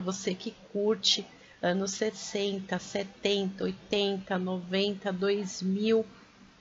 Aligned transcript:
Você 0.00 0.34
que 0.34 0.54
curte 0.72 1.26
anos 1.60 1.92
60, 1.92 2.78
70, 2.78 3.64
80, 3.64 4.38
90, 4.38 5.12
2000, 5.12 6.06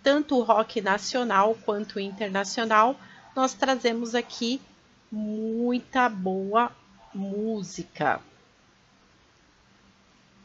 tanto 0.04 0.38
o 0.38 0.44
rock 0.44 0.82
nacional 0.82 1.56
quanto 1.64 2.02
internacional, 2.02 3.00
nós 3.34 3.54
trazemos 3.54 4.14
aqui 4.14 4.62
muita 5.10 6.10
boa 6.10 6.70
música. 7.16 8.20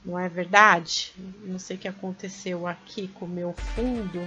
Não 0.05 0.17
é 0.17 0.29
verdade? 0.29 1.13
Não 1.43 1.59
sei 1.59 1.77
o 1.77 1.79
que 1.79 1.89
aconteceu 1.89 2.67
aqui 2.67 3.09
com 3.09 3.25
o 3.25 3.29
meu 3.29 3.55
fundo. 3.55 4.21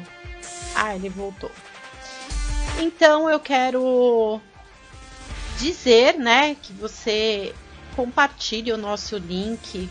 Ah, 0.76 0.94
ele 0.94 1.08
voltou. 1.08 1.52
Então 2.80 3.30
eu 3.30 3.40
quero 3.40 4.42
dizer, 5.58 6.18
né, 6.18 6.56
que 6.56 6.74
você 6.74 7.56
compartilhe 7.98 8.72
o 8.72 8.78
nosso 8.78 9.18
link 9.18 9.90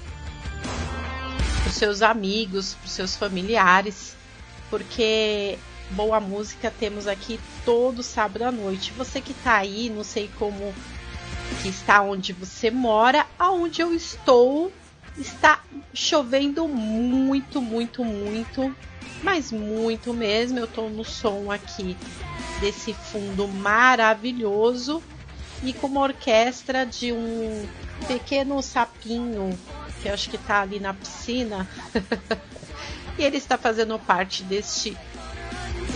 para 1.61 1.69
os 1.69 1.75
seus 1.75 2.03
amigos, 2.03 2.75
para 2.75 2.87
os 2.87 2.93
seus 2.93 3.17
familiares, 3.17 4.17
porque 4.71 5.59
boa 5.91 6.21
música 6.21 6.71
temos 6.71 7.09
aqui 7.09 7.41
todo 7.65 8.05
sábado 8.05 8.45
à 8.45 8.53
noite. 8.53 8.93
Você 8.97 9.21
que 9.21 9.33
está 9.33 9.57
aí, 9.57 9.91
não 9.91 10.05
sei 10.05 10.31
como 10.39 10.73
que 11.61 11.69
está 11.69 12.01
onde 12.01 12.33
você 12.33 12.71
mora, 12.71 13.27
aonde 13.37 13.83
eu 13.83 13.93
estou 13.93 14.73
está 15.19 15.65
chovendo 15.93 16.69
muito, 16.69 17.61
muito, 17.61 18.05
muito, 18.05 18.73
mas 19.21 19.51
muito 19.51 20.15
mesmo. 20.15 20.61
Eu 20.61 20.67
estou 20.67 20.89
no 20.89 21.05
som 21.05 21.51
aqui 21.51 21.97
desse 22.61 22.95
fundo 22.95 23.49
maravilhoso 23.49 25.03
e 25.65 25.73
com 25.73 25.89
uma 25.89 26.03
orquestra 26.03 26.87
de 26.87 27.13
um 27.13 27.67
pequeno 28.07 28.63
sapinho 28.63 29.59
que 30.03 30.09
acho 30.09 30.31
que 30.31 30.37
está 30.37 30.61
ali 30.61 30.79
na 30.79 30.95
piscina. 30.95 31.69
e 33.19 33.25
ele 33.25 33.39
está 33.39 33.57
fazendo 33.59 33.99
parte 33.99 34.43
deste 34.43 34.97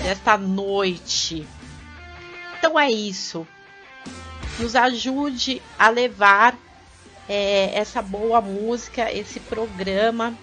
desta 0.03 0.37
noite. 0.37 1.47
Então 2.59 2.79
é 2.79 2.91
isso. 2.91 3.47
Nos 4.59 4.75
ajude 4.75 5.62
a 5.79 5.89
levar 5.89 6.57
é, 7.29 7.79
essa 7.79 8.03
boa 8.03 8.41
música, 8.41 9.12
esse 9.12 9.39
programa 9.41 10.37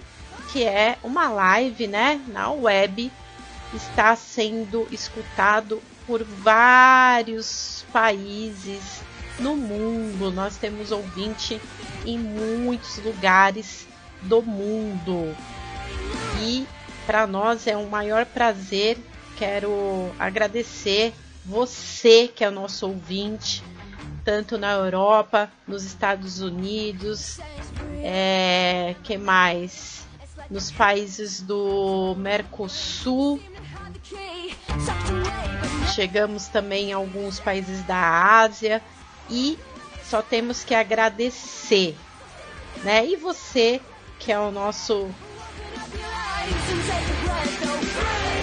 que 0.52 0.64
é 0.64 0.96
uma 1.02 1.28
live, 1.28 1.86
né, 1.86 2.20
na 2.28 2.50
web, 2.50 3.12
está 3.74 4.16
sendo 4.16 4.88
escutado 4.90 5.82
por 6.06 6.24
vários 6.24 7.84
países 7.92 9.02
no 9.38 9.56
mundo. 9.56 10.30
Nós 10.30 10.56
temos 10.56 10.90
ouvinte 10.90 11.60
em 12.04 12.18
muitos 12.18 12.98
lugares 12.98 13.86
do 14.22 14.42
mundo. 14.42 15.34
E 16.40 16.66
para 17.06 17.26
nós 17.26 17.66
é 17.66 17.76
um 17.76 17.88
maior 17.88 18.26
prazer. 18.26 18.98
Quero 19.36 20.10
agradecer 20.18 21.14
você 21.44 22.28
que 22.28 22.44
é 22.44 22.48
o 22.48 22.52
nosso 22.52 22.86
ouvinte, 22.86 23.62
tanto 24.24 24.58
na 24.58 24.72
Europa, 24.72 25.50
nos 25.66 25.84
Estados 25.84 26.40
Unidos, 26.40 27.38
é, 28.02 28.94
que 29.02 29.16
mais? 29.16 30.06
Nos 30.50 30.70
países 30.70 31.40
do 31.40 32.14
Mercosul, 32.18 33.40
Chegamos 35.94 36.46
também 36.48 36.92
a 36.92 36.96
alguns 36.96 37.40
países 37.40 37.82
da 37.82 38.40
Ásia 38.40 38.82
e 39.30 39.58
só 40.02 40.22
temos 40.22 40.64
que 40.64 40.74
agradecer, 40.74 41.96
né? 42.82 43.06
E 43.06 43.16
você, 43.16 43.80
que 44.18 44.32
é 44.32 44.38
o 44.38 44.50
nosso 44.50 45.10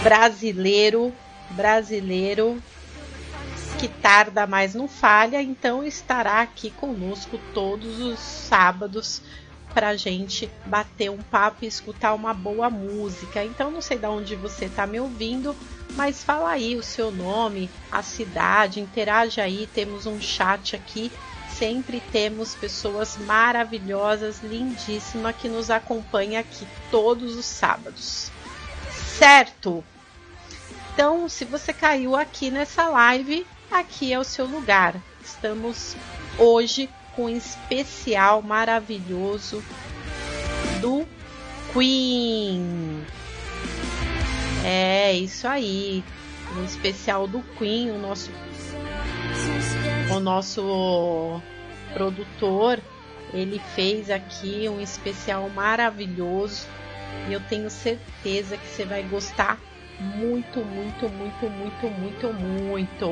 brasileiro, 0.03 1.13
brasileiro 1.51 2.61
que 3.79 3.87
tarda 3.87 4.47
mais 4.47 4.73
não 4.73 4.87
falha, 4.87 5.41
então 5.41 5.83
estará 5.83 6.41
aqui 6.41 6.69
conosco 6.71 7.39
todos 7.53 7.99
os 7.99 8.19
sábados 8.19 9.21
para 9.75 9.97
gente 9.97 10.49
bater 10.65 11.11
um 11.11 11.17
papo 11.17 11.65
e 11.65 11.67
escutar 11.67 12.13
uma 12.13 12.33
boa 12.33 12.69
música. 12.69 13.43
Então 13.43 13.69
não 13.69 13.81
sei 13.81 13.97
de 13.97 14.05
onde 14.07 14.33
você 14.33 14.65
está 14.65 14.87
me 14.87 15.01
ouvindo, 15.01 15.53
mas 15.95 16.23
fala 16.23 16.51
aí 16.51 16.77
o 16.77 16.81
seu 16.81 17.11
nome, 17.11 17.69
a 17.91 18.01
cidade, 18.01 18.79
interage 18.79 19.41
aí, 19.41 19.67
temos 19.73 20.05
um 20.05 20.19
chat 20.21 20.77
aqui. 20.77 21.11
Sempre 21.49 22.01
temos 22.11 22.55
pessoas 22.55 23.17
maravilhosas, 23.17 24.41
lindíssimas 24.41 25.35
que 25.35 25.49
nos 25.49 25.69
acompanham 25.69 26.39
aqui 26.39 26.65
todos 26.89 27.35
os 27.35 27.45
sábados. 27.45 28.31
Certo? 29.17 29.83
Então, 30.93 31.27
se 31.27 31.43
você 31.43 31.73
caiu 31.73 32.15
aqui 32.15 32.49
nessa 32.49 32.87
live, 32.87 33.45
aqui 33.69 34.13
é 34.13 34.19
o 34.19 34.23
seu 34.23 34.45
lugar. 34.45 34.95
Estamos 35.21 35.95
hoje 36.37 36.89
com 37.15 37.25
um 37.25 37.29
especial 37.29 38.41
maravilhoso 38.41 39.63
do 40.81 41.05
Queen. 41.73 43.05
É 44.63 45.13
isso 45.13 45.47
aí, 45.47 46.03
um 46.57 46.63
especial 46.63 47.27
do 47.27 47.41
Queen, 47.57 47.91
o 47.91 47.99
nosso 47.99 48.31
o 50.11 50.19
nosso 50.19 51.41
produtor, 51.93 52.79
ele 53.33 53.59
fez 53.75 54.09
aqui 54.09 54.67
um 54.69 54.79
especial 54.79 55.49
maravilhoso 55.49 56.67
e 57.27 57.33
eu 57.33 57.41
tenho 57.41 57.69
certeza 57.69 58.57
que 58.57 58.67
você 58.67 58.85
vai 58.85 59.03
gostar 59.03 59.59
muito, 59.99 60.59
muito, 60.59 61.09
muito, 61.09 61.49
muito, 61.49 61.87
muito, 61.87 62.33
muito. 62.33 63.05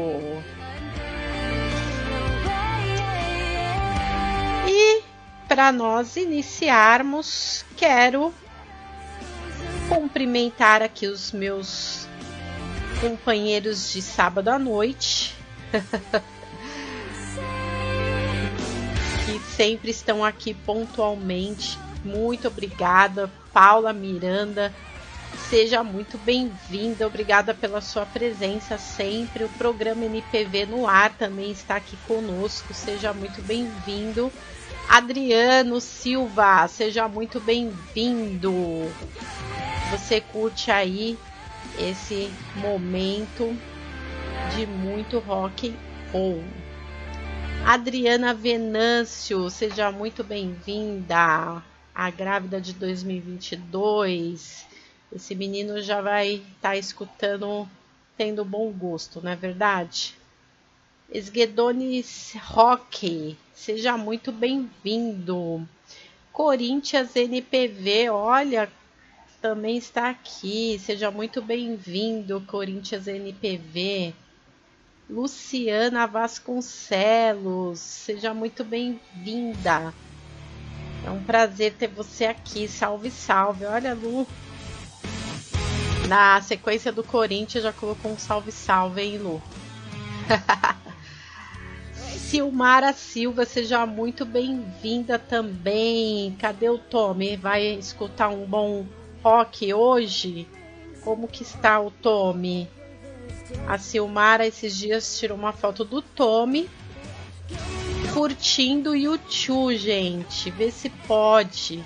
Para 5.54 5.72
nós 5.72 6.16
iniciarmos, 6.16 7.64
quero 7.78 8.34
cumprimentar 9.88 10.82
aqui 10.82 11.06
os 11.06 11.32
meus 11.32 12.08
companheiros 13.00 13.94
de 13.94 14.02
sábado 14.02 14.48
à 14.48 14.58
noite. 14.58 15.36
que 19.28 19.40
sempre 19.56 19.92
estão 19.92 20.26
aqui 20.26 20.56
pontualmente. 20.56 21.78
Muito 22.04 22.48
obrigada, 22.48 23.30
Paula 23.54 23.94
Miranda. 23.94 24.74
Seja 25.52 25.84
muito 25.84 26.18
bem-vinda, 26.18 27.06
obrigada 27.06 27.54
pela 27.54 27.80
sua 27.80 28.08
presença 28.08 28.80
sempre. 28.80 29.44
O 29.44 29.50
programa 29.50 30.04
NPV 30.06 30.66
no 30.66 30.88
ar 30.88 31.14
também 31.14 31.52
está 31.52 31.76
aqui 31.76 31.96
conosco. 32.08 32.74
Seja 32.74 33.14
muito 33.14 33.40
bem-vindo. 33.44 34.32
Adriano 34.88 35.80
Silva, 35.80 36.68
seja 36.68 37.08
muito 37.08 37.40
bem-vindo. 37.40 38.54
Você 39.92 40.22
curte 40.22 40.70
aí 40.70 41.18
esse 41.80 42.30
momento 42.58 43.58
de 44.56 44.68
muito 44.68 45.20
rock 45.20 45.76
ou 46.12 46.44
Adriana 47.66 48.34
Venâncio, 48.34 49.50
seja 49.50 49.92
muito 49.92 50.24
bem-vinda. 50.24 51.64
A 51.96 52.10
grávida 52.10 52.60
de 52.60 52.74
2022. 52.74 54.66
Esse 55.16 55.34
menino 55.34 55.82
já 55.82 56.02
vai 56.02 56.34
estar 56.36 56.70
tá 56.70 56.78
escutando, 56.78 57.68
tendo 58.18 58.44
bom 58.44 58.72
gosto, 58.72 59.22
não 59.22 59.32
é 59.32 59.36
verdade? 59.36 60.16
Esguedones 61.10 62.34
Rock, 62.44 63.38
seja 63.54 63.98
muito 63.98 64.32
bem-vindo. 64.32 65.68
Corinthians 66.32 67.16
NPV, 67.16 68.10
olha, 68.10 68.70
também 69.42 69.78
está 69.78 70.10
aqui. 70.10 70.80
Seja 70.80 71.12
muito 71.12 71.42
bem-vindo, 71.42 72.42
Corinthians 72.48 73.08
NPV. 73.08 74.14
Luciana 75.10 76.08
Vasconcelos, 76.08 77.80
seja 77.80 78.34
muito 78.34 78.64
bem-vinda. 78.64 79.94
É 81.06 81.12
um 81.12 81.22
prazer 81.22 81.74
ter 81.74 81.88
você 81.88 82.26
aqui. 82.26 82.68
Salve, 82.68 83.12
salve. 83.12 83.66
Olha, 83.66 83.94
Lu. 83.94 84.26
Na 86.08 86.42
sequência 86.42 86.92
do 86.92 87.04
Corinthians 87.04 87.64
já 87.64 87.74
colocou 87.74 88.12
um 88.12 88.18
salve, 88.18 88.52
salve, 88.52 89.02
hein, 89.02 89.18
Lu? 89.18 89.42
Silmara 92.34 92.92
Silva, 92.94 93.46
seja 93.46 93.86
muito 93.86 94.26
bem-vinda 94.26 95.20
também. 95.20 96.36
Cadê 96.40 96.68
o 96.68 96.80
Tommy? 96.80 97.38
Vai 97.38 97.64
escutar 97.76 98.30
um 98.30 98.44
bom 98.44 98.88
rock 99.22 99.72
hoje? 99.72 100.48
Como 101.04 101.28
que 101.28 101.44
está 101.44 101.80
o 101.80 101.92
Tommy? 101.92 102.68
A 103.68 103.78
Silmara 103.78 104.48
esses 104.48 104.76
dias 104.76 105.20
tirou 105.20 105.38
uma 105.38 105.54
foto 105.54 105.86
do 105.86 106.02
Tommy 106.02 106.68
curtindo 108.12 108.90
o 108.90 108.96
YouTube, 108.96 109.78
gente. 109.78 110.50
Vê 110.50 110.72
se 110.72 110.90
pode. 110.90 111.84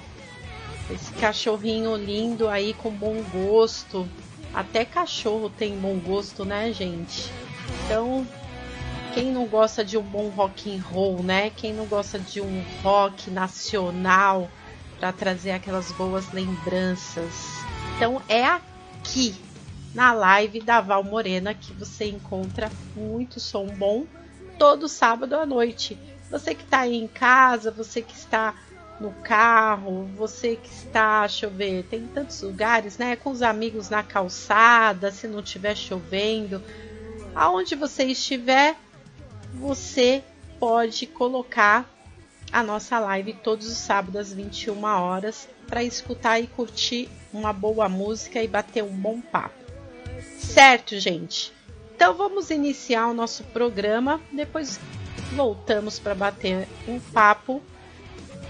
Esse 0.90 1.12
cachorrinho 1.16 1.94
lindo 1.98 2.48
aí 2.48 2.74
com 2.74 2.90
bom 2.90 3.22
gosto. 3.34 4.08
Até 4.54 4.86
cachorro 4.86 5.50
tem 5.50 5.78
bom 5.78 6.00
gosto, 6.00 6.46
né, 6.46 6.72
gente? 6.72 7.30
Então, 7.84 8.26
quem 9.14 9.32
não 9.32 9.46
gosta 9.46 9.84
de 9.84 9.98
um 9.98 10.02
bom 10.02 10.30
rock 10.30 10.76
and 10.76 10.82
roll, 10.82 11.24
né? 11.24 11.50
Quem 11.50 11.74
não 11.74 11.86
gosta 11.86 12.20
de 12.20 12.42
um 12.42 12.64
rock 12.82 13.30
nacional 13.30 14.50
para 15.00 15.12
trazer 15.12 15.52
aquelas 15.52 15.92
boas 15.92 16.32
lembranças. 16.32 17.34
Então 17.96 18.22
é 18.28 18.44
aqui 18.44 19.36
na 19.94 20.14
live 20.14 20.62
da 20.62 20.82
Val 20.82 21.04
Morena 21.04 21.54
que 21.54 21.74
você 21.74 22.06
encontra 22.06 22.72
muito 22.96 23.40
som 23.40 23.68
bom 23.68 24.06
todo 24.58 24.88
sábado 24.88 25.36
à 25.36 25.46
noite. 25.46 25.98
Você 26.30 26.54
que 26.54 26.64
está 26.64 26.82
aí 26.82 26.96
em 26.96 27.08
casa, 27.08 27.72
você 27.72 28.02
que 28.02 28.14
está 28.14 28.54
no 29.00 29.12
carro, 29.12 30.10
você 30.16 30.56
que 30.56 30.70
está, 30.70 31.22
deixa 31.22 31.46
eu 31.46 31.52
ver, 31.52 31.84
tem 31.84 32.08
tantos 32.08 32.42
lugares, 32.42 32.98
né? 32.98 33.16
Com 33.16 33.32
os 33.32 33.42
amigos 33.42 33.90
na 33.90 34.04
calçada, 34.04 35.12
se 35.12 35.28
não 35.28 35.40
estiver 35.40 35.76
chovendo, 35.76 36.62
aonde 37.36 37.76
você 37.76 38.06
estiver, 38.06 38.76
você 39.54 40.24
pode 40.60 41.06
colocar 41.08 41.90
a 42.52 42.64
nossa 42.64 43.00
live 43.00 43.34
todos 43.34 43.68
os 43.68 43.78
sábados 43.78 44.22
às 44.22 44.34
21 44.34 44.84
horas 44.84 45.48
para 45.68 45.84
escutar 45.84 46.40
e 46.40 46.48
curtir 46.48 47.10
uma 47.34 47.52
boa 47.52 47.90
música 47.90 48.42
e 48.42 48.48
bater 48.48 48.84
um 48.84 48.96
bom 48.96 49.20
papo. 49.20 49.56
Certo, 50.38 50.98
gente? 51.00 51.54
Então 51.96 52.14
vamos 52.14 52.50
iniciar 52.50 53.08
o 53.08 53.14
nosso 53.14 53.44
programa, 53.46 54.22
depois 54.32 54.80
voltamos 55.34 56.00
para 56.00 56.16
bater 56.16 56.68
um 56.88 57.00
papo. 57.00 57.62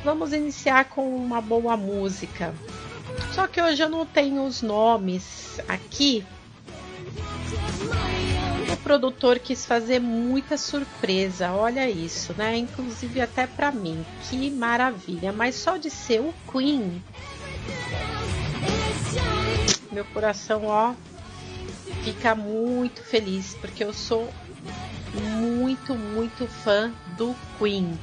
Vamos 0.03 0.31
iniciar 0.31 0.85
com 0.85 1.15
uma 1.15 1.41
boa 1.41 1.75
música. 1.75 2.53
Só 3.33 3.47
que 3.47 3.61
hoje 3.61 3.81
eu 3.81 3.89
não 3.89 4.05
tenho 4.05 4.45
os 4.45 4.61
nomes 4.61 5.59
aqui. 5.67 6.25
O 8.71 8.77
produtor 8.77 9.39
quis 9.39 9.65
fazer 9.65 9.99
muita 9.99 10.57
surpresa, 10.57 11.51
olha 11.51 11.89
isso, 11.89 12.33
né? 12.37 12.57
Inclusive 12.57 13.21
até 13.21 13.47
para 13.47 13.71
mim, 13.71 14.05
que 14.23 14.51
maravilha! 14.51 15.31
Mas 15.31 15.55
só 15.55 15.77
de 15.77 15.89
ser 15.89 16.19
o 16.19 16.33
Queen, 16.51 17.01
meu 19.91 20.05
coração, 20.05 20.65
ó, 20.65 20.93
fica 22.03 22.35
muito 22.35 23.01
feliz 23.03 23.55
porque 23.59 23.83
eu 23.83 23.93
sou 23.93 24.29
muito, 25.39 25.95
muito 25.95 26.47
fã 26.47 26.93
do 27.17 27.35
Queen. 27.57 27.97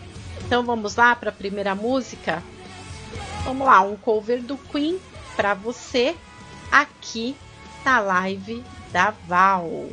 Então 0.44 0.64
vamos 0.64 0.96
lá 0.96 1.14
para 1.14 1.31
a 1.31 1.32
primeira 1.32 1.75
música? 1.75 2.43
Vamos 3.44 3.67
lá, 3.67 3.81
um 3.82 3.96
cover 3.96 4.43
do 4.43 4.56
Queen 4.56 4.99
para 5.37 5.55
você 5.55 6.17
aqui 6.70 7.37
na 7.84 8.00
live 8.00 8.64
da 8.93 9.10
Val. 9.26 9.88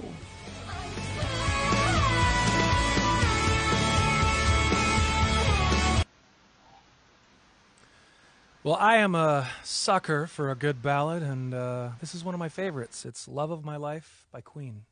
Well, 8.63 8.75
I 8.75 8.98
am 8.98 9.16
a 9.16 9.50
sucker 9.63 10.28
for 10.28 10.52
a 10.52 10.56
good 10.56 10.84
ballad, 10.84 11.24
and 11.24 11.52
uh, 11.52 11.90
this 12.00 12.13
is 12.13 12.24
one 12.24 12.36
of 12.36 12.40
my 12.40 12.50
favorites. 12.50 13.06
It's 13.06 13.28
Love 13.28 13.50
of 13.50 13.66
My 13.66 13.75
Life 13.75 14.28
by 14.31 14.42
Queen. 14.42 14.84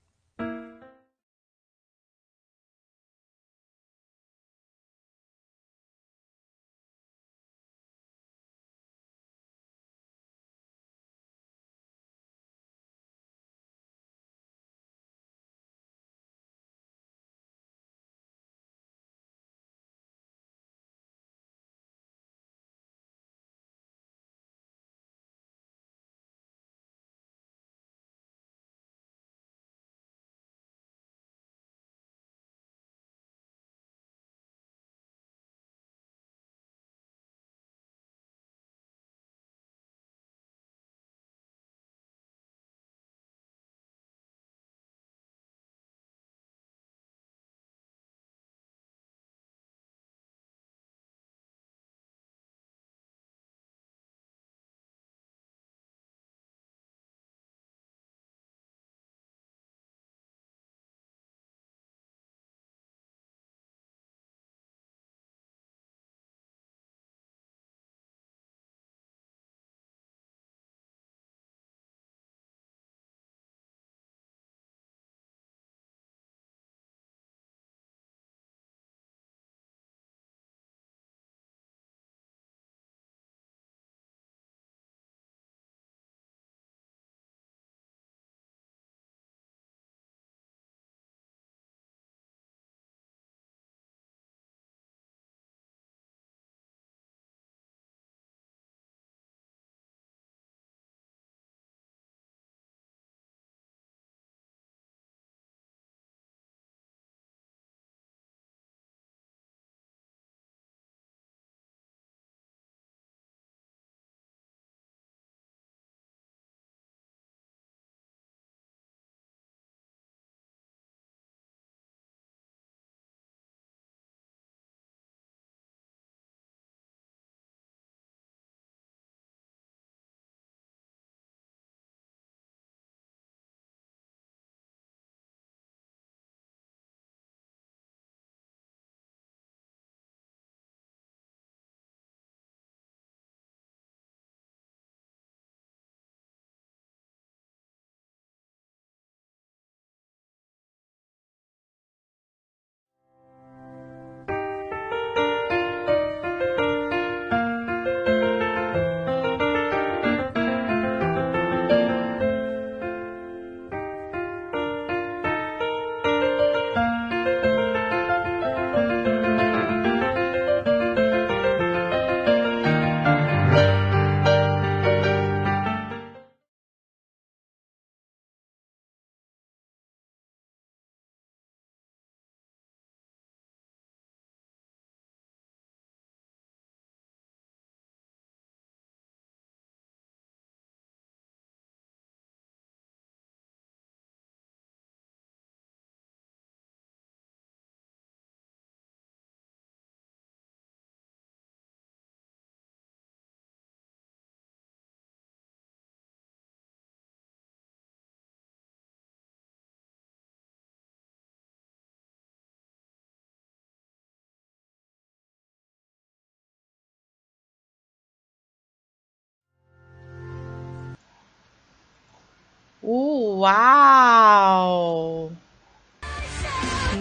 Uau! 223.39 225.31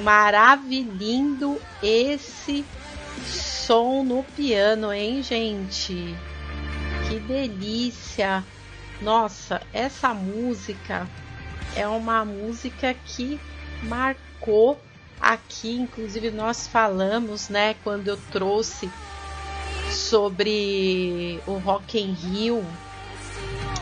Maravilhindo 0.05 1.61
esse 1.83 2.65
som 3.27 4.05
no 4.05 4.23
piano, 4.23 4.93
hein, 4.93 5.21
gente? 5.21 6.17
Que 7.09 7.19
delícia! 7.19 8.45
Nossa, 9.03 9.61
essa 9.73 10.15
música 10.15 11.09
é 11.75 11.89
uma 11.89 12.25
música 12.25 12.95
que 12.95 13.41
marcou 13.83 14.81
aqui, 15.21 15.75
inclusive 15.75 16.31
nós 16.31 16.69
falamos, 16.69 17.49
né, 17.49 17.75
quando 17.83 18.07
eu 18.07 18.17
trouxe 18.31 18.89
sobre 19.91 21.41
o 21.49 21.59
Rock 21.59 21.99
in 21.99 22.13
Rio 22.13 22.65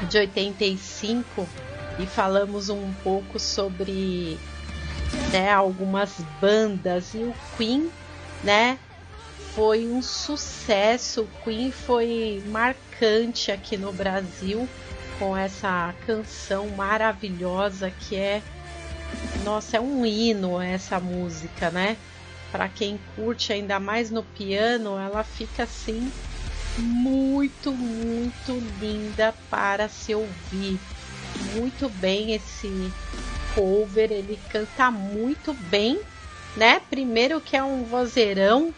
de 0.09 0.17
85 0.17 1.66
e 1.99 2.07
falamos 2.07 2.69
um 2.69 2.93
pouco 3.03 3.39
sobre 3.39 4.39
né, 5.33 5.53
algumas 5.53 6.13
bandas 6.41 7.15
e 7.15 7.19
o 7.19 7.35
Queen, 7.57 7.91
né, 8.43 8.79
foi 9.55 9.87
um 9.87 10.03
sucesso. 10.03 11.23
O 11.23 11.45
Queen 11.45 11.73
foi 11.73 12.43
marcante 12.47 13.51
aqui 13.51 13.77
no 13.77 13.93
Brasil 13.93 14.69
com 15.19 15.37
essa 15.37 15.95
canção 16.07 16.69
maravilhosa 16.69 17.91
que 17.91 18.17
é 18.17 18.43
nossa, 19.45 19.77
é 19.77 19.81
um 19.81 20.05
hino 20.05 20.61
essa 20.61 20.99
música, 20.99 21.71
né? 21.71 21.97
Para 22.51 22.69
quem 22.69 22.99
curte 23.15 23.53
ainda 23.53 23.79
mais 23.79 24.11
no 24.11 24.23
piano, 24.23 24.99
ela 24.99 25.23
fica 25.23 25.63
assim 25.63 26.11
muito, 26.79 27.73
muito 27.73 28.63
linda 28.81 29.35
para 29.51 29.89
se 29.89 30.15
ouvir. 30.15 30.79
Muito 31.57 31.89
bem 31.89 32.33
esse 32.35 32.93
cover, 33.55 34.13
ele 34.13 34.39
canta 34.51 34.91
muito 34.91 35.55
bem, 35.55 35.99
né? 36.57 36.81
Primeiro 36.91 37.41
que 37.41 37.57
é 37.57 37.63
um 37.63 37.85
vozeirão 37.85 38.75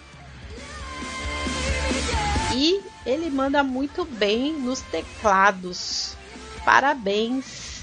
e 2.54 2.80
ele 3.04 3.30
manda 3.30 3.64
muito 3.64 4.04
bem 4.04 4.52
nos 4.52 4.80
teclados. 4.80 6.16
Parabéns 6.64 7.82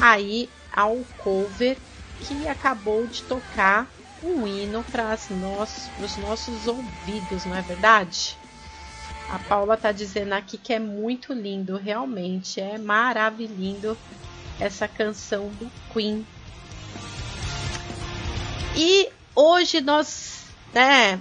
aí 0.00 0.50
ao 0.72 0.98
cover 1.18 1.78
que 2.20 2.46
acabou 2.46 3.06
de 3.06 3.22
tocar 3.22 3.90
um 4.22 4.46
hino 4.46 4.84
para 4.92 5.16
os 5.98 6.16
nossos 6.18 6.66
ouvidos, 6.66 7.46
não 7.46 7.56
é 7.56 7.62
verdade? 7.62 8.36
A 9.30 9.38
Paula 9.38 9.76
tá 9.76 9.92
dizendo 9.92 10.32
aqui 10.32 10.58
que 10.58 10.72
é 10.72 10.80
muito 10.80 11.32
lindo, 11.32 11.76
realmente 11.76 12.60
é 12.60 12.76
maravilhoso 12.76 13.96
essa 14.58 14.88
canção 14.88 15.48
do 15.50 15.70
Queen. 15.92 16.26
E 18.76 19.08
hoje 19.34 19.80
nós, 19.80 20.46
né, 20.74 21.20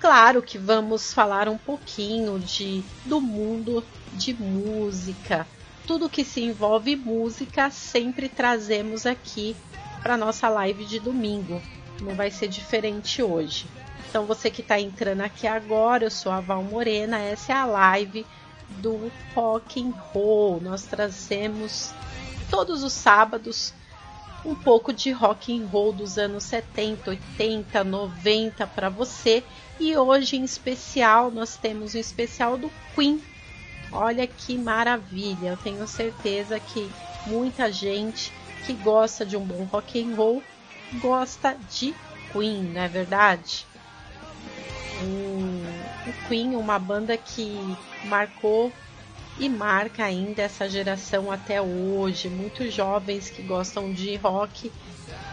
claro 0.00 0.40
que 0.40 0.56
vamos 0.56 1.12
falar 1.12 1.46
um 1.46 1.58
pouquinho 1.58 2.38
de 2.38 2.82
do 3.04 3.20
mundo 3.20 3.84
de 4.14 4.32
música. 4.32 5.46
Tudo 5.86 6.08
que 6.08 6.24
se 6.24 6.40
envolve 6.40 6.96
música 6.96 7.70
sempre 7.70 8.26
trazemos 8.26 9.04
aqui 9.04 9.54
para 10.02 10.16
nossa 10.16 10.48
live 10.48 10.86
de 10.86 10.98
domingo. 10.98 11.60
Não 12.00 12.14
vai 12.14 12.30
ser 12.30 12.48
diferente 12.48 13.22
hoje. 13.22 13.66
Então 14.14 14.26
você 14.26 14.48
que 14.48 14.60
está 14.60 14.78
entrando 14.78 15.22
aqui 15.22 15.44
agora, 15.44 16.04
eu 16.04 16.10
sou 16.10 16.30
a 16.30 16.38
Val 16.38 16.62
Morena, 16.62 17.18
essa 17.18 17.50
é 17.50 17.56
a 17.56 17.64
live 17.64 18.24
do 18.78 19.10
Rock 19.34 19.82
and 19.82 19.90
Roll. 19.90 20.60
Nós 20.60 20.84
trazemos 20.84 21.92
todos 22.48 22.84
os 22.84 22.92
sábados 22.92 23.74
um 24.44 24.54
pouco 24.54 24.92
de 24.92 25.10
rock 25.10 25.52
and 25.52 25.66
roll 25.66 25.92
dos 25.92 26.16
anos 26.16 26.44
70, 26.44 27.10
80, 27.10 27.82
90 27.82 28.64
para 28.68 28.88
você. 28.88 29.42
E 29.80 29.96
hoje 29.96 30.36
em 30.36 30.44
especial 30.44 31.32
nós 31.32 31.56
temos 31.56 31.96
um 31.96 31.98
especial 31.98 32.56
do 32.56 32.70
Queen. 32.94 33.20
Olha 33.90 34.28
que 34.28 34.56
maravilha! 34.56 35.48
Eu 35.48 35.56
tenho 35.56 35.88
certeza 35.88 36.60
que 36.60 36.88
muita 37.26 37.72
gente 37.72 38.32
que 38.64 38.74
gosta 38.74 39.26
de 39.26 39.36
um 39.36 39.44
bom 39.44 39.64
rock 39.64 40.00
and 40.00 40.14
roll 40.14 40.40
gosta 41.00 41.56
de 41.68 41.92
Queen, 42.32 42.62
não 42.62 42.80
é 42.80 42.86
verdade? 42.86 43.66
O 45.02 46.28
Queen, 46.28 46.56
uma 46.56 46.78
banda 46.78 47.16
que 47.16 47.58
marcou 48.04 48.72
e 49.38 49.48
marca 49.48 50.04
ainda 50.04 50.42
essa 50.42 50.68
geração 50.68 51.30
até 51.30 51.60
hoje. 51.60 52.28
Muitos 52.28 52.72
jovens 52.72 53.30
que 53.30 53.42
gostam 53.42 53.92
de 53.92 54.14
rock 54.16 54.70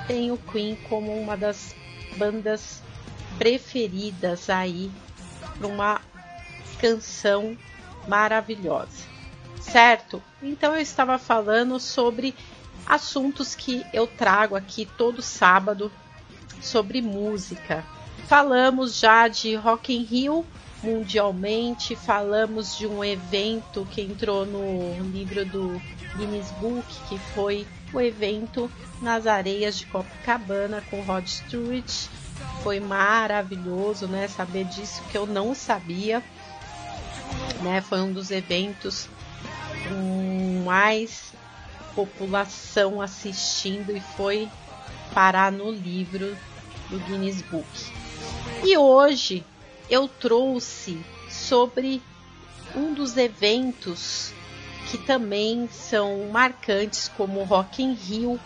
têm 0.08 0.32
o 0.32 0.38
Queen 0.38 0.76
como 0.90 1.14
uma 1.14 1.38
das 1.38 1.76
bandas 2.18 2.82
preferidas 3.38 4.50
aí 4.50 4.92
para 5.58 5.68
uma 5.68 6.02
canção 6.80 7.58
maravilhosa, 8.08 9.06
certo? 9.60 10.22
Então 10.42 10.74
eu 10.74 10.82
estava 10.82 11.20
falando 11.20 11.80
sobre 11.80 12.36
assuntos 12.86 13.56
que 13.56 13.86
eu 13.94 14.08
trago 14.08 14.56
aqui 14.56 14.86
todo 14.98 15.22
sábado 15.22 15.92
sobre 16.60 17.02
música 17.02 17.86
falamos 18.28 19.00
já 19.00 19.28
de 19.28 19.56
Rock 19.56 19.94
in 19.94 20.04
Rio 20.04 20.46
mundialmente, 20.84 21.96
falamos 21.96 22.78
de 22.78 22.88
um 22.88 23.04
evento 23.04 23.88
que 23.92 24.02
entrou 24.02 24.46
no 24.46 25.00
livro 25.12 25.46
do 25.46 25.82
Guinness 26.18 26.52
Book, 26.60 26.86
que 27.08 27.20
foi 27.34 27.68
o 27.94 28.02
evento 28.02 28.72
nas 29.02 29.28
areias 29.28 29.78
de 29.78 29.86
Copacabana 29.86 30.82
com 30.90 31.02
Rod 31.02 31.28
Stewart. 31.28 32.08
Foi 32.64 32.80
maravilhoso, 32.80 34.08
né? 34.08 34.28
Saber 34.28 34.66
disso 34.66 35.04
que 35.12 35.18
eu 35.18 35.26
não 35.26 35.54
sabia. 35.54 36.24
Né? 37.62 37.82
Foi 37.82 38.02
um 38.02 38.12
dos 38.12 38.32
eventos 38.32 39.08
com 39.88 40.64
mais 40.66 41.34
população 41.96 43.02
assistindo 43.02 43.96
e 43.96 44.00
foi 44.00 44.50
parar 45.14 45.52
no 45.52 45.72
livro 45.72 46.36
do 46.90 47.00
Guinness 47.00 47.42
Book. 47.44 48.01
E 48.64 48.78
hoje 48.78 49.44
eu 49.90 50.08
trouxe 50.08 51.04
sobre 51.30 52.02
um 52.76 52.94
dos 52.94 53.18
eventos 53.18 54.32
que 54.90 54.98
também 55.00 55.68
são 55.72 56.30
marcantes, 56.30 57.10
como 57.18 57.40
o 57.40 57.44
Rock 57.44 57.82
in 57.82 57.94
Rio, 57.94 58.40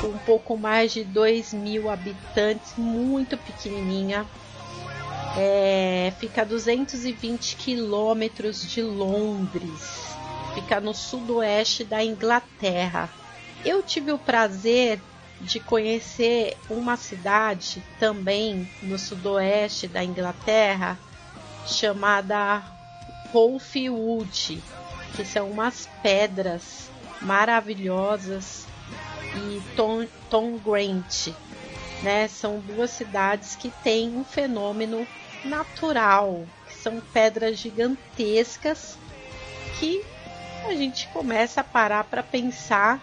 com 0.00 0.08
um 0.08 0.18
pouco 0.18 0.56
mais 0.56 0.92
de 0.92 1.02
2 1.02 1.54
mil 1.54 1.90
habitantes, 1.90 2.74
muito 2.76 3.36
pequenininha. 3.38 4.26
É, 5.38 6.12
fica 6.18 6.42
a 6.42 6.44
220 6.44 7.56
quilômetros 7.56 8.70
de 8.70 8.82
Londres, 8.82 10.06
fica 10.54 10.80
no 10.80 10.94
sudoeste 10.94 11.84
da 11.84 12.04
Inglaterra. 12.04 13.08
Eu 13.64 13.82
tive 13.82 14.12
o 14.12 14.18
prazer 14.18 15.00
de 15.40 15.60
conhecer 15.60 16.56
uma 16.70 16.96
cidade 16.96 17.82
também 17.98 18.68
no 18.82 18.98
sudoeste 18.98 19.86
da 19.86 20.02
Inglaterra 20.02 20.98
chamada 21.66 22.62
Wolfwood 23.32 24.62
que 25.14 25.24
são 25.24 25.50
umas 25.50 25.88
pedras 26.02 26.90
maravilhosas, 27.20 28.66
e 29.36 29.62
Tom, 29.76 30.06
Tom 30.30 30.58
Grant, 30.58 31.28
né? 32.02 32.28
São 32.28 32.58
duas 32.58 32.90
cidades 32.90 33.54
que 33.54 33.70
têm 33.82 34.16
um 34.16 34.24
fenômeno 34.24 35.06
natural, 35.44 36.46
são 36.82 37.00
pedras 37.12 37.58
gigantescas 37.58 38.98
que 39.78 40.02
a 40.66 40.74
gente 40.74 41.06
começa 41.08 41.60
a 41.60 41.64
parar 41.64 42.04
para 42.04 42.22
pensar 42.22 43.00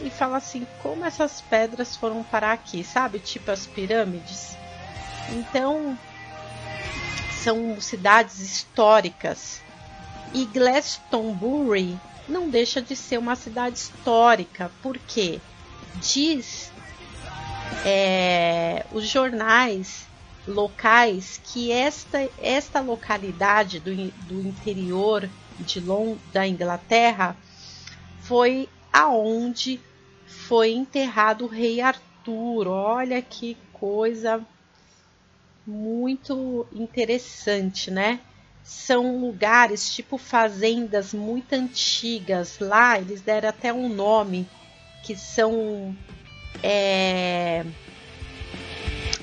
e 0.00 0.10
falar 0.10 0.36
assim, 0.36 0.66
como 0.82 1.04
essas 1.04 1.40
pedras 1.40 1.96
foram 1.96 2.22
parar 2.22 2.52
aqui, 2.52 2.84
sabe? 2.84 3.18
Tipo 3.18 3.50
as 3.50 3.66
pirâmides. 3.66 4.56
Então, 5.30 5.98
são 7.42 7.80
cidades 7.80 8.40
históricas 8.40 9.62
e 10.32 10.44
Glastonbury 10.44 11.98
não 12.28 12.48
deixa 12.48 12.82
de 12.82 12.96
ser 12.96 13.18
uma 13.18 13.36
cidade 13.36 13.78
histórica, 13.78 14.70
porque 14.82 15.40
diz 15.96 16.70
é, 17.84 18.84
os 18.92 19.06
jornais 19.06 20.06
locais 20.46 21.40
que 21.44 21.72
esta, 21.72 22.28
esta 22.38 22.80
localidade 22.80 23.80
do, 23.80 23.94
do 24.26 24.40
interior 24.40 25.28
de 25.58 25.80
Lond 25.80 26.18
da 26.32 26.46
Inglaterra 26.46 27.36
foi 28.20 28.68
aonde 28.92 29.80
foi 30.26 30.72
enterrado 30.72 31.44
o 31.44 31.48
rei 31.48 31.80
Arthur. 31.80 32.68
Olha 32.68 33.20
que 33.22 33.56
coisa 33.72 34.44
muito 35.66 36.66
interessante, 36.72 37.90
né? 37.90 38.20
São 38.66 39.20
lugares 39.20 39.94
tipo 39.94 40.18
fazendas 40.18 41.14
muito 41.14 41.52
antigas. 41.52 42.58
Lá 42.58 42.98
eles 42.98 43.20
deram 43.20 43.48
até 43.48 43.72
um 43.72 43.88
nome 43.88 44.44
que 45.04 45.14
são 45.14 45.96
é, 46.64 47.64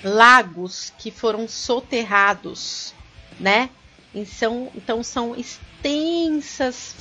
lagos 0.02 0.94
que 0.98 1.12
foram 1.12 1.46
soterrados, 1.46 2.94
né? 3.38 3.70
Então, 4.16 4.72
então 4.74 5.04
são 5.04 5.36
extensas, 5.36 6.96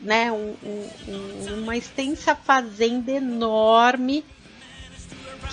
né? 0.00 0.32
Um, 0.32 0.56
um, 0.66 1.62
uma 1.62 1.76
extensa 1.76 2.34
fazenda 2.34 3.12
enorme 3.12 4.24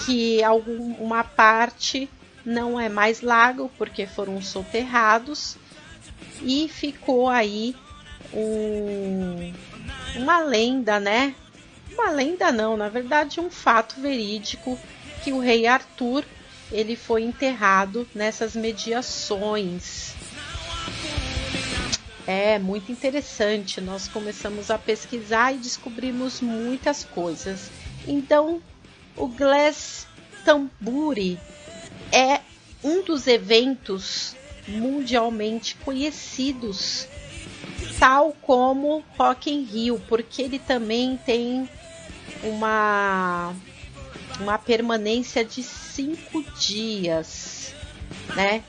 que 0.05 0.41
alguma 0.41 1.22
parte 1.22 2.10
não 2.46 2.79
é 2.79 2.88
mais 2.88 3.19
lago 3.19 3.69
porque 3.77 4.08
foram 4.08 4.41
soterrados 4.41 5.58
e 6.41 6.67
ficou 6.69 7.27
aí 7.29 7.75
um, 8.33 9.53
uma 10.15 10.39
lenda, 10.39 10.99
né? 10.99 11.35
Uma 11.91 12.11
lenda 12.11 12.51
não, 12.51 12.77
na 12.77 12.89
verdade 12.89 13.39
um 13.39 13.49
fato 13.49 13.99
verídico 13.99 14.79
que 15.23 15.33
o 15.33 15.39
rei 15.39 15.67
Arthur 15.67 16.23
ele 16.71 16.95
foi 16.95 17.23
enterrado 17.23 18.07
nessas 18.13 18.55
mediações. 18.55 20.13
É 22.27 22.59
muito 22.59 22.91
interessante. 22.91 23.81
Nós 23.81 24.07
começamos 24.07 24.69
a 24.69 24.77
pesquisar 24.77 25.51
e 25.53 25.57
descobrimos 25.57 26.41
muitas 26.41 27.03
coisas. 27.03 27.71
Então, 28.07 28.61
o 29.17 29.27
Glastonbury 29.27 29.79
é 32.11 32.41
um 32.83 33.01
dos 33.03 33.25
eventos 33.25 34.35
mundialmente 34.69 35.75
conhecidos, 35.83 37.07
tal 37.97 38.33
como 38.41 39.03
Rock 39.17 39.51
in 39.51 39.63
Rio, 39.63 40.01
porque 40.07 40.41
ele 40.41 40.59
também 40.59 41.17
tem 41.25 41.69
uma 42.43 43.53
uma 44.39 44.57
permanência 44.57 45.43
de 45.43 45.61
cinco 45.61 46.41
dias, 46.57 47.73
né? 48.35 48.63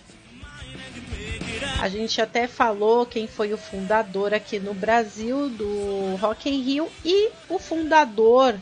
A 1.81 1.89
gente 1.89 2.21
até 2.21 2.47
falou 2.47 3.07
quem 3.07 3.27
foi 3.27 3.53
o 3.53 3.59
fundador 3.59 4.35
aqui 4.35 4.59
no 4.59 4.75
Brasil 4.75 5.49
do 5.49 6.17
Rock 6.21 6.49
in 6.51 6.61
Rio 6.63 6.89
e 7.05 7.31
o 7.49 7.59
fundador 7.59 8.59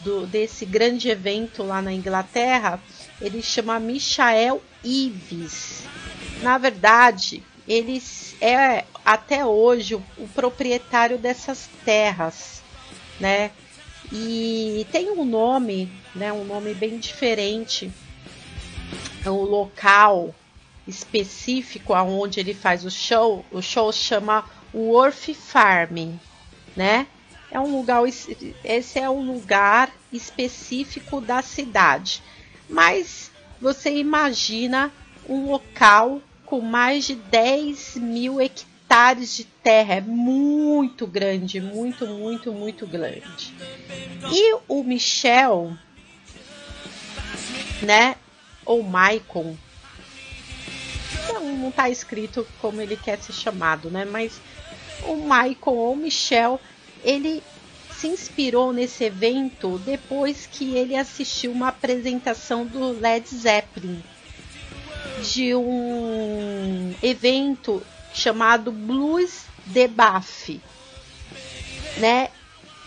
do, 0.00 0.26
desse 0.26 0.64
grande 0.64 1.08
evento 1.08 1.62
lá 1.62 1.82
na 1.82 1.92
Inglaterra, 1.92 2.80
ele 3.20 3.42
chama 3.42 3.78
Michael 3.78 4.62
Ives. 4.82 5.84
Na 6.42 6.58
verdade, 6.58 7.42
ele 7.66 8.02
é 8.40 8.84
até 9.04 9.44
hoje 9.44 9.94
o, 9.94 10.02
o 10.18 10.28
proprietário 10.28 11.18
dessas 11.18 11.68
terras, 11.84 12.62
né? 13.18 13.50
E 14.12 14.86
tem 14.92 15.10
um 15.10 15.24
nome, 15.24 15.90
né, 16.14 16.32
um 16.32 16.44
nome 16.44 16.74
bem 16.74 16.98
diferente. 16.98 17.90
O 19.24 19.42
local 19.42 20.34
específico 20.86 21.92
aonde 21.92 22.38
ele 22.38 22.54
faz 22.54 22.84
o 22.84 22.90
show, 22.90 23.44
o 23.50 23.60
show 23.60 23.92
chama 23.92 24.44
Worth 24.72 25.34
Farm, 25.34 26.14
né? 26.76 27.08
É 27.50 27.58
um 27.58 27.76
lugar, 27.76 28.02
esse 28.64 28.98
é 28.98 29.08
um 29.10 29.32
lugar 29.32 29.90
específico 30.12 31.20
da 31.20 31.42
cidade. 31.42 32.22
Mas 32.68 33.30
você 33.60 33.90
imagina 33.96 34.92
um 35.28 35.50
local 35.50 36.20
com 36.46 36.60
mais 36.60 37.04
de 37.06 37.16
10 37.16 37.96
mil 37.96 38.40
hectares 38.40 39.36
de 39.36 39.44
terra, 39.44 39.96
é 39.96 40.00
muito 40.00 41.06
grande, 41.06 41.60
muito, 41.60 42.06
muito, 42.06 42.52
muito 42.52 42.86
grande. 42.86 43.52
E 44.32 44.56
o 44.68 44.82
Michel, 44.84 45.76
né, 47.82 48.14
ou 48.64 48.82
Maicon, 48.82 49.56
não, 51.32 51.56
não 51.56 51.70
tá 51.72 51.90
escrito 51.90 52.46
como 52.60 52.80
ele 52.80 52.96
quer 52.96 53.18
ser 53.18 53.32
chamado, 53.32 53.90
né, 53.90 54.04
mas 54.04 54.40
o 55.04 55.16
Maicon 55.16 55.74
ou 55.74 55.96
Michel, 55.96 56.60
ele 57.02 57.42
se 57.90 58.06
inspirou 58.06 58.72
nesse 58.72 59.04
evento 59.04 59.78
depois 59.78 60.46
que 60.46 60.76
ele 60.76 60.94
assistiu 60.94 61.50
uma 61.50 61.68
apresentação 61.68 62.64
do 62.64 62.92
Led 63.00 63.26
Zeppelin 63.28 64.02
de 65.22 65.54
um 65.54 66.94
evento 67.02 67.82
chamado 68.12 68.70
Blues 68.72 69.44
Debuff, 69.66 70.60
né? 71.98 72.30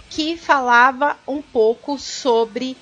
Que 0.09 0.35
falava 0.37 1.17
um 1.27 1.41
pouco 1.41 1.99
sobre 1.99 2.77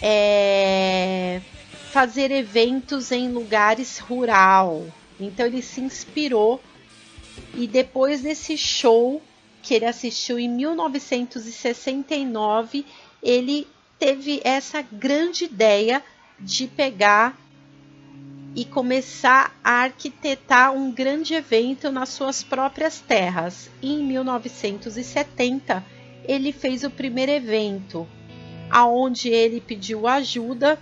é, 0.00 1.42
fazer 1.90 2.30
eventos 2.30 3.12
em 3.12 3.30
lugares 3.30 3.98
rural. 3.98 4.86
Então 5.18 5.46
ele 5.46 5.62
se 5.62 5.80
inspirou 5.80 6.60
e 7.54 7.66
depois 7.66 8.20
desse 8.22 8.58
show 8.58 9.22
que 9.62 9.74
ele 9.74 9.86
assistiu 9.86 10.38
em 10.38 10.48
1969, 10.48 12.86
ele 13.22 13.66
teve 13.98 14.40
essa 14.44 14.82
grande 14.82 15.44
ideia 15.44 16.02
de 16.38 16.68
pegar 16.68 17.36
e 18.56 18.64
começar 18.64 19.54
a 19.62 19.82
arquitetar 19.82 20.72
um 20.72 20.90
grande 20.90 21.34
evento 21.34 21.92
nas 21.92 22.08
suas 22.08 22.42
próprias 22.42 22.98
terras. 23.00 23.68
Em 23.82 24.02
1970, 24.02 25.84
ele 26.24 26.52
fez 26.52 26.82
o 26.82 26.88
primeiro 26.88 27.32
evento, 27.32 28.08
aonde 28.70 29.28
ele 29.28 29.60
pediu 29.60 30.06
ajuda 30.06 30.78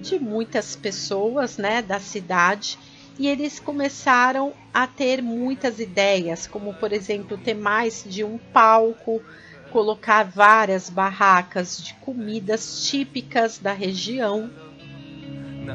de 0.00 0.18
muitas 0.18 0.74
pessoas, 0.74 1.56
né, 1.56 1.80
da 1.80 2.00
cidade, 2.00 2.76
e 3.16 3.28
eles 3.28 3.60
começaram 3.60 4.52
a 4.74 4.84
ter 4.84 5.22
muitas 5.22 5.78
ideias, 5.78 6.48
como 6.48 6.74
por 6.74 6.92
exemplo, 6.92 7.38
ter 7.38 7.54
mais 7.54 8.04
de 8.04 8.24
um 8.24 8.36
palco, 8.36 9.22
colocar 9.70 10.24
várias 10.24 10.90
barracas 10.90 11.80
de 11.80 11.94
comidas 11.94 12.88
típicas 12.88 13.58
da 13.58 13.72
região 13.72 14.50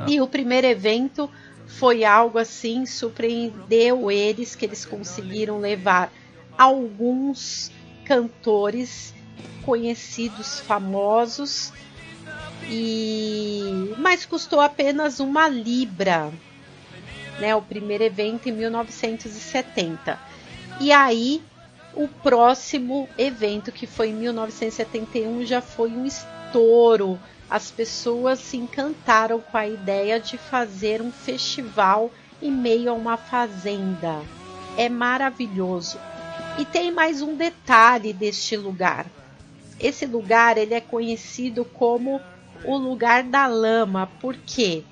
E 0.08 0.22
o 0.22 0.28
primeiro 0.28 0.68
evento 0.68 1.30
foi 1.68 2.04
algo 2.04 2.38
assim, 2.38 2.86
surpreendeu 2.86 4.12
eles 4.12 4.56
que 4.56 4.66
eles 4.66 4.86
conseguiram 4.86 5.60
levar 5.60 6.12
alguns 6.58 7.72
cantores 8.06 9.14
conhecidos, 9.64 10.60
famosos, 10.60 11.74
e 12.70 13.94
mas 13.98 14.26
custou 14.26 14.62
apenas 14.62 15.20
uma 15.20 15.48
libra, 15.50 16.32
né? 17.40 17.56
O 17.56 17.62
primeiro 17.62 18.04
evento 18.04 18.48
em 18.48 18.52
1970. 18.52 20.20
E 20.80 20.92
aí 20.92 21.42
o 21.94 22.08
próximo 22.08 23.08
evento 23.18 23.72
que 23.72 23.88
foi 23.88 24.10
em 24.10 24.16
1971 24.16 25.46
já 25.46 25.62
foi 25.62 25.92
um 25.92 26.06
estouro 26.06 27.20
as 27.50 27.70
pessoas 27.70 28.40
se 28.40 28.58
encantaram 28.58 29.40
com 29.40 29.58
a 29.58 29.68
ideia 29.68 30.20
de 30.20 30.38
fazer 30.38 31.02
um 31.02 31.12
festival 31.12 32.12
em 32.42 32.52
meio 32.52 32.90
a 32.90 32.94
uma 32.94 33.18
fazenda. 33.18 34.22
É 34.78 34.90
maravilhoso. 34.90 36.00
E 36.58 36.66
tem 36.66 36.92
mais 36.92 37.22
um 37.22 37.36
detalhe 37.36 38.14
deste 38.14 38.58
lugar. 38.58 39.06
Esse 39.80 40.06
lugar 40.06 40.58
ele 40.58 40.74
é 40.74 40.82
conhecido 40.82 41.66
como 41.66 42.22
o 42.64 42.78
lugar 42.78 43.24
da 43.24 43.46
lama. 43.46 44.10
Por 44.20 44.36
quê? 44.36 44.84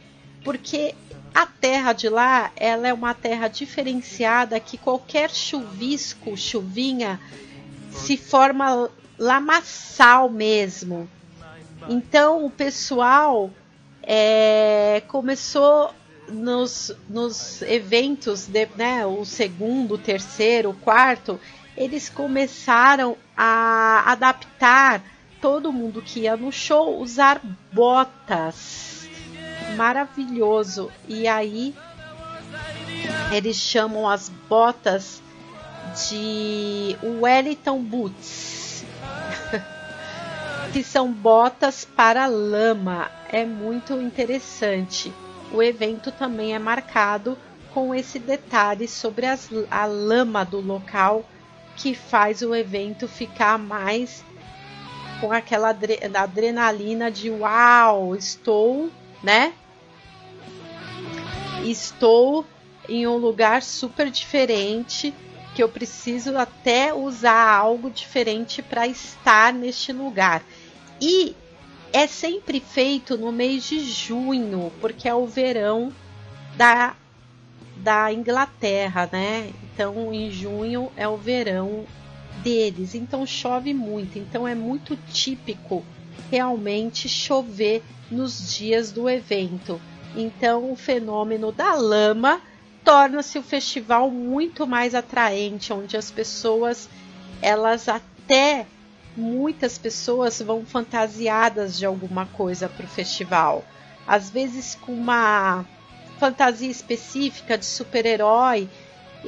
Porque 0.43 0.93
a 1.33 1.45
terra 1.45 1.93
de 1.93 2.09
lá 2.09 2.51
ela 2.55 2.87
é 2.87 2.93
uma 2.93 3.13
terra 3.13 3.47
diferenciada 3.47 4.59
que 4.59 4.77
qualquer 4.77 5.31
chuvisco, 5.31 6.37
chuvinha, 6.37 7.19
se 7.91 8.17
forma 8.17 8.89
lamaçal 9.17 10.29
mesmo. 10.29 11.09
Então 11.89 12.45
o 12.45 12.49
pessoal 12.49 13.49
é, 14.01 15.01
começou 15.07 15.93
nos, 16.29 16.91
nos 17.09 17.61
eventos, 17.63 18.47
de, 18.47 18.67
né, 18.75 19.05
o 19.05 19.25
segundo, 19.25 19.95
o 19.95 19.97
terceiro, 19.97 20.69
o 20.69 20.73
quarto, 20.73 21.39
eles 21.75 22.09
começaram 22.09 23.17
a 23.35 24.03
adaptar 24.11 25.03
todo 25.41 25.73
mundo 25.73 26.01
que 26.01 26.21
ia 26.21 26.37
no 26.37 26.51
show 26.51 26.99
usar 27.01 27.41
botas, 27.71 29.07
maravilhoso. 29.75 30.91
E 31.07 31.27
aí 31.27 31.75
eles 33.31 33.57
chamam 33.57 34.07
as 34.07 34.29
botas 34.29 35.21
de 36.07 36.95
Wellington 37.03 37.81
Boots, 37.81 38.62
que 40.73 40.83
são 40.83 41.13
botas 41.13 41.85
para 41.85 42.25
lama. 42.25 43.11
É 43.29 43.45
muito 43.45 43.93
interessante. 43.93 45.13
O 45.51 45.61
evento 45.61 46.11
também 46.11 46.55
é 46.55 46.59
marcado 46.59 47.37
com 47.71 47.93
esse 47.93 48.17
detalhe 48.17 48.87
sobre 48.87 49.27
as, 49.27 49.49
a 49.69 49.85
lama 49.85 50.43
do 50.43 50.59
local 50.59 51.23
que 51.75 51.93
faz 51.93 52.41
o 52.41 52.55
evento 52.55 53.07
ficar 53.07 53.59
mais 53.59 54.25
com 55.21 55.31
aquela 55.31 55.69
adrenalina 56.15 57.11
de 57.11 57.29
uau, 57.29 58.15
estou, 58.15 58.89
né? 59.21 59.53
Estou 61.63 62.45
em 62.89 63.07
um 63.07 63.17
lugar 63.17 63.61
super 63.61 64.09
diferente 64.09 65.13
que 65.53 65.61
eu 65.61 65.69
preciso 65.69 66.35
até 66.37 66.93
usar 66.93 67.55
algo 67.55 67.89
diferente 67.89 68.61
para 68.61 68.87
estar 68.87 69.53
neste 69.53 69.93
lugar. 69.93 70.43
E 71.05 71.35
é 71.91 72.07
sempre 72.07 72.61
feito 72.61 73.17
no 73.17 73.29
mês 73.29 73.65
de 73.65 73.81
junho, 73.81 74.71
porque 74.79 75.09
é 75.09 75.13
o 75.13 75.27
verão 75.27 75.91
da, 76.55 76.95
da 77.75 78.13
Inglaterra, 78.13 79.09
né? 79.11 79.51
Então, 79.63 80.13
em 80.13 80.31
junho 80.31 80.89
é 80.95 81.05
o 81.05 81.17
verão 81.17 81.83
deles. 82.41 82.95
Então, 82.95 83.25
chove 83.25 83.73
muito. 83.73 84.17
Então, 84.17 84.47
é 84.47 84.55
muito 84.55 84.97
típico 85.11 85.83
realmente 86.31 87.09
chover 87.09 87.83
nos 88.09 88.55
dias 88.55 88.89
do 88.89 89.09
evento. 89.09 89.81
Então, 90.15 90.71
o 90.71 90.75
fenômeno 90.77 91.51
da 91.51 91.75
lama 91.75 92.41
torna-se 92.81 93.37
o 93.37 93.43
festival 93.43 94.09
muito 94.09 94.65
mais 94.65 94.95
atraente, 94.95 95.73
onde 95.73 95.97
as 95.97 96.09
pessoas, 96.09 96.87
elas 97.41 97.89
até 97.89 98.65
muitas 99.15 99.77
pessoas 99.77 100.41
vão 100.41 100.65
fantasiadas 100.65 101.77
de 101.77 101.85
alguma 101.85 102.25
coisa 102.25 102.67
para 102.67 102.85
o 102.85 102.89
festival. 102.89 103.63
Às 104.07 104.29
vezes 104.29 104.75
com 104.75 104.93
uma 104.93 105.65
fantasia 106.19 106.69
específica 106.69 107.57
de 107.57 107.65
super-herói, 107.65 108.69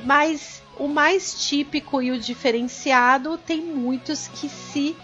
mas 0.03 0.61
o 0.77 0.87
mais 0.87 1.47
típico 1.47 2.01
e 2.01 2.11
o 2.11 2.19
diferenciado 2.19 3.37
tem 3.37 3.61
muitos 3.61 4.27
que 4.27 4.49
se 4.49 4.95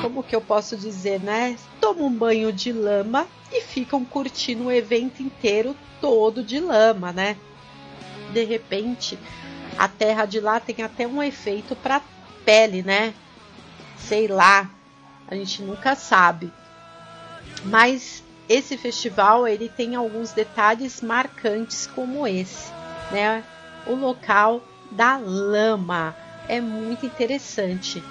como 0.00 0.22
que 0.22 0.36
eu 0.36 0.40
posso 0.40 0.76
dizer, 0.76 1.18
né? 1.18 1.56
Tomam 1.80 2.08
um 2.08 2.14
banho 2.14 2.52
de 2.52 2.70
lama 2.72 3.26
e 3.50 3.62
ficam 3.62 4.04
curtindo 4.04 4.64
o 4.64 4.72
evento 4.72 5.22
inteiro 5.22 5.74
todo 5.98 6.42
de 6.42 6.60
lama, 6.60 7.10
né? 7.10 7.38
De 8.30 8.44
repente, 8.44 9.18
a 9.78 9.88
terra 9.88 10.26
de 10.26 10.40
lá 10.40 10.60
tem 10.60 10.84
até 10.84 11.06
um 11.06 11.22
efeito 11.22 11.74
para 11.74 12.02
pele, 12.44 12.82
né? 12.82 13.14
Sei 13.98 14.28
lá, 14.28 14.70
a 15.28 15.34
gente 15.34 15.62
nunca 15.62 15.94
sabe. 15.94 16.52
Mas 17.64 18.22
esse 18.48 18.76
festival 18.76 19.48
ele 19.48 19.68
tem 19.68 19.94
alguns 19.94 20.32
detalhes 20.32 21.00
marcantes 21.00 21.86
como 21.86 22.26
esse, 22.26 22.70
né? 23.10 23.42
O 23.86 23.94
local 23.94 24.62
da 24.90 25.16
lama 25.16 26.14
é 26.48 26.60
muito 26.60 27.06
interessante. 27.06 28.02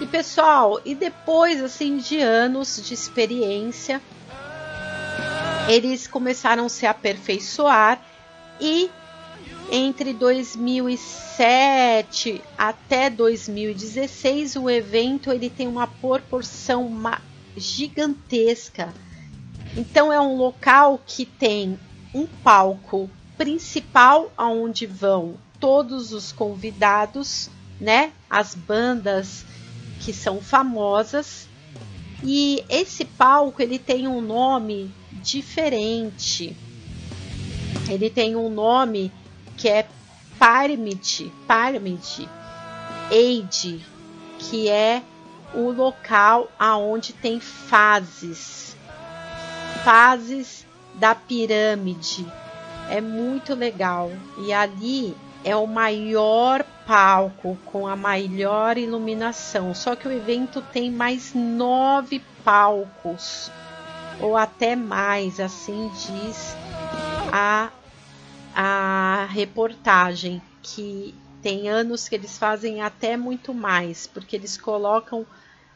E 0.00 0.06
pessoal, 0.06 0.80
e 0.84 0.94
depois 0.94 1.62
assim 1.62 1.98
de 1.98 2.20
anos 2.20 2.80
de 2.82 2.94
experiência, 2.94 4.00
eles 5.68 6.06
começaram 6.06 6.66
a 6.66 6.68
se 6.68 6.86
aperfeiçoar 6.86 8.00
e 8.60 8.90
entre 9.70 10.12
2007 10.12 12.42
até 12.58 13.08
2016 13.08 14.56
o 14.56 14.68
evento 14.68 15.30
ele 15.30 15.48
tem 15.48 15.68
uma 15.68 15.86
proporção 15.86 16.90
gigantesca. 17.56 18.92
Então 19.76 20.12
é 20.12 20.20
um 20.20 20.36
local 20.36 21.00
que 21.06 21.24
tem 21.24 21.78
um 22.12 22.26
palco 22.26 23.08
principal 23.38 24.32
aonde 24.36 24.86
vão 24.86 25.36
todos 25.60 26.12
os 26.12 26.32
convidados, 26.32 27.48
né? 27.80 28.12
As 28.28 28.54
bandas 28.54 29.44
que 30.00 30.12
são 30.12 30.40
famosas. 30.40 31.48
E 32.24 32.64
esse 32.68 33.04
palco 33.04 33.62
ele 33.62 33.78
tem 33.78 34.08
um 34.08 34.20
nome 34.20 34.90
diferente. 35.22 36.56
Ele 37.88 38.10
tem 38.10 38.36
um 38.36 38.50
nome 38.50 39.12
que 39.60 39.68
é 39.68 39.86
Pyramid, 40.38 41.30
Pyramid 41.46 42.28
Age, 43.10 43.84
que 44.38 44.70
é 44.70 45.02
o 45.52 45.70
local 45.70 46.50
aonde 46.58 47.12
tem 47.12 47.38
fases, 47.40 48.74
fases 49.84 50.66
da 50.94 51.14
pirâmide. 51.14 52.26
É 52.88 53.02
muito 53.02 53.54
legal. 53.54 54.10
E 54.38 54.50
ali 54.50 55.14
é 55.44 55.54
o 55.54 55.66
maior 55.66 56.64
palco 56.86 57.58
com 57.66 57.86
a 57.86 57.94
maior 57.94 58.78
iluminação. 58.78 59.74
Só 59.74 59.94
que 59.94 60.08
o 60.08 60.12
evento 60.12 60.62
tem 60.72 60.90
mais 60.90 61.34
nove 61.34 62.22
palcos 62.42 63.50
ou 64.20 64.36
até 64.36 64.74
mais, 64.74 65.38
assim 65.38 65.90
diz 65.94 66.56
a, 67.30 67.70
a 68.54 69.28
reportagem, 69.30 70.42
que 70.62 71.14
tem 71.42 71.68
anos 71.68 72.08
que 72.08 72.14
eles 72.14 72.36
fazem 72.36 72.82
até 72.82 73.16
muito 73.16 73.54
mais, 73.54 74.06
porque 74.06 74.36
eles 74.36 74.56
colocam 74.56 75.26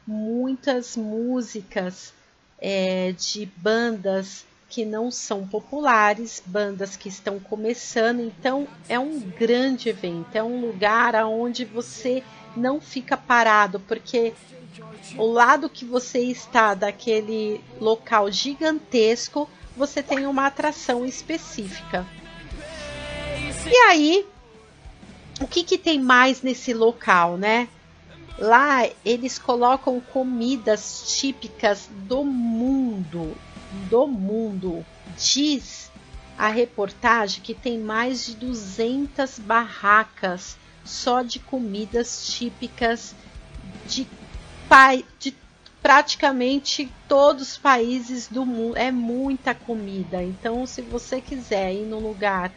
muitas 0.06 0.96
músicas 0.96 2.12
é, 2.58 3.12
de 3.12 3.46
bandas 3.56 4.44
que 4.68 4.84
não 4.84 5.10
são 5.10 5.46
populares, 5.46 6.42
bandas 6.44 6.96
que 6.96 7.08
estão 7.08 7.38
começando. 7.38 8.20
Então 8.20 8.66
é 8.88 8.98
um 8.98 9.20
grande 9.20 9.88
evento, 9.88 10.34
é 10.34 10.42
um 10.42 10.60
lugar 10.60 11.14
aonde 11.14 11.64
você 11.64 12.22
não 12.56 12.80
fica 12.80 13.16
parado, 13.16 13.80
porque 13.80 14.34
o 15.16 15.26
lado 15.26 15.68
que 15.68 15.84
você 15.84 16.20
está 16.20 16.74
daquele 16.74 17.60
local 17.80 18.30
gigantesco, 18.30 19.48
você 19.76 20.02
tem 20.02 20.26
uma 20.26 20.46
atração 20.46 21.04
específica. 21.06 22.06
E 23.66 23.76
aí, 23.88 24.26
o 25.40 25.46
que, 25.46 25.64
que 25.64 25.78
tem 25.78 26.00
mais 26.00 26.42
nesse 26.42 26.74
local, 26.74 27.36
né? 27.36 27.68
Lá 28.38 28.88
eles 29.04 29.38
colocam 29.38 30.00
comidas 30.00 31.16
típicas 31.18 31.88
do 31.90 32.24
mundo, 32.24 33.36
do 33.88 34.06
mundo. 34.06 34.84
Diz 35.16 35.90
a 36.36 36.48
reportagem 36.48 37.42
que 37.42 37.54
tem 37.54 37.78
mais 37.78 38.26
de 38.26 38.34
200 38.34 39.38
barracas 39.38 40.56
só 40.84 41.22
de 41.22 41.38
comidas 41.38 42.26
típicas 42.26 43.14
de 43.86 44.06
de 45.20 45.32
praticamente 45.80 46.90
todos 47.06 47.52
os 47.52 47.58
países 47.58 48.26
do 48.26 48.44
mundo. 48.44 48.76
É 48.76 48.90
muita 48.90 49.54
comida. 49.54 50.22
Então, 50.22 50.66
se 50.66 50.82
você 50.82 51.20
quiser 51.20 51.72
ir 51.72 51.84
num 51.84 52.00
lugar 52.00 52.50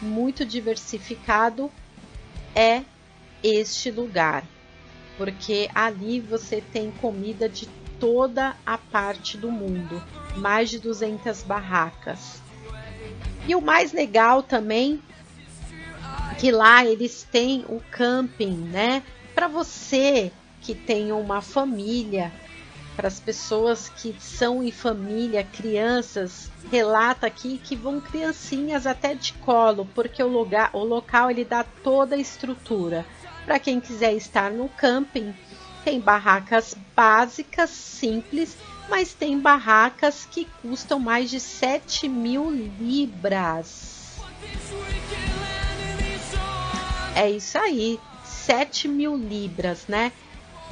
muito 0.00 0.44
diversificado, 0.44 1.70
é 2.54 2.82
este 3.42 3.90
lugar. 3.90 4.44
Porque 5.16 5.70
ali 5.74 6.20
você 6.20 6.60
tem 6.60 6.90
comida 6.90 7.48
de 7.48 7.66
toda 7.98 8.56
a 8.64 8.76
parte 8.76 9.36
do 9.36 9.50
mundo, 9.50 10.02
mais 10.36 10.68
de 10.68 10.78
200 10.78 11.42
barracas. 11.42 12.40
E 13.48 13.54
o 13.54 13.60
mais 13.60 13.92
legal 13.92 14.42
também 14.42 15.00
que 16.38 16.50
lá 16.50 16.84
eles 16.84 17.26
têm 17.30 17.64
o 17.68 17.80
camping, 17.90 18.54
né? 18.54 19.02
Para 19.34 19.48
você 19.48 20.30
que 20.60 20.74
tenham 20.74 21.20
uma 21.20 21.40
família, 21.40 22.32
para 22.96 23.08
as 23.08 23.20
pessoas 23.20 23.90
que 23.90 24.16
são 24.18 24.62
em 24.62 24.72
família, 24.72 25.44
crianças, 25.44 26.50
relata 26.72 27.26
aqui 27.26 27.60
que 27.62 27.76
vão 27.76 28.00
criancinhas 28.00 28.86
até 28.86 29.14
de 29.14 29.34
colo, 29.34 29.86
porque 29.94 30.22
o 30.22 30.28
lugar, 30.28 30.70
o 30.72 30.82
local 30.82 31.30
ele 31.30 31.44
dá 31.44 31.62
toda 31.62 32.16
a 32.16 32.18
estrutura. 32.18 33.04
Para 33.44 33.58
quem 33.58 33.78
quiser 33.80 34.14
estar 34.14 34.50
no 34.50 34.68
camping, 34.70 35.34
tem 35.84 36.00
barracas 36.00 36.74
básicas, 36.96 37.68
simples, 37.68 38.56
mas 38.88 39.12
tem 39.12 39.38
barracas 39.38 40.26
que 40.30 40.46
custam 40.62 40.98
mais 40.98 41.28
de 41.28 41.38
7 41.38 42.08
mil 42.08 42.50
libras. 42.50 44.16
É 47.14 47.30
isso 47.30 47.58
aí, 47.58 48.00
7 48.24 48.88
mil 48.88 49.16
libras, 49.16 49.86
né? 49.86 50.12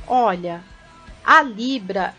Olha, 0.07 0.63
a 1.25 1.43
Libra 1.43 2.15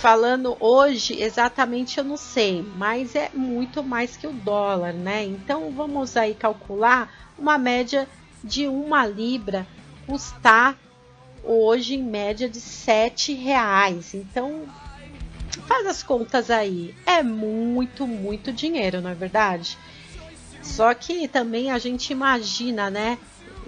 falando 0.00 0.56
hoje, 0.58 1.20
exatamente 1.20 1.98
eu 1.98 2.04
não 2.04 2.16
sei, 2.16 2.66
mas 2.76 3.14
é 3.14 3.30
muito 3.34 3.82
mais 3.82 4.16
que 4.16 4.26
o 4.26 4.32
dólar, 4.32 4.94
né? 4.94 5.24
Então 5.24 5.70
vamos 5.72 6.16
aí 6.16 6.34
calcular 6.34 7.12
uma 7.38 7.58
média 7.58 8.08
de 8.42 8.66
uma 8.66 9.06
libra 9.06 9.66
custar 10.06 10.78
hoje 11.44 11.94
em 11.94 12.02
média 12.02 12.48
de 12.48 12.60
sete 12.60 13.34
reais. 13.34 14.14
Então 14.14 14.64
faz 15.66 15.86
as 15.86 16.02
contas 16.02 16.50
aí, 16.50 16.94
é 17.04 17.22
muito, 17.22 18.06
muito 18.06 18.52
dinheiro, 18.52 19.02
não 19.02 19.10
é 19.10 19.14
verdade? 19.14 19.76
Só 20.62 20.94
que 20.94 21.28
também 21.28 21.70
a 21.70 21.78
gente 21.78 22.10
imagina, 22.10 22.88
né? 22.88 23.18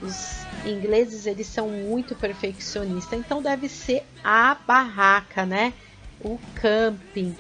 Os 0.01 0.42
ingleses 0.65 1.27
eles 1.27 1.47
são 1.47 1.69
muito 1.69 2.15
perfeccionistas, 2.15 3.19
então 3.19 3.43
deve 3.43 3.69
ser 3.69 4.05
a 4.23 4.55
barraca, 4.55 5.45
né? 5.45 5.73
o 6.25 6.39
camping. 6.55 7.37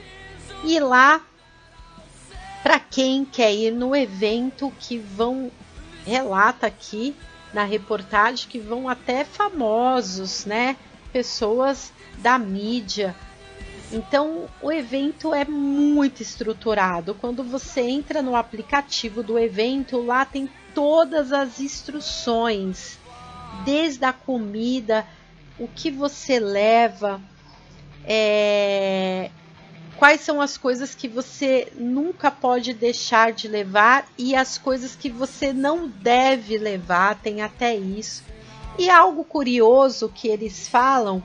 E 0.64 0.78
lá, 0.78 1.20
para 2.62 2.78
quem 2.78 3.24
quer 3.24 3.52
ir 3.52 3.70
no 3.70 3.94
evento, 3.94 4.72
que 4.78 4.98
vão, 4.98 5.50
relata 6.06 6.66
aqui 6.66 7.14
na 7.52 7.64
reportagem, 7.64 8.48
que 8.48 8.58
vão 8.58 8.88
até 8.88 9.24
famosos, 9.24 10.44
né? 10.44 10.76
Pessoas 11.12 11.92
da 12.18 12.38
mídia. 12.38 13.14
Então, 13.90 14.48
o 14.62 14.72
evento 14.72 15.34
é 15.34 15.44
muito 15.44 16.22
estruturado. 16.22 17.14
Quando 17.14 17.44
você 17.44 17.82
entra 17.82 18.22
no 18.22 18.34
aplicativo 18.34 19.22
do 19.22 19.38
evento, 19.38 20.00
lá 20.00 20.24
tem 20.24 20.48
todas 20.74 21.30
as 21.30 21.60
instruções, 21.60 22.98
desde 23.64 24.04
a 24.04 24.12
comida, 24.12 25.06
o 25.58 25.68
que 25.68 25.90
você 25.90 26.38
leva, 26.38 27.20
é, 28.04 29.30
quais 29.96 30.20
são 30.20 30.40
as 30.40 30.56
coisas 30.56 30.94
que 30.94 31.06
você 31.06 31.72
nunca 31.76 32.30
pode 32.30 32.72
deixar 32.74 33.32
de 33.32 33.46
levar 33.46 34.06
e 34.18 34.34
as 34.34 34.58
coisas 34.58 34.96
que 34.96 35.08
você 35.08 35.52
não 35.52 35.86
deve 35.88 36.58
levar, 36.58 37.20
tem 37.20 37.40
até 37.42 37.76
isso. 37.76 38.24
E 38.78 38.90
algo 38.90 39.22
curioso 39.22 40.08
que 40.08 40.28
eles 40.28 40.66
falam 40.66 41.22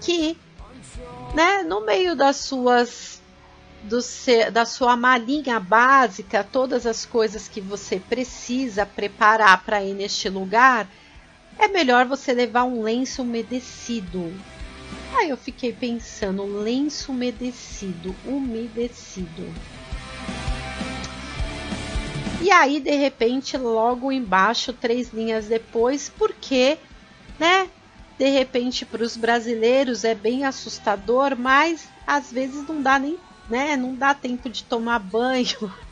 que, 0.00 0.36
né, 1.34 1.62
no 1.62 1.84
meio 1.86 2.14
das 2.14 2.36
suas 2.36 3.16
do 3.84 3.98
da 4.52 4.66
sua 4.66 4.96
malinha 4.96 5.60
básica, 5.60 6.44
todas 6.44 6.86
as 6.86 7.06
coisas 7.06 7.46
que 7.46 7.60
você 7.60 8.00
precisa 8.00 8.84
preparar 8.84 9.62
para 9.64 9.82
ir 9.82 9.94
neste 9.94 10.28
lugar, 10.28 10.88
é 11.58 11.68
melhor 11.68 12.06
você 12.06 12.32
levar 12.32 12.64
um 12.64 12.82
lenço 12.82 13.22
umedecido, 13.22 14.32
Aí 15.18 15.30
eu 15.30 15.36
fiquei 15.36 15.72
pensando, 15.72 16.44
lenço 16.44 17.10
umedecido, 17.10 18.14
umedecido. 18.24 19.50
E 22.42 22.50
aí, 22.50 22.80
de 22.80 22.94
repente, 22.94 23.56
logo 23.56 24.12
embaixo, 24.12 24.74
três 24.74 25.12
linhas 25.12 25.46
depois, 25.46 26.12
porque, 26.18 26.76
né? 27.38 27.68
De 28.18 28.28
repente, 28.28 28.84
para 28.84 29.02
os 29.02 29.16
brasileiros 29.16 30.04
é 30.04 30.14
bem 30.14 30.44
assustador, 30.44 31.34
mas 31.36 31.88
às 32.06 32.30
vezes 32.30 32.66
não 32.68 32.82
dá 32.82 32.98
nem, 32.98 33.18
né? 33.48 33.74
Não 33.76 33.94
dá 33.94 34.14
tempo 34.14 34.50
de 34.50 34.64
tomar 34.64 34.98
banho. 34.98 35.72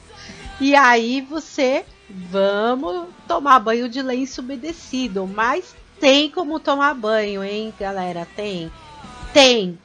E 0.60 0.72
aí 0.76 1.20
você, 1.20 1.84
vamos 2.08 3.08
tomar 3.26 3.60
banho 3.60 3.88
de 3.88 4.02
lenço 4.02 4.40
umedecido, 4.40 5.26
mas 5.26 5.74
tem 6.00 6.30
como 6.30 6.60
tomar 6.60 6.94
banho, 6.94 7.42
hein, 7.42 7.72
galera? 7.78 8.26
Tem. 8.36 8.70
Tem, 9.32 9.78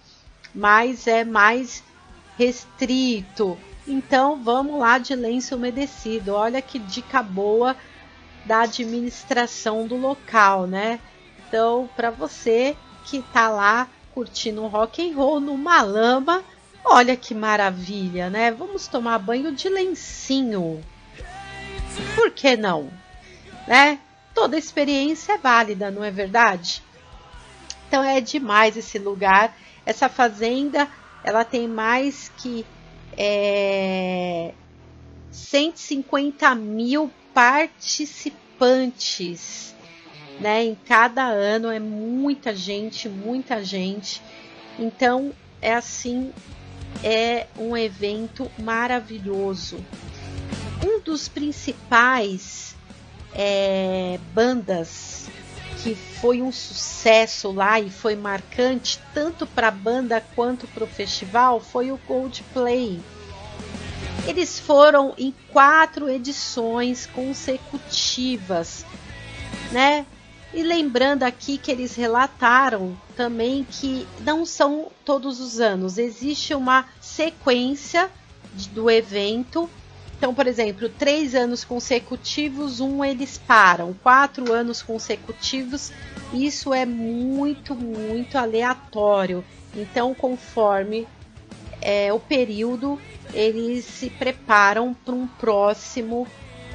mas 0.53 1.07
é 1.07 1.23
mais 1.23 1.83
restrito. 2.37 3.57
Então 3.87 4.41
vamos 4.43 4.79
lá 4.79 4.97
de 4.97 5.15
lenço 5.15 5.55
umedecido. 5.55 6.33
Olha 6.33 6.61
que 6.61 6.77
dica 6.77 7.23
boa 7.23 7.75
da 8.45 8.61
administração 8.61 9.87
do 9.87 9.95
local, 9.95 10.67
né? 10.67 10.99
Então, 11.47 11.89
para 11.95 12.11
você 12.11 12.75
que 13.05 13.21
tá 13.33 13.49
lá 13.49 13.87
curtindo 14.13 14.63
um 14.63 14.67
rock 14.67 15.01
and 15.01 15.15
roll 15.15 15.39
numa 15.39 15.81
lama, 15.81 16.43
olha 16.83 17.15
que 17.15 17.33
maravilha, 17.33 18.29
né? 18.29 18.51
Vamos 18.51 18.87
tomar 18.87 19.17
banho 19.19 19.51
de 19.51 19.69
lencinho. 19.69 20.83
Por 22.15 22.31
que 22.31 22.55
não? 22.55 22.89
Né? 23.67 23.99
Toda 24.33 24.57
experiência 24.57 25.33
é 25.33 25.37
válida, 25.37 25.91
não 25.91 26.01
é 26.03 26.11
verdade? 26.11 26.81
Então 27.87 28.03
é 28.03 28.21
demais 28.21 28.77
esse 28.77 28.99
lugar. 28.99 29.57
Essa 29.85 30.07
fazenda, 30.07 30.87
ela 31.23 31.43
tem 31.43 31.67
mais 31.67 32.31
que 32.37 32.65
é, 33.17 34.53
150 35.31 36.55
mil 36.55 37.11
participantes, 37.33 39.75
né? 40.39 40.63
Em 40.63 40.75
cada 40.75 41.27
ano 41.27 41.69
é 41.69 41.79
muita 41.79 42.55
gente, 42.55 43.09
muita 43.09 43.63
gente. 43.63 44.21
Então 44.77 45.33
é 45.61 45.73
assim, 45.73 46.31
é 47.03 47.47
um 47.57 47.75
evento 47.75 48.49
maravilhoso. 48.57 49.83
Um 50.85 51.01
dos 51.01 51.27
principais 51.27 52.75
é, 53.33 54.19
bandas 54.33 55.27
que 55.81 55.95
foi 55.95 56.41
um 56.41 56.51
sucesso 56.51 57.51
lá 57.51 57.79
e 57.79 57.89
foi 57.89 58.15
marcante 58.15 58.99
tanto 59.13 59.47
para 59.47 59.69
a 59.69 59.71
banda 59.71 60.21
quanto 60.35 60.67
para 60.67 60.83
o 60.83 60.87
festival 60.87 61.61
foi 61.61 61.91
o 61.91 61.97
Coldplay. 61.99 62.99
Eles 64.27 64.59
foram 64.59 65.13
em 65.17 65.33
quatro 65.51 66.09
edições 66.09 67.05
consecutivas, 67.05 68.85
né? 69.71 70.05
E 70.53 70.63
lembrando 70.63 71.23
aqui 71.23 71.57
que 71.57 71.71
eles 71.71 71.95
relataram 71.95 72.99
também 73.15 73.65
que 73.69 74.07
não 74.21 74.45
são 74.45 74.91
todos 75.05 75.39
os 75.39 75.59
anos, 75.59 75.97
existe 75.97 76.53
uma 76.53 76.85
sequência 76.99 78.09
do 78.73 78.89
evento 78.89 79.69
então, 80.19 80.35
por 80.35 80.47
exemplo, 80.47 80.89
três 80.89 81.33
anos 81.33 81.63
consecutivos, 81.63 82.81
um 82.81 83.05
eles 83.05 83.37
param, 83.37 83.95
quatro 84.03 84.51
anos 84.51 84.81
consecutivos, 84.81 85.93
isso 86.33 86.73
é 86.73 86.85
muito, 86.85 87.73
muito 87.73 88.37
aleatório. 88.37 89.45
Então, 89.73 90.13
conforme 90.13 91.07
é, 91.81 92.11
o 92.11 92.19
período, 92.19 92.99
eles 93.33 93.85
se 93.85 94.09
preparam 94.09 94.93
para 94.93 95.15
um 95.15 95.25
próximo 95.25 96.27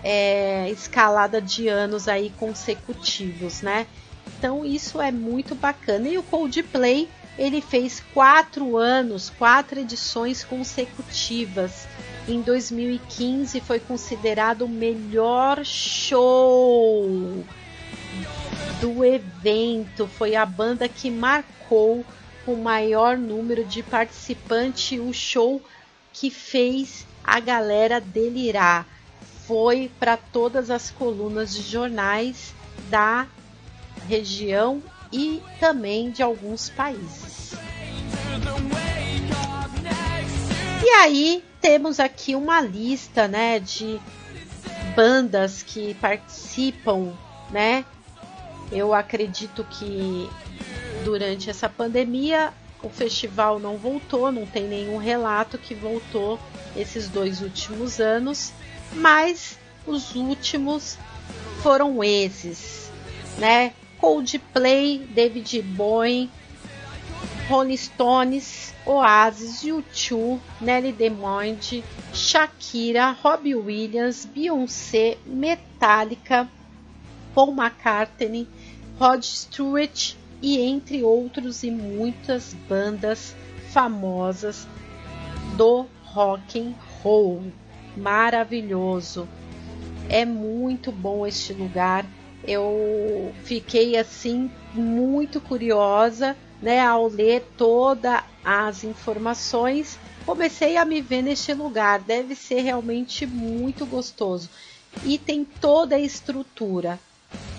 é, 0.02 0.70
escalada 0.70 1.38
de 1.38 1.68
anos 1.68 2.08
aí 2.08 2.32
consecutivos, 2.38 3.60
né? 3.60 3.86
Então, 4.38 4.64
isso 4.64 5.02
é 5.02 5.12
muito 5.12 5.54
bacana. 5.54 6.08
E 6.08 6.16
o 6.16 6.22
Coldplay 6.22 7.10
ele 7.38 7.60
fez 7.60 8.02
quatro 8.14 8.78
anos, 8.78 9.28
quatro 9.28 9.80
edições 9.80 10.42
consecutivas 10.42 11.86
em 12.26 12.40
2015 12.40 13.60
foi 13.60 13.78
considerado 13.78 14.62
o 14.62 14.68
melhor 14.68 15.64
show 15.64 17.44
do 18.80 19.04
evento. 19.04 20.06
Foi 20.06 20.34
a 20.34 20.46
banda 20.46 20.88
que 20.88 21.10
marcou 21.10 22.04
o 22.46 22.56
maior 22.56 23.16
número 23.16 23.64
de 23.64 23.82
participantes, 23.82 24.98
o 24.98 25.12
show 25.12 25.62
que 26.12 26.30
fez 26.30 27.06
a 27.22 27.40
galera 27.40 28.00
delirar. 28.00 28.86
Foi 29.46 29.90
para 30.00 30.16
todas 30.16 30.70
as 30.70 30.90
colunas 30.90 31.54
de 31.54 31.62
jornais 31.62 32.54
da 32.88 33.26
região 34.08 34.82
e 35.12 35.42
também 35.60 36.10
de 36.10 36.22
alguns 36.22 36.70
países. 36.70 37.54
E 40.86 40.90
aí 40.90 41.42
temos 41.62 41.98
aqui 41.98 42.34
uma 42.34 42.60
lista, 42.60 43.26
né, 43.26 43.58
de 43.58 43.98
bandas 44.94 45.62
que 45.62 45.94
participam, 45.94 47.14
né? 47.50 47.86
Eu 48.70 48.92
acredito 48.92 49.64
que 49.64 50.28
durante 51.02 51.48
essa 51.48 51.70
pandemia 51.70 52.52
o 52.82 52.90
festival 52.90 53.58
não 53.58 53.78
voltou, 53.78 54.30
não 54.30 54.44
tem 54.44 54.64
nenhum 54.64 54.98
relato 54.98 55.56
que 55.56 55.74
voltou 55.74 56.38
esses 56.76 57.08
dois 57.08 57.40
últimos 57.40 57.98
anos, 57.98 58.52
mas 58.92 59.58
os 59.86 60.14
últimos 60.14 60.98
foram 61.62 62.04
esses, 62.04 62.90
né? 63.38 63.72
Coldplay, 63.98 64.98
David 64.98 65.62
Bowie, 65.62 66.30
Rolling 67.48 67.76
Stones, 67.76 68.72
Oasis, 68.86 69.62
U2, 69.62 70.40
Nelly 70.62 70.92
DeMond, 70.92 71.84
Shakira, 72.12 73.14
Robbie 73.14 73.54
Williams, 73.54 74.24
Beyoncé, 74.24 75.18
Metallica, 75.26 76.48
Paul 77.34 77.52
McCartney, 77.52 78.48
Rod 78.98 79.22
Stewart 79.22 80.14
e 80.40 80.58
entre 80.58 81.02
outros 81.02 81.62
e 81.62 81.70
muitas 81.70 82.54
bandas 82.66 83.36
famosas 83.70 84.66
do 85.56 85.86
rock 86.04 86.58
and 86.58 86.74
roll. 87.02 87.42
Maravilhoso. 87.94 89.28
É 90.08 90.24
muito 90.24 90.90
bom 90.90 91.26
este 91.26 91.52
lugar. 91.52 92.06
Eu 92.46 93.32
fiquei 93.42 93.96
assim 93.96 94.50
muito 94.74 95.40
curiosa, 95.40 96.36
né, 96.64 96.80
ao 96.80 97.08
ler 97.08 97.44
todas 97.58 98.22
as 98.42 98.84
informações. 98.84 99.98
Comecei 100.24 100.78
a 100.78 100.84
me 100.86 101.02
ver 101.02 101.20
neste 101.20 101.52
lugar. 101.52 102.00
Deve 102.00 102.34
ser 102.34 102.62
realmente 102.62 103.26
muito 103.26 103.84
gostoso. 103.84 104.48
E 105.04 105.18
tem 105.18 105.44
toda 105.44 105.96
a 105.96 106.00
estrutura. 106.00 106.98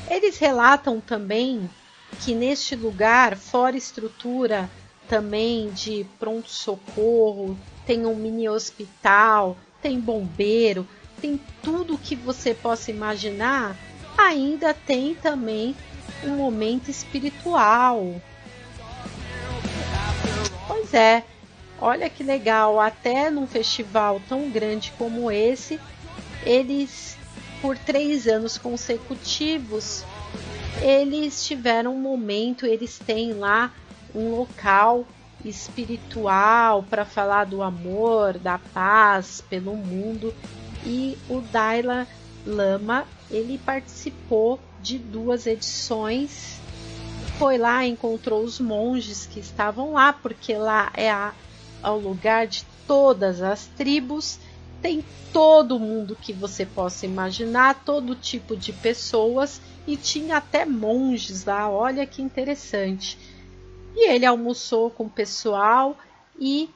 Eles 0.09 0.39
relatam 0.39 0.99
também 0.99 1.69
que 2.21 2.33
neste 2.33 2.75
lugar, 2.75 3.37
fora 3.37 3.77
estrutura 3.77 4.67
também 5.07 5.69
de 5.69 6.03
pronto-socorro, 6.17 7.55
tem 7.85 8.07
um 8.07 8.15
mini 8.15 8.49
hospital, 8.49 9.55
tem 9.83 9.99
bombeiro, 9.99 10.87
tem 11.21 11.39
tudo 11.61 11.95
que 11.95 12.15
você 12.15 12.55
possa 12.55 12.89
imaginar, 12.89 13.77
ainda 14.17 14.73
tem 14.73 15.13
também 15.13 15.75
um 16.23 16.37
momento 16.37 16.89
espiritual. 16.89 18.19
Pois 20.67 20.93
é, 20.93 21.23
olha 21.79 22.09
que 22.09 22.23
legal, 22.23 22.79
até 22.79 23.29
num 23.29 23.47
festival 23.47 24.21
tão 24.27 24.49
grande 24.49 24.91
como 24.97 25.31
esse, 25.31 25.79
eles 26.45 27.17
por 27.61 27.77
três 27.77 28.27
anos 28.27 28.57
consecutivos 28.57 30.03
eles 30.81 31.45
tiveram 31.45 31.95
um 31.95 31.99
momento, 31.99 32.65
eles 32.65 32.99
têm 32.99 33.33
lá 33.33 33.71
um 34.13 34.31
local 34.31 35.05
espiritual 35.43 36.83
para 36.83 37.05
falar 37.05 37.45
do 37.45 37.61
amor, 37.61 38.37
da 38.37 38.57
paz 38.57 39.41
pelo 39.41 39.75
mundo. 39.75 40.33
E 40.85 41.17
o 41.29 41.41
Dalai 41.41 42.07
Lama, 42.45 43.05
ele 43.31 43.57
participou 43.57 44.59
de 44.81 44.97
duas 44.97 45.47
edições. 45.47 46.59
Foi 47.37 47.57
lá, 47.57 47.85
encontrou 47.85 48.43
os 48.43 48.59
monges 48.59 49.25
que 49.25 49.39
estavam 49.39 49.93
lá, 49.93 50.13
porque 50.13 50.55
lá 50.55 50.91
é 50.93 51.11
a, 51.11 51.33
é 51.83 51.89
o 51.89 51.97
lugar 51.97 52.47
de 52.47 52.65
todas 52.87 53.41
as 53.41 53.65
tribos. 53.67 54.39
Tem 54.81 55.03
todo 55.33 55.79
mundo 55.79 56.15
que 56.15 56.31
você 56.31 56.65
possa 56.65 57.05
imaginar, 57.05 57.83
todo 57.83 58.15
tipo 58.15 58.55
de 58.55 58.71
pessoas 58.71 59.61
e 59.85 59.97
tinha 59.97 60.37
até 60.37 60.65
monges 60.65 61.43
lá. 61.43 61.69
Olha 61.69 62.05
que 62.05 62.21
interessante. 62.21 63.17
E 63.95 64.09
ele 64.09 64.25
almoçou 64.25 64.89
com 64.89 65.05
o 65.05 65.09
pessoal 65.09 65.97
e 66.39 66.69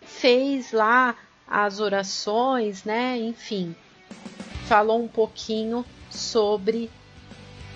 fez 0.00 0.72
lá 0.72 1.16
as 1.46 1.80
orações, 1.80 2.84
né? 2.84 3.18
Enfim, 3.18 3.74
falou 4.66 5.02
um 5.02 5.08
pouquinho 5.08 5.84
sobre 6.10 6.90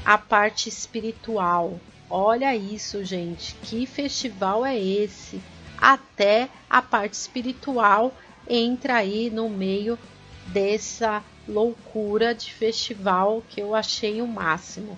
a 0.04 0.18
parte 0.18 0.68
espiritual. 0.68 1.80
Olha 2.10 2.54
isso, 2.54 3.02
gente, 3.04 3.54
que 3.62 3.86
festival 3.86 4.64
é 4.64 4.78
esse? 4.78 5.40
Até 5.78 6.48
a 6.68 6.82
parte 6.82 7.14
espiritual 7.14 8.14
entra 8.48 8.96
aí 8.96 9.30
no 9.30 9.48
meio 9.48 9.98
dessa 10.46 11.24
loucura 11.48 12.34
de 12.34 12.52
festival 12.52 13.42
que 13.48 13.60
eu 13.60 13.74
achei 13.74 14.20
o 14.20 14.26
máximo, 14.26 14.96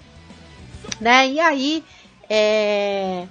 né? 1.01 1.29
E 1.29 1.41
aí 1.41 1.85
é, 2.29 3.27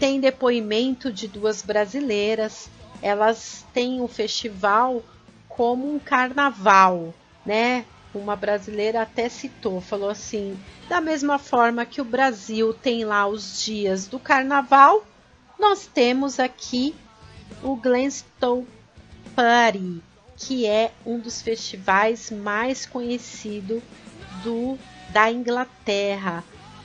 tem 0.00 0.20
depoimento 0.20 1.12
de 1.12 1.28
duas 1.28 1.62
brasileiras, 1.62 2.70
elas 3.00 3.64
têm 3.72 4.00
o 4.00 4.08
festival 4.08 5.02
como 5.48 5.94
um 5.94 5.98
carnaval, 5.98 7.14
né? 7.44 7.84
Uma 8.14 8.36
brasileira 8.36 9.02
até 9.02 9.28
citou, 9.28 9.80
falou 9.80 10.10
assim: 10.10 10.58
da 10.88 11.00
mesma 11.00 11.38
forma 11.38 11.86
que 11.86 12.00
o 12.00 12.04
Brasil 12.04 12.74
tem 12.74 13.04
lá 13.04 13.26
os 13.26 13.62
dias 13.62 14.06
do 14.06 14.18
carnaval, 14.18 15.04
nós 15.58 15.86
temos 15.86 16.38
aqui 16.38 16.94
o 17.62 17.76
Glenstone 17.76 18.66
Party, 19.34 20.02
que 20.36 20.66
é 20.66 20.92
um 21.06 21.18
dos 21.18 21.40
festivais 21.40 22.30
mais 22.30 22.84
conhecidos 22.84 23.82
do 24.42 24.78
da 25.10 25.30
Inglaterra, 25.30 26.42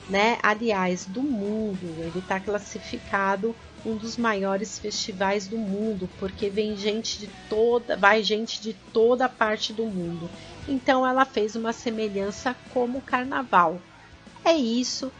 né? 0.08 0.38
Aliás, 0.42 1.06
do 1.06 1.22
mundo. 1.22 1.86
Ele 1.98 2.18
está 2.18 2.38
classificado 2.38 3.54
um 3.84 3.96
dos 3.96 4.16
maiores 4.16 4.78
festivais 4.78 5.46
do 5.46 5.56
mundo, 5.56 6.08
porque 6.18 6.50
vem 6.50 6.76
gente 6.76 7.18
de 7.18 7.28
toda, 7.48 7.96
vai 7.96 8.22
gente 8.22 8.60
de 8.60 8.74
toda 8.92 9.28
parte 9.28 9.72
do 9.72 9.84
mundo. 9.84 10.28
Então 10.66 11.06
ela 11.06 11.24
fez 11.24 11.56
uma 11.56 11.72
semelhança 11.72 12.54
como 12.72 12.98
o 12.98 13.02
carnaval. 13.02 13.80
É 14.44 14.52
isso. 14.52 15.10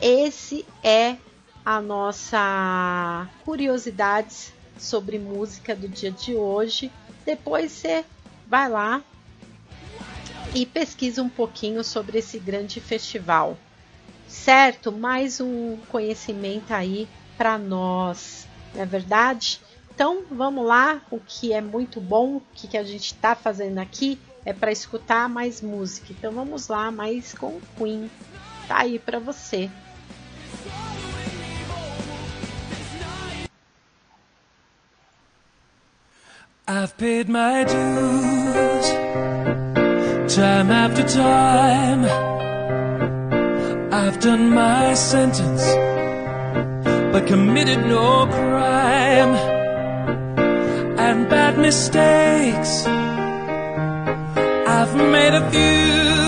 Esse 0.00 0.66
é 0.82 1.16
a 1.64 1.80
nossa 1.80 3.28
curiosidades 3.44 4.52
sobre 4.78 5.18
música 5.18 5.74
do 5.74 5.88
dia 5.88 6.10
de 6.10 6.34
hoje. 6.34 6.90
Depois 7.24 7.72
você 7.72 8.04
vai 8.46 8.68
lá 8.68 9.02
e 10.54 10.64
pesquisa 10.64 11.22
um 11.22 11.28
pouquinho 11.28 11.82
sobre 11.82 12.18
esse 12.18 12.38
grande 12.38 12.80
festival. 12.80 13.58
Certo? 14.28 14.90
Mais 14.90 15.40
um 15.40 15.76
conhecimento 15.88 16.72
aí 16.72 17.08
para 17.36 17.58
nós, 17.58 18.46
não 18.74 18.82
é 18.82 18.86
verdade? 18.86 19.60
Então 19.94 20.24
vamos 20.30 20.66
lá, 20.66 21.00
o 21.10 21.18
que 21.18 21.52
é 21.52 21.60
muito 21.60 22.00
bom, 22.00 22.36
o 22.36 22.42
que, 22.54 22.68
que 22.68 22.76
a 22.76 22.84
gente 22.84 23.06
está 23.06 23.34
fazendo 23.34 23.78
aqui 23.78 24.18
é 24.44 24.52
para 24.52 24.70
escutar 24.70 25.28
mais 25.28 25.60
música. 25.60 26.08
Então 26.10 26.32
vamos 26.32 26.68
lá, 26.68 26.90
mais 26.90 27.34
com 27.34 27.60
Queen. 27.76 28.10
Tá 28.68 28.80
aí 28.80 28.98
para 28.98 29.18
você. 29.18 29.70
I've 36.68 36.96
paid 36.96 37.28
my 37.30 37.64
dues 37.64 39.16
time 40.36 40.70
after 40.70 41.04
time. 41.04 42.04
I've 43.92 44.20
done 44.20 44.50
my 44.50 44.94
sentence, 44.94 45.64
but 47.18 47.26
committed 47.26 47.78
no 47.86 48.26
crime 48.26 49.34
and 50.98 51.26
bad 51.30 51.56
mistakes. 51.56 52.84
I've 54.76 54.94
made 54.94 55.34
a 55.42 55.44
few. 55.50 56.26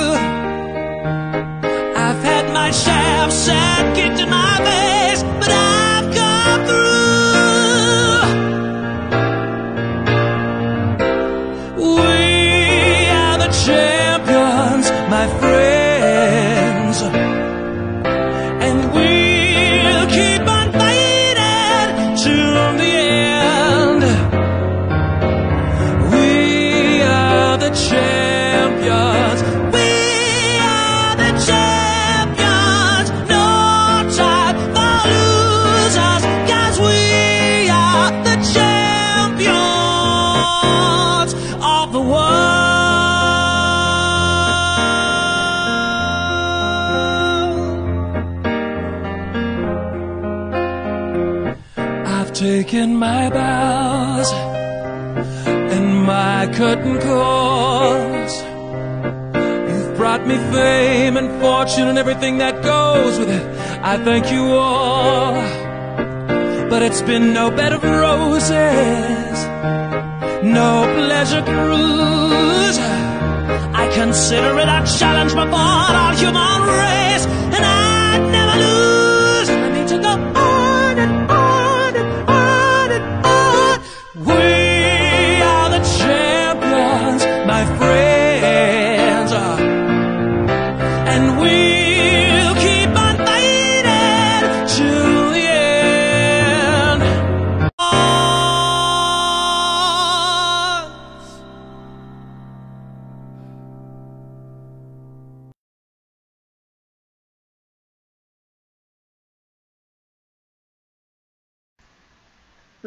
I've 2.05 2.23
had 2.31 2.45
my 2.55 2.71
share 2.71 3.25
of 3.27 3.33
sad 3.33 3.99
in 4.19 4.31
my 4.31 4.57
face, 4.67 4.88
fame 60.53 61.17
and 61.17 61.41
fortune 61.41 61.89
and 61.89 61.99
everything 61.99 62.39
that 62.39 62.63
goes 62.63 63.19
with 63.19 63.31
it. 63.31 63.45
I 63.83 64.03
thank 64.05 64.31
you 64.31 64.45
all. 64.45 65.35
But 66.71 66.83
it's 66.83 67.03
been 67.03 67.33
no 67.33 67.51
bed 67.51 67.73
of 67.73 67.83
roses, 67.83 69.37
no 70.45 70.71
pleasure 70.99 71.43
cruise. 71.43 72.79
I 73.83 73.91
consider 73.95 74.59
it 74.59 74.69
a 74.69 74.81
challenge 74.99 75.33
before 75.33 75.93
our 76.03 76.15
human 76.15 76.61
race, 76.83 77.25
and 77.57 77.65
I'd 77.65 78.33
never 78.33 78.59
lose. 78.61 78.88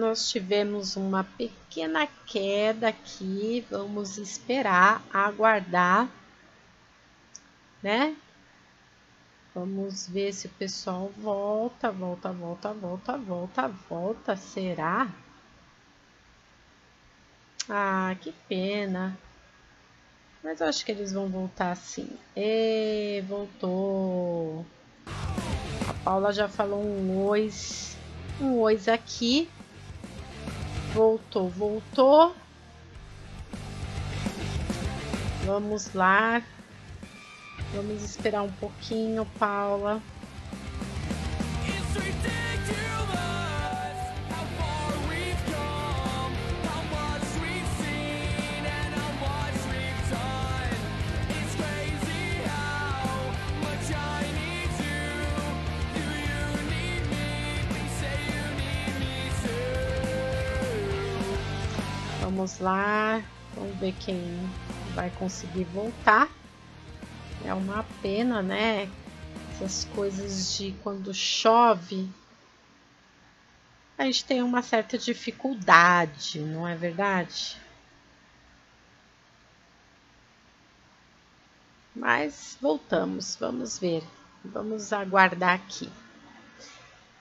Nós 0.02 0.32
tivemos 0.32 0.95
uma 0.95 1.24
pequena 1.24 2.08
queda 2.26 2.88
aqui. 2.88 3.64
Vamos 3.70 4.18
esperar, 4.18 5.04
aguardar, 5.14 6.10
né? 7.84 8.16
Vamos 9.54 10.08
ver 10.08 10.34
se 10.34 10.47
o 10.47 10.49
pessoal 10.49 11.12
volta, 11.16 11.91
volta, 11.91 12.32
volta, 12.32 12.74
volta, 12.74 13.18
volta, 13.18 13.68
volta. 13.68 14.36
Será? 14.36 15.08
Ah, 17.70 18.16
que 18.20 18.34
pena. 18.49 19.16
Mas 20.43 20.62
eu 20.62 20.68
acho 20.68 20.84
que 20.84 20.91
eles 20.91 21.14
vão 21.14 21.28
voltar 21.28 21.76
sim. 21.76 22.10
E 22.36 23.24
voltou. 23.28 24.66
A 25.88 25.93
Paula 26.04 26.34
já 26.34 26.49
falou 26.49 26.84
um 26.84 27.28
oi. 27.28 27.52
Um 28.41 28.58
oi 28.62 28.80
aqui. 28.91 29.47
Voltou, 30.94 31.50
voltou. 31.50 32.36
Vamos 35.46 35.94
lá. 35.94 36.44
Vamos 37.74 38.04
esperar 38.04 38.42
um 38.44 38.52
pouquinho, 38.52 39.26
Paula. 39.39 40.02
Vamos 62.42 62.58
lá, 62.58 63.24
vamos 63.54 63.78
ver 63.78 63.94
quem 64.00 64.20
vai 64.96 65.12
conseguir 65.12 65.64
voltar. 65.66 66.28
É 67.46 67.54
uma 67.54 67.86
pena, 68.02 68.42
né? 68.42 68.89
Essas 69.54 69.86
coisas 69.94 70.58
de 70.58 70.72
quando 70.82 71.14
chove, 71.14 72.10
a 73.96 74.06
gente 74.06 74.26
tem 74.26 74.42
uma 74.42 74.64
certa 74.64 74.98
dificuldade, 74.98 76.39
não 76.39 76.68
é 76.68 76.76
verdade? 76.76 77.62
Mas 81.96 82.58
voltamos, 82.60 83.38
vamos 83.39 83.78
ver, 83.78 84.04
vamos 84.44 84.92
aguardar 84.92 85.54
aqui. 85.54 85.88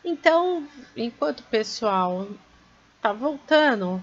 Então, 0.03 0.67
enquanto 0.97 1.41
o 1.41 1.51
pessoal 1.51 2.27
tá 3.03 3.13
voltando, 3.13 4.03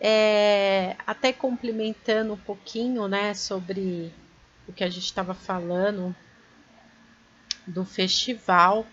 é, 0.00 0.96
até 1.06 1.32
complementando 1.32 2.34
um 2.34 2.38
pouquinho, 2.38 3.08
né, 3.08 3.34
sobre 3.34 4.12
o 4.68 4.72
que 4.72 4.84
a 4.84 4.90
gente 4.90 5.04
estava 5.04 5.34
falando 5.34 6.14
do 7.66 7.84
festival 7.84 8.86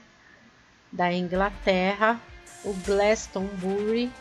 da 0.92 1.12
Inglaterra, 1.12 2.20
o 2.64 2.74
Glastonbury, 2.74 4.12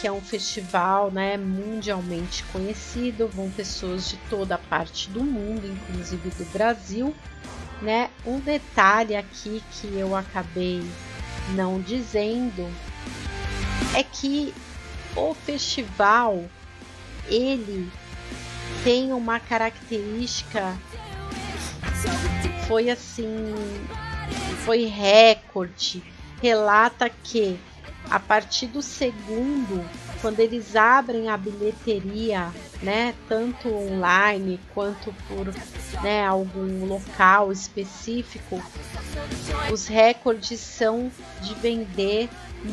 que 0.00 0.06
é 0.06 0.12
um 0.12 0.20
festival 0.20 1.10
né, 1.10 1.36
mundialmente 1.36 2.44
conhecido, 2.52 3.28
vão 3.28 3.50
pessoas 3.50 4.08
de 4.08 4.16
toda 4.30 4.54
a 4.54 4.58
parte 4.58 5.10
do 5.10 5.24
mundo, 5.24 5.66
inclusive 5.66 6.30
do 6.30 6.44
Brasil. 6.52 7.14
Né? 7.82 8.10
Um 8.26 8.38
detalhe 8.40 9.16
aqui 9.16 9.62
que 9.72 9.86
eu 9.96 10.14
acabei 10.14 10.82
não 11.54 11.80
dizendo 11.80 12.68
é 13.94 14.02
que 14.02 14.52
o 15.18 15.34
festival 15.34 16.44
ele 17.26 17.90
tem 18.84 19.12
uma 19.12 19.40
característica 19.40 20.76
foi 22.66 22.90
assim 22.90 23.54
foi 24.64 24.84
recorde. 24.84 26.02
Relata 26.42 27.08
que 27.08 27.58
a 28.10 28.20
partir 28.20 28.66
do 28.66 28.80
segundo 28.80 29.84
quando 30.20 30.40
eles 30.40 30.76
abrem 30.76 31.28
a 31.28 31.36
bilheteria 31.36 32.52
né 32.82 33.14
tanto 33.28 33.74
online 33.74 34.60
quanto 34.72 35.12
por 35.26 35.46
né, 36.02 36.24
algum 36.26 36.86
local 36.86 37.52
específico 37.52 38.62
os 39.72 39.86
recordes 39.86 40.60
são 40.60 41.10
de 41.40 41.54
vender 41.56 42.28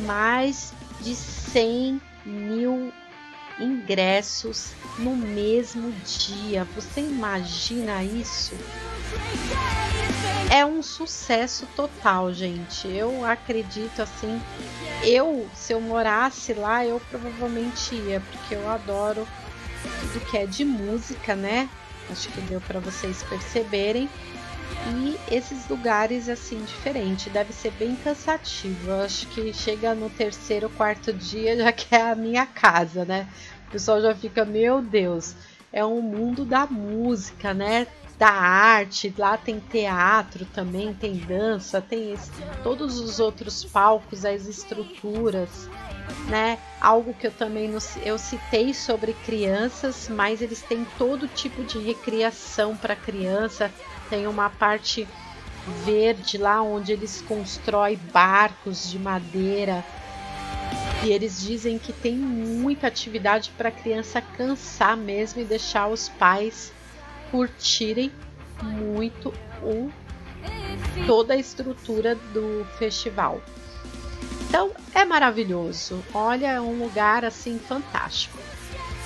mais 0.06 0.72
de 1.00 1.14
100 1.14 2.00
mil 2.26 2.92
ingressos 3.58 4.72
no 4.98 5.16
mesmo 5.16 5.92
dia. 6.04 6.64
Você 6.74 7.00
imagina 7.00 8.02
isso? 8.04 8.54
É 10.50 10.64
um 10.64 10.82
sucesso 10.82 11.66
total, 11.74 12.32
gente. 12.32 12.88
Eu 12.88 13.24
acredito 13.24 14.02
assim. 14.02 14.40
Eu, 15.02 15.48
se 15.54 15.72
eu 15.72 15.80
morasse 15.80 16.52
lá, 16.54 16.84
eu 16.84 17.00
provavelmente 17.10 17.94
ia, 17.94 18.20
porque 18.20 18.54
eu 18.54 18.68
adoro 18.68 19.26
tudo 20.00 20.24
que 20.26 20.36
é 20.36 20.46
de 20.46 20.64
música, 20.64 21.34
né? 21.34 21.68
Acho 22.10 22.28
que 22.28 22.40
deu 22.42 22.60
para 22.60 22.78
vocês 22.78 23.22
perceberem. 23.24 24.08
E 24.88 25.18
esses 25.34 25.68
lugares 25.68 26.28
assim 26.28 26.62
diferente, 26.64 27.28
deve 27.28 27.52
ser 27.52 27.72
bem 27.72 27.96
cansativo. 27.96 28.90
Eu 28.90 29.00
acho 29.00 29.26
que 29.28 29.52
chega 29.52 29.94
no 29.94 30.08
terceiro, 30.08 30.70
quarto 30.70 31.12
dia 31.12 31.56
já 31.56 31.72
que 31.72 31.94
é 31.94 32.10
a 32.10 32.14
minha 32.14 32.46
casa, 32.46 33.04
né? 33.04 33.28
O 33.68 33.72
pessoal 33.72 34.00
já 34.00 34.14
fica, 34.14 34.44
meu 34.44 34.80
Deus, 34.80 35.34
é 35.72 35.84
um 35.84 36.00
mundo 36.00 36.44
da 36.44 36.66
música, 36.66 37.52
né? 37.52 37.86
Da 38.18 38.30
arte, 38.30 39.12
lá 39.18 39.36
tem 39.36 39.60
teatro 39.60 40.46
também, 40.46 40.94
tem 40.94 41.16
dança, 41.16 41.82
tem 41.82 42.12
esse, 42.12 42.30
todos 42.62 42.98
os 42.98 43.20
outros 43.20 43.64
palcos, 43.64 44.24
as 44.24 44.46
estruturas, 44.46 45.68
né? 46.28 46.58
Algo 46.80 47.12
que 47.12 47.26
eu 47.26 47.32
também 47.32 47.70
eu 48.04 48.18
citei 48.18 48.72
sobre 48.72 49.12
crianças, 49.12 50.08
mas 50.08 50.40
eles 50.40 50.62
têm 50.62 50.86
todo 50.96 51.28
tipo 51.28 51.62
de 51.64 51.78
recriação 51.78 52.76
para 52.76 52.96
criança 52.96 53.70
tem 54.08 54.26
uma 54.26 54.50
parte 54.50 55.06
verde 55.84 56.38
lá 56.38 56.62
onde 56.62 56.92
eles 56.92 57.22
constroem 57.22 57.98
barcos 58.12 58.90
de 58.90 58.98
madeira. 58.98 59.84
E 61.04 61.10
eles 61.10 61.40
dizem 61.40 61.78
que 61.78 61.92
tem 61.92 62.16
muita 62.16 62.86
atividade 62.86 63.52
para 63.56 63.68
a 63.68 63.72
criança 63.72 64.20
cansar 64.20 64.96
mesmo 64.96 65.40
e 65.40 65.44
deixar 65.44 65.88
os 65.88 66.08
pais 66.08 66.72
curtirem 67.30 68.10
muito 68.62 69.32
o 69.62 69.90
toda 71.06 71.34
a 71.34 71.36
estrutura 71.36 72.14
do 72.14 72.66
festival. 72.78 73.40
Então 74.48 74.72
é 74.94 75.04
maravilhoso. 75.04 76.02
Olha, 76.14 76.52
é 76.52 76.60
um 76.60 76.78
lugar 76.78 77.24
assim 77.24 77.58
fantástico. 77.58 78.38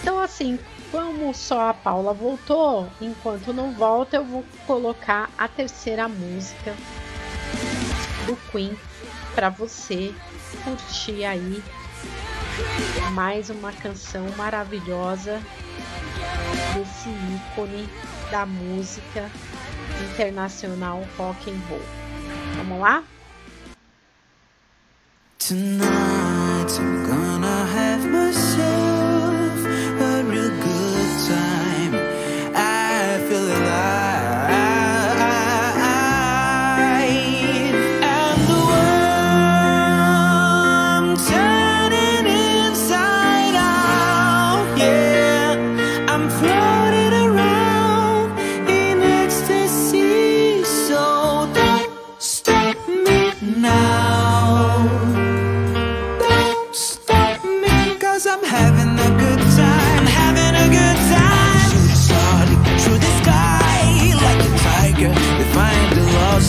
Então 0.01 0.19
assim, 0.19 0.59
como 0.91 1.33
só 1.33 1.71
a 1.71 1.75
Paula 1.75 2.13
voltou, 2.13 2.91
enquanto 3.01 3.53
não 3.53 3.73
volta, 3.73 4.17
eu 4.17 4.25
vou 4.25 4.45
colocar 4.67 5.31
a 5.39 5.47
terceira 5.47 6.09
música 6.09 6.75
do 8.27 8.37
Queen 8.51 8.77
para 9.35 9.49
você 9.49 10.13
curtir 10.65 11.25
aí 11.25 11.63
mais 13.13 13.51
uma 13.51 13.73
canção 13.73 14.27
maravilhosa 14.37 15.41
desse 16.75 17.09
ícone 17.09 17.89
da 18.31 18.45
música 18.45 19.31
internacional 20.13 21.03
rock 21.17 21.51
and 21.51 21.61
roll. 21.69 21.81
Vamos 22.57 22.81
lá? 22.81 23.05
Tonight 25.39 26.79
I'm 26.79 27.07
gonna 27.07 27.65
have 27.65 28.07
myself 28.07 29.00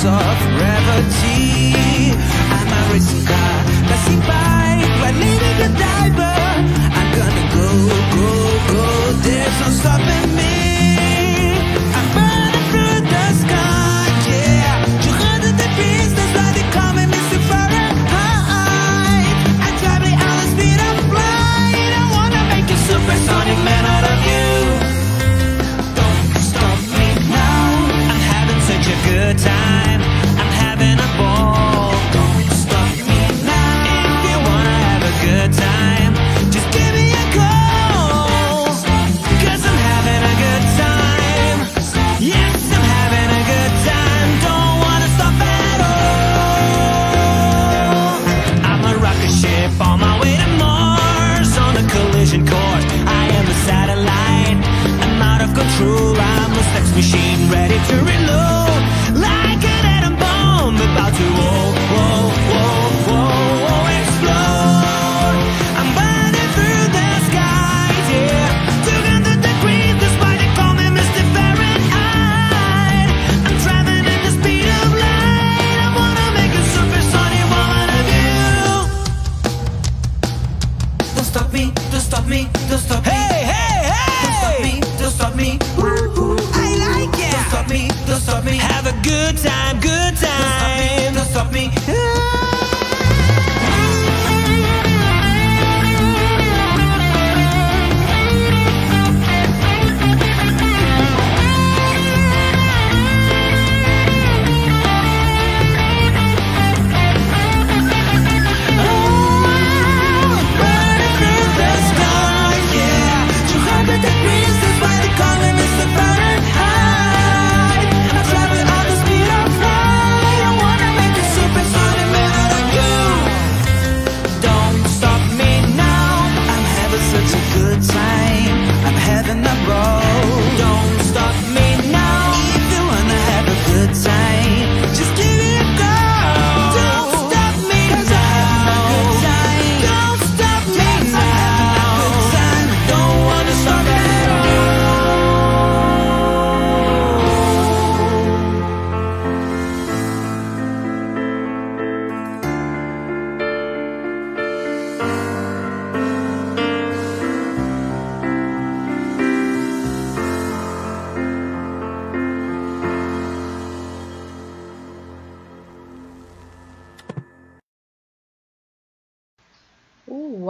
of 0.05 0.37
gravity. 0.57 1.73
I'm 2.55 2.69
a 2.73 2.93
racing 2.93 3.25
car 3.25 3.57
passing 3.89 4.19
by. 4.21 4.81
Right 5.01 5.15
leaving 5.15 5.59
a 5.61 5.69
diver. 5.77 6.37
I'm 6.97 7.09
gonna 7.17 7.45
go, 7.55 7.67
go, 8.15 8.73
go. 8.73 8.85
There's 9.21 9.59
no 9.61 9.69
stopping 9.69 10.35
me. 10.35 10.50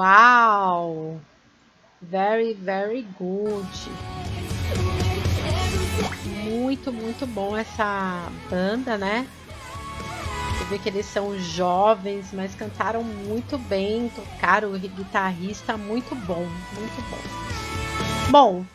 Uau! 0.01 1.21
Very, 2.01 2.55
very 2.55 3.03
good. 3.19 3.67
Muito, 6.43 6.91
muito 6.91 7.27
bom 7.27 7.55
essa 7.55 8.27
banda, 8.49 8.97
né? 8.97 9.27
Você 10.57 10.63
vê 10.63 10.79
que 10.79 10.89
eles 10.89 11.05
são 11.05 11.37
jovens, 11.37 12.31
mas 12.33 12.55
cantaram 12.55 13.03
muito 13.03 13.59
bem, 13.59 14.09
tocaram 14.09 14.73
o 14.73 14.79
guitarrista 14.79 15.77
muito 15.77 16.15
bom, 16.15 16.47
muito 16.73 17.09
bom. 17.11 18.31
Bom, 18.31 18.65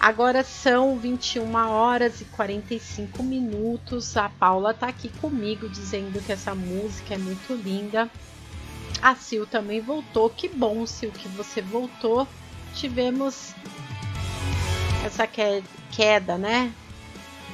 agora 0.00 0.42
são 0.42 0.98
21 0.98 1.54
horas 1.54 2.20
e 2.20 2.24
45 2.24 3.22
minutos. 3.22 4.16
A 4.16 4.28
Paula 4.28 4.74
tá 4.74 4.88
aqui 4.88 5.10
comigo 5.20 5.68
dizendo 5.68 6.20
que 6.26 6.32
essa 6.32 6.56
música 6.56 7.14
é 7.14 7.18
muito 7.18 7.54
linda. 7.54 8.10
A 9.02 9.14
Sil 9.14 9.46
também 9.46 9.80
voltou. 9.80 10.30
Que 10.30 10.48
bom, 10.48 10.86
Sil, 10.88 11.12
que 11.12 11.28
você 11.28 11.60
voltou. 11.60 12.26
Tivemos 12.74 13.54
essa 15.04 15.26
que- 15.26 15.62
queda, 15.92 16.36
né? 16.36 16.72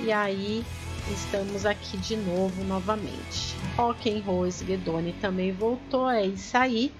E 0.01 0.11
aí 0.11 0.64
estamos 1.11 1.66
aqui 1.66 1.97
de 1.97 2.16
novo 2.16 2.64
novamente. 2.64 3.55
Rock 3.76 4.11
and 4.11 4.22
Roll 4.22 4.49
Guedoni 4.64 5.12
também 5.14 5.53
voltou. 5.53 6.09
É 6.09 6.24
isso 6.24 6.57
aí. 6.57 6.93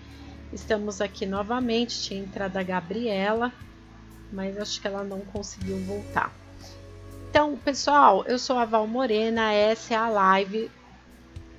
Estamos 0.53 1.01
aqui 1.01 1.24
novamente. 1.24 2.03
Tinha 2.03 2.20
entrado 2.20 2.57
a 2.57 2.62
Gabriela, 2.62 3.53
mas 4.32 4.59
acho 4.59 4.80
que 4.80 4.86
ela 4.86 5.03
não 5.03 5.20
conseguiu 5.20 5.78
voltar. 5.84 6.32
Então, 7.30 7.57
pessoal, 7.57 8.24
eu 8.26 8.38
sou 8.38 8.59
a 8.59 8.64
Val 8.66 8.86
Morena. 8.86 9.53
Essa 9.53 9.95
é 9.95 9.97
a 9.97 10.09
live 10.09 10.70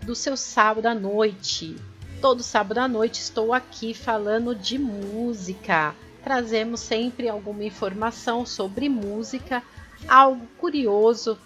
do 0.03 0.13
seu 0.13 0.37
sábado 0.37 0.85
à 0.85 0.93
noite 0.93 1.75
todo 2.23 2.41
sábado 2.41 2.77
à 2.77 2.87
noite 2.87 3.19
estou 3.19 3.53
aqui 3.53 3.93
falando 3.93 4.55
de 4.55 4.79
música. 4.79 5.93
Trazemos 6.23 6.79
sempre 6.79 7.27
alguma 7.27 7.65
informação 7.65 8.45
sobre 8.45 8.87
música, 8.87 9.61
algo 10.07 10.47
curioso 10.57 11.37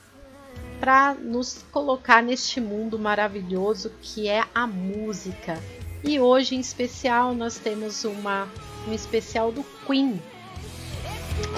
para 0.80 1.16
nos 1.16 1.66
colocar 1.72 2.22
neste 2.22 2.62
mundo 2.62 3.00
maravilhoso 3.00 3.92
que 4.04 4.28
é 4.28 4.46
a 4.54 4.68
música. 4.68 5.60
E 6.04 6.20
hoje 6.20 6.54
em 6.54 6.60
especial 6.60 7.34
nós 7.34 7.58
temos 7.58 8.06
uma 8.06 8.48
um 8.88 8.94
especial 8.94 9.52
do 9.52 9.66
Queen. 9.88 10.22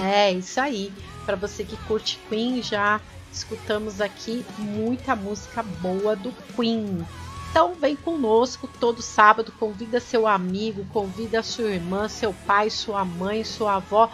É 0.02 0.32
isso 0.32 0.58
aí. 0.58 0.90
Para 1.26 1.36
você 1.36 1.62
que 1.62 1.76
curte 1.86 2.18
Queen, 2.30 2.62
já 2.62 2.98
escutamos 3.30 4.00
aqui 4.00 4.46
muita 4.56 5.14
música 5.14 5.62
boa 5.62 6.16
do 6.16 6.32
Queen. 6.56 7.06
Então 7.50 7.74
vem 7.74 7.96
conosco 7.96 8.68
todo 8.78 9.02
sábado, 9.02 9.52
convida 9.58 9.98
seu 9.98 10.26
amigo, 10.26 10.86
convida 10.92 11.42
sua 11.42 11.70
irmã, 11.70 12.08
seu 12.08 12.32
pai, 12.32 12.70
sua 12.70 13.04
mãe, 13.04 13.42
sua 13.42 13.74
avó. 13.76 14.08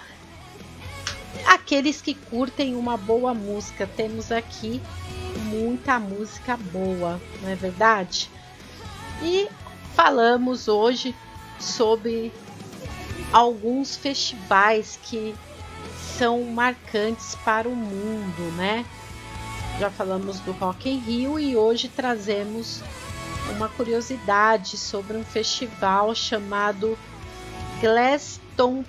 Aqueles 1.44 2.00
que 2.00 2.14
curtem 2.14 2.74
uma 2.74 2.96
boa 2.96 3.34
música, 3.34 3.86
temos 3.86 4.32
aqui 4.32 4.80
muita 5.50 5.98
música 5.98 6.56
boa, 6.56 7.20
não 7.42 7.50
é 7.50 7.54
verdade? 7.54 8.30
E 9.22 9.48
falamos 9.94 10.66
hoje 10.66 11.14
sobre 11.60 12.32
alguns 13.32 13.96
festivais 13.96 14.98
que 15.02 15.34
são 16.16 16.42
marcantes 16.44 17.34
para 17.44 17.68
o 17.68 17.76
mundo, 17.76 18.56
né? 18.56 18.86
Já 19.78 19.90
falamos 19.90 20.40
do 20.40 20.52
Rock 20.52 20.88
in 20.88 20.98
Rio 21.00 21.38
e 21.38 21.54
hoje 21.54 21.88
trazemos 21.88 22.82
uma 23.52 23.68
curiosidade 23.68 24.76
sobre 24.76 25.16
um 25.16 25.24
festival 25.24 26.14
chamado 26.14 26.98
Glastonbury, 27.80 28.86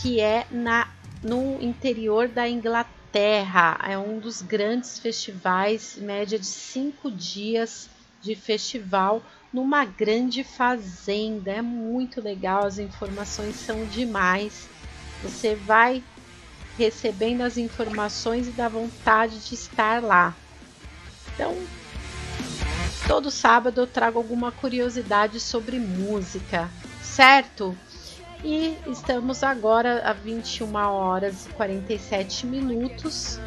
que 0.00 0.20
é 0.20 0.46
na, 0.50 0.88
no 1.22 1.60
interior 1.60 2.28
da 2.28 2.48
Inglaterra. 2.48 3.78
É 3.82 3.98
um 3.98 4.18
dos 4.18 4.42
grandes 4.42 4.98
festivais, 4.98 5.96
média 5.96 6.38
de 6.38 6.46
cinco 6.46 7.10
dias 7.10 7.88
de 8.20 8.34
festival 8.34 9.22
numa 9.52 9.84
grande 9.84 10.44
fazenda. 10.44 11.50
É 11.50 11.62
muito 11.62 12.20
legal, 12.20 12.64
as 12.64 12.78
informações 12.78 13.56
são 13.56 13.84
demais. 13.86 14.68
Você 15.22 15.54
vai 15.54 16.02
recebendo 16.78 17.42
as 17.42 17.56
informações 17.58 18.48
e 18.48 18.52
dá 18.52 18.68
vontade 18.68 19.46
de 19.46 19.54
estar 19.54 20.02
lá. 20.02 20.34
Então, 21.34 21.56
todo 23.10 23.28
sábado 23.28 23.80
eu 23.80 23.88
trago 23.88 24.18
alguma 24.18 24.52
curiosidade 24.52 25.40
sobre 25.40 25.80
música, 25.80 26.70
certo? 27.02 27.76
E 28.44 28.78
estamos 28.86 29.42
agora 29.42 30.08
a 30.08 30.12
21 30.12 30.76
horas 30.76 31.46
e 31.46 31.48
47 31.48 32.46
minutos. 32.46 33.40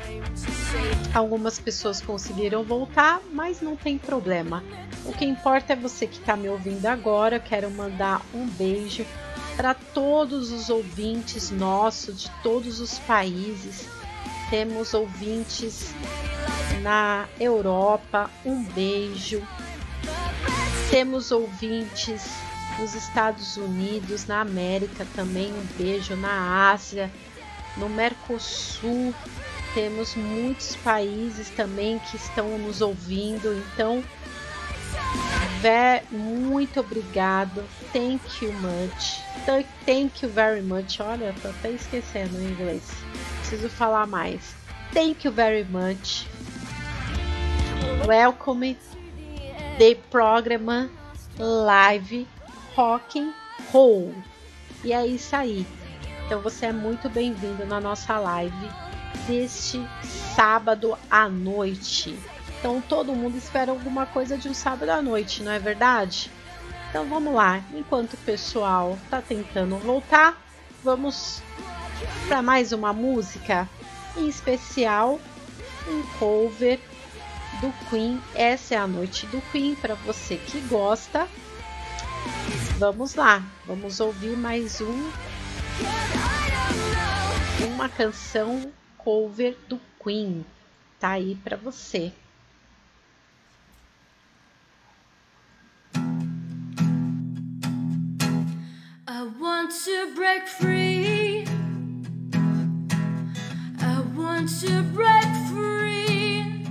Algumas 1.14 1.60
pessoas 1.60 2.02
conseguiram 2.02 2.62
voltar, 2.62 3.22
mas 3.32 3.62
não 3.62 3.78
tem 3.78 3.98
problema. 3.98 4.62
O 5.06 5.14
que 5.14 5.24
importa 5.24 5.72
é 5.72 5.76
você 5.78 6.08
que 6.08 6.20
está 6.20 6.36
me 6.36 6.50
ouvindo 6.50 6.86
agora. 6.86 7.40
Quero 7.40 7.72
mandar 7.72 8.22
um 8.34 8.46
beijo 8.46 9.06
para 9.56 9.74
todos 9.74 10.52
os 10.52 10.70
ouvintes 10.70 11.52
nossos 11.52 12.24
de 12.24 12.32
todos 12.44 12.82
os 12.82 13.00
países. 13.00 13.88
Temos 14.54 14.94
ouvintes 14.94 15.96
na 16.84 17.28
Europa, 17.40 18.30
um 18.46 18.64
beijo. 18.64 19.42
Temos 20.92 21.32
ouvintes 21.32 22.24
nos 22.78 22.94
Estados 22.94 23.58
Unidos, 23.58 24.28
na 24.28 24.42
América 24.42 25.08
também, 25.16 25.52
um 25.52 25.66
beijo, 25.76 26.16
na 26.16 26.70
Ásia, 26.72 27.12
no 27.78 27.90
Mercosul 27.90 29.12
temos 29.74 30.14
muitos 30.14 30.76
países 30.76 31.50
também 31.50 31.98
que 31.98 32.16
estão 32.16 32.56
nos 32.60 32.80
ouvindo, 32.80 33.58
então 33.58 34.04
muito 36.12 36.80
obrigado. 36.80 37.64
Thank 37.92 38.46
you 38.46 38.54
much. 38.54 39.20
Thank 39.84 40.24
you 40.24 40.32
very 40.32 40.62
much. 40.62 41.00
Olha, 41.00 41.34
tô 41.42 41.48
até 41.48 41.72
esquecendo 41.72 42.38
em 42.40 42.50
inglês. 42.50 42.84
Preciso 43.44 43.70
falar 43.70 44.08
mais. 44.08 44.56
Thank 44.94 45.28
you 45.28 45.34
very 45.34 45.66
much. 45.66 46.26
Welcome 48.08 48.78
the 49.78 49.96
program 50.10 50.90
live 51.38 52.26
Rocking 52.74 53.34
Roll. 53.72 54.16
E 54.82 54.94
é 54.94 55.06
isso 55.06 55.36
aí. 55.36 55.68
Então 56.26 56.40
você 56.40 56.68
é 56.68 56.72
muito 56.72 57.10
bem-vindo 57.10 57.66
na 57.66 57.82
nossa 57.82 58.18
live 58.18 58.70
deste 59.28 59.86
sábado 60.36 60.98
à 61.12 61.28
noite. 61.28 62.18
Então 62.58 62.82
todo 62.82 63.14
mundo 63.14 63.38
espera 63.38 63.72
alguma 63.72 64.06
coisa 64.06 64.38
de 64.38 64.48
um 64.48 64.54
sábado 64.54 64.90
à 64.90 65.02
noite, 65.02 65.44
não 65.44 65.52
é 65.52 65.60
verdade? 65.60 66.32
Então 66.90 67.06
vamos 67.10 67.34
lá, 67.34 67.62
enquanto 67.74 68.14
o 68.14 68.18
pessoal 68.18 68.98
está 69.04 69.22
tentando 69.22 69.78
voltar, 69.78 70.42
vamos 70.82 71.44
para 72.28 72.42
mais 72.42 72.72
uma 72.72 72.94
música, 72.94 73.68
em 74.18 74.28
especial 74.28 75.20
um 75.88 76.02
cover 76.20 76.80
do 77.62 77.74
Queen. 77.90 78.22
Essa 78.36 78.76
é 78.76 78.78
a 78.78 78.88
noite 78.88 79.26
do 79.28 79.42
Queen 79.52 79.76
para 79.76 79.96
você 79.96 80.38
que 80.38 80.60
gosta. 80.62 81.28
Vamos 82.78 83.16
lá, 83.16 83.44
vamos 83.66 84.00
ouvir 84.00 84.38
mais 84.38 84.82
um 84.82 85.12
uma 87.74 87.90
canção 87.90 88.72
cover 88.98 89.58
do 89.68 89.80
Queen. 90.02 90.46
Tá 91.00 91.12
aí 91.12 91.36
para 91.44 91.58
você. 91.58 92.14
want 99.44 99.72
to 99.86 100.14
break 100.16 100.48
free. 100.48 101.63
I 104.24 104.38
want 104.38 104.50
to 104.62 104.84
break 104.94 105.26
free. 105.52 106.66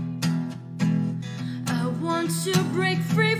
I 1.66 1.86
want 2.00 2.30
to 2.44 2.58
break 2.72 2.98
free 3.00 3.31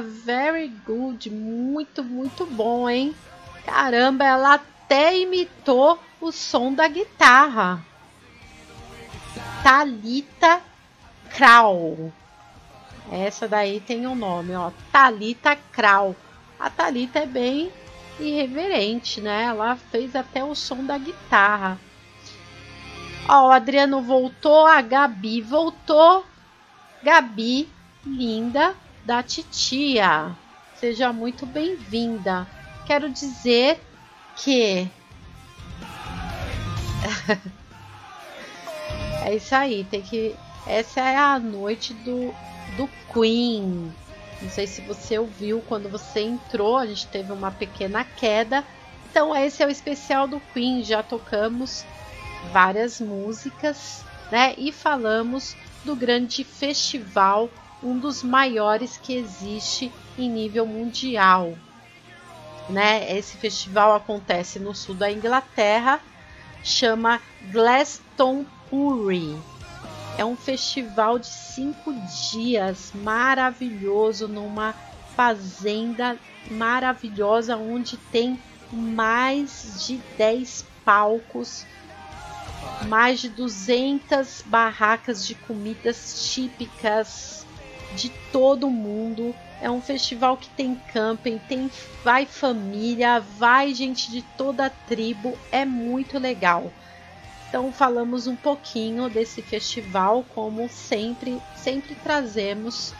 Very 0.00 0.68
good, 0.68 1.30
muito, 1.30 2.02
muito 2.02 2.46
bom, 2.46 2.88
hein? 2.88 3.14
Caramba, 3.64 4.24
ela 4.24 4.54
até 4.54 5.18
imitou 5.18 5.98
o 6.20 6.30
som 6.30 6.72
da 6.72 6.86
guitarra. 6.88 7.84
Talita 9.62 10.60
Krau. 11.30 12.12
Essa 13.10 13.46
daí 13.46 13.80
tem 13.80 14.06
um 14.06 14.14
nome, 14.14 14.54
ó, 14.54 14.70
Talita 14.92 15.56
Krau. 15.72 16.14
A 16.58 16.70
Talita 16.70 17.20
é 17.20 17.26
bem 17.26 17.72
irreverente, 18.18 19.20
né? 19.20 19.44
Ela 19.44 19.76
fez 19.76 20.16
até 20.16 20.42
o 20.42 20.54
som 20.54 20.84
da 20.84 20.96
guitarra. 20.96 21.78
Ó, 23.28 23.48
o 23.48 23.52
Adriano 23.52 24.00
voltou, 24.00 24.66
a 24.66 24.80
Gabi 24.80 25.40
voltou. 25.40 26.24
Gabi, 27.02 27.68
linda 28.04 28.74
da 29.06 29.22
titia. 29.22 30.36
Seja 30.74 31.12
muito 31.12 31.46
bem-vinda. 31.46 32.44
Quero 32.84 33.08
dizer 33.08 33.80
que 34.34 34.90
é 39.24 39.34
isso 39.36 39.54
aí, 39.54 39.84
tem 39.84 40.02
que 40.02 40.34
essa 40.66 41.00
é 41.00 41.16
a 41.16 41.38
noite 41.38 41.94
do 41.94 42.34
do 42.76 42.90
Queen. 43.12 43.94
Não 44.42 44.50
sei 44.50 44.66
se 44.66 44.80
você 44.82 45.16
ouviu 45.18 45.62
quando 45.68 45.88
você 45.88 46.20
entrou, 46.20 46.76
a 46.76 46.84
gente 46.84 47.06
teve 47.06 47.32
uma 47.32 47.52
pequena 47.52 48.04
queda. 48.04 48.64
Então 49.08 49.34
esse 49.34 49.62
é 49.62 49.66
o 49.66 49.70
especial 49.70 50.26
do 50.26 50.40
Queen, 50.52 50.82
já 50.82 51.00
tocamos 51.02 51.84
várias 52.52 53.00
músicas, 53.00 54.04
né? 54.32 54.52
E 54.58 54.72
falamos 54.72 55.56
do 55.84 55.94
grande 55.94 56.42
festival, 56.42 57.48
um 57.82 57.98
dos 57.98 58.22
maiores 58.22 58.96
que 58.96 59.14
existe 59.14 59.92
em 60.18 60.30
nível 60.30 60.66
mundial. 60.66 61.56
Né? 62.68 63.16
Esse 63.16 63.36
festival 63.36 63.94
acontece 63.94 64.58
no 64.58 64.74
sul 64.74 64.94
da 64.94 65.10
Inglaterra, 65.10 66.00
chama 66.62 67.20
Glastonbury. 67.52 69.36
É 70.18 70.24
um 70.24 70.36
festival 70.36 71.18
de 71.18 71.26
cinco 71.26 71.92
dias 72.32 72.92
maravilhoso 72.94 74.26
numa 74.26 74.74
fazenda 75.14 76.16
maravilhosa 76.50 77.56
onde 77.56 77.96
tem 77.96 78.40
mais 78.72 79.84
de 79.86 79.96
10 80.16 80.64
palcos 80.84 81.66
mais 82.86 83.20
de 83.20 83.28
200 83.28 84.42
barracas 84.46 85.26
de 85.26 85.34
comidas 85.34 86.30
típicas 86.32 87.45
de 87.96 88.10
todo 88.30 88.70
mundo. 88.70 89.34
É 89.60 89.70
um 89.70 89.80
festival 89.80 90.36
que 90.36 90.48
tem 90.50 90.80
camping, 90.92 91.38
tem 91.48 91.70
vai 92.04 92.26
família, 92.26 93.18
vai 93.18 93.72
gente 93.74 94.10
de 94.10 94.22
toda 94.36 94.66
a 94.66 94.70
tribo, 94.70 95.36
é 95.50 95.64
muito 95.64 96.18
legal. 96.18 96.70
Então 97.48 97.72
falamos 97.72 98.26
um 98.26 98.36
pouquinho 98.36 99.08
desse 99.08 99.40
festival, 99.40 100.24
como 100.34 100.68
sempre, 100.68 101.40
sempre 101.56 101.94
trazemos 101.94 102.92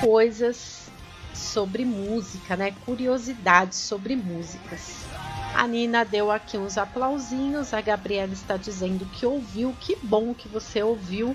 coisas 0.00 0.86
sobre 1.32 1.84
música, 1.84 2.56
né? 2.56 2.74
Curiosidades 2.84 3.78
sobre 3.78 4.16
músicas. 4.16 5.06
A 5.54 5.66
Nina 5.66 6.04
deu 6.04 6.30
aqui 6.30 6.58
uns 6.58 6.76
aplausinhos. 6.76 7.72
A 7.72 7.80
Gabriela 7.80 8.34
está 8.34 8.58
dizendo 8.58 9.06
que 9.06 9.24
ouviu. 9.24 9.74
Que 9.80 9.96
bom 10.02 10.34
que 10.34 10.48
você 10.48 10.82
ouviu. 10.82 11.34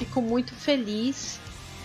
Fico 0.00 0.22
muito 0.22 0.54
feliz. 0.54 1.38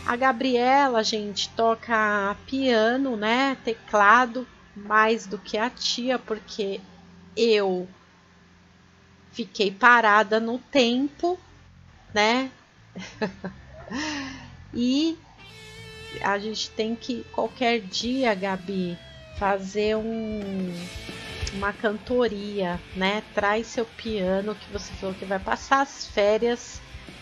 A 0.06 0.16
Gabriela, 0.16 1.04
gente, 1.04 1.50
toca 1.50 2.38
piano, 2.48 3.18
né? 3.18 3.58
Teclado 3.66 4.48
mais 4.74 5.28
do 5.28 5.38
que 5.38 5.58
a 5.58 5.70
tia, 5.70 6.18
porque 6.18 6.80
eu 7.36 7.86
fiquei 9.34 9.70
parada 9.70 10.40
no 10.40 10.58
tempo, 10.58 11.38
né? 12.14 12.50
e 14.74 15.18
a 16.22 16.40
gente 16.40 16.70
tem 16.70 16.96
que 16.96 17.26
qualquer 17.34 17.82
dia, 17.82 18.34
Gabi, 18.34 18.98
fazer 19.38 19.98
um 19.98 20.74
uma 21.54 21.74
cantoria, 21.74 22.80
né? 22.96 23.22
Traz 23.34 23.68
seu 23.68 23.86
piano, 23.86 24.56
que 24.56 24.72
você 24.72 24.94
falou 24.94 25.14
que 25.14 25.26
vai 25.26 25.40
passar 25.40 25.82
as 25.82 26.08
férias 26.08 26.80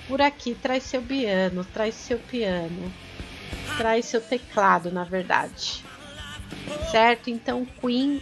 por 0.08 0.22
aqui. 0.22 0.56
Traz 0.56 0.84
seu 0.84 1.01
piano, 1.01 1.66
traz 1.66 1.95
seu 1.95 2.20
piano, 2.20 2.91
traz 3.78 4.06
seu 4.06 4.22
teclado, 4.22 4.91
na 4.91 5.04
verdade. 5.04 5.84
Certo? 6.91 7.30
Então, 7.30 7.66
Queen 7.82 8.22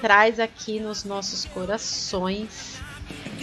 traz 0.00 0.40
aqui 0.40 0.80
nos 0.80 1.04
nossos 1.04 1.44
corações 1.44 2.80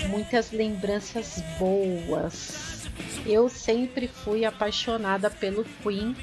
muitas 0.07 0.51
lembranças 0.51 1.41
boas. 1.57 2.87
Eu 3.25 3.49
sempre 3.49 4.07
fui 4.07 4.45
apaixonada 4.45 5.29
pelo 5.29 5.65
Queen 5.83 6.15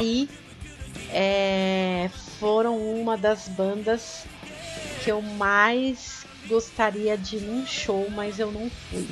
e 0.00 0.28
é, 1.10 2.10
foram 2.38 2.78
uma 2.78 3.16
das 3.16 3.48
bandas 3.48 4.26
que 5.02 5.10
eu 5.10 5.22
mais 5.22 6.26
gostaria 6.46 7.16
de 7.16 7.36
ir 7.36 7.42
num 7.42 7.66
show, 7.66 8.08
mas 8.10 8.38
eu 8.38 8.52
não 8.52 8.70
fui. 8.70 9.06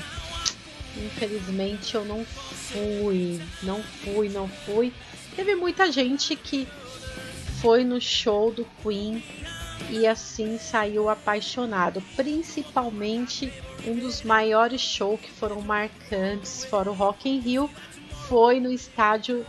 Infelizmente 0.97 1.95
eu 1.95 2.05
não 2.05 2.25
fui, 2.25 3.41
não 3.63 3.83
fui, 3.83 4.29
não 4.29 4.49
fui. 4.49 4.93
Teve 5.35 5.55
muita 5.55 5.91
gente 5.91 6.37
que 6.37 6.69
foi 7.61 7.85
no 7.85 8.01
show 8.01 8.53
do 8.53 8.65
Queen 8.83 9.23
e 9.91 10.07
assim 10.07 10.59
saiu 10.59 11.09
apaixonado, 11.09 12.03
principalmente 12.15 13.53
um 13.87 13.99
dos 13.99 14.23
maiores 14.23 14.81
shows 14.81 15.21
que 15.21 15.31
foram 15.31 15.61
marcantes 15.61 16.65
fora 16.65 16.91
o 16.91 16.95
Rock 16.95 17.29
in 17.29 17.41
Rio 17.41 17.71
foi 18.29 18.61
no 18.61 18.73
estádio 18.73 19.45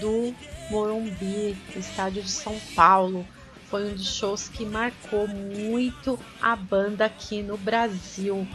do 0.00 0.34
Morumbi, 0.70 1.56
estádio 1.76 2.22
de 2.22 2.30
São 2.30 2.58
Paulo. 2.74 3.26
Foi 3.72 3.90
um 3.90 3.94
dos 3.94 4.16
shows 4.16 4.48
que 4.48 4.66
marcou 4.66 5.26
muito 5.26 6.20
a 6.42 6.54
banda 6.54 7.06
aqui 7.06 7.42
no 7.42 7.56
Brasil. 7.56 8.46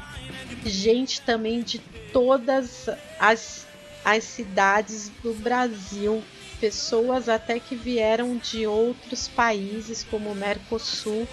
Gente 0.63 1.21
também 1.21 1.63
de 1.63 1.79
todas 2.13 2.87
as, 3.19 3.65
as 4.05 4.23
cidades 4.23 5.11
do 5.23 5.33
Brasil. 5.33 6.23
Pessoas 6.59 7.27
até 7.27 7.59
que 7.59 7.75
vieram 7.75 8.37
de 8.37 8.67
outros 8.67 9.27
países, 9.27 10.03
como 10.03 10.29
o 10.29 10.35
Mercosul, 10.35 11.27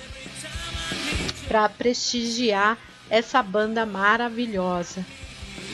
para 1.47 1.68
prestigiar 1.68 2.78
essa 3.11 3.43
banda 3.43 3.85
maravilhosa. 3.85 5.05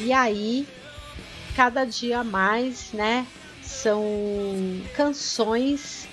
E 0.01 0.13
aí, 0.13 0.67
cada 1.55 1.85
dia 1.85 2.25
mais, 2.25 2.91
né? 2.93 3.25
são 3.71 4.03
canções 4.95 6.09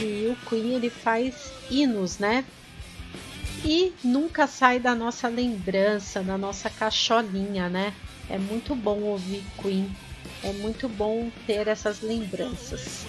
que 0.00 0.26
o 0.26 0.48
Queen 0.48 0.76
ele 0.76 0.88
faz 0.88 1.52
hinos, 1.70 2.18
né? 2.18 2.42
E 3.62 3.92
nunca 4.02 4.46
sai 4.46 4.80
da 4.80 4.94
nossa 4.94 5.28
lembrança, 5.28 6.22
da 6.22 6.38
nossa 6.38 6.70
cacholinha, 6.70 7.68
né? 7.68 7.92
É 8.30 8.38
muito 8.38 8.74
bom 8.74 9.00
ouvir 9.02 9.44
Queen, 9.60 9.94
é 10.42 10.52
muito 10.54 10.88
bom 10.88 11.30
ter 11.46 11.68
essas 11.68 12.00
lembranças, 12.00 13.04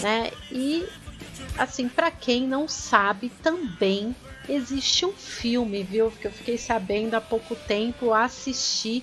né? 0.00 0.30
E 0.52 0.86
assim, 1.56 1.88
para 1.88 2.12
quem 2.12 2.46
não 2.46 2.68
sabe, 2.68 3.30
também 3.42 4.14
existe 4.48 5.04
um 5.04 5.12
filme, 5.12 5.82
viu? 5.82 6.12
Que 6.12 6.28
eu 6.28 6.32
fiquei 6.32 6.56
sabendo 6.56 7.14
há 7.14 7.20
pouco 7.20 7.56
tempo, 7.56 8.14
assisti 8.14 9.02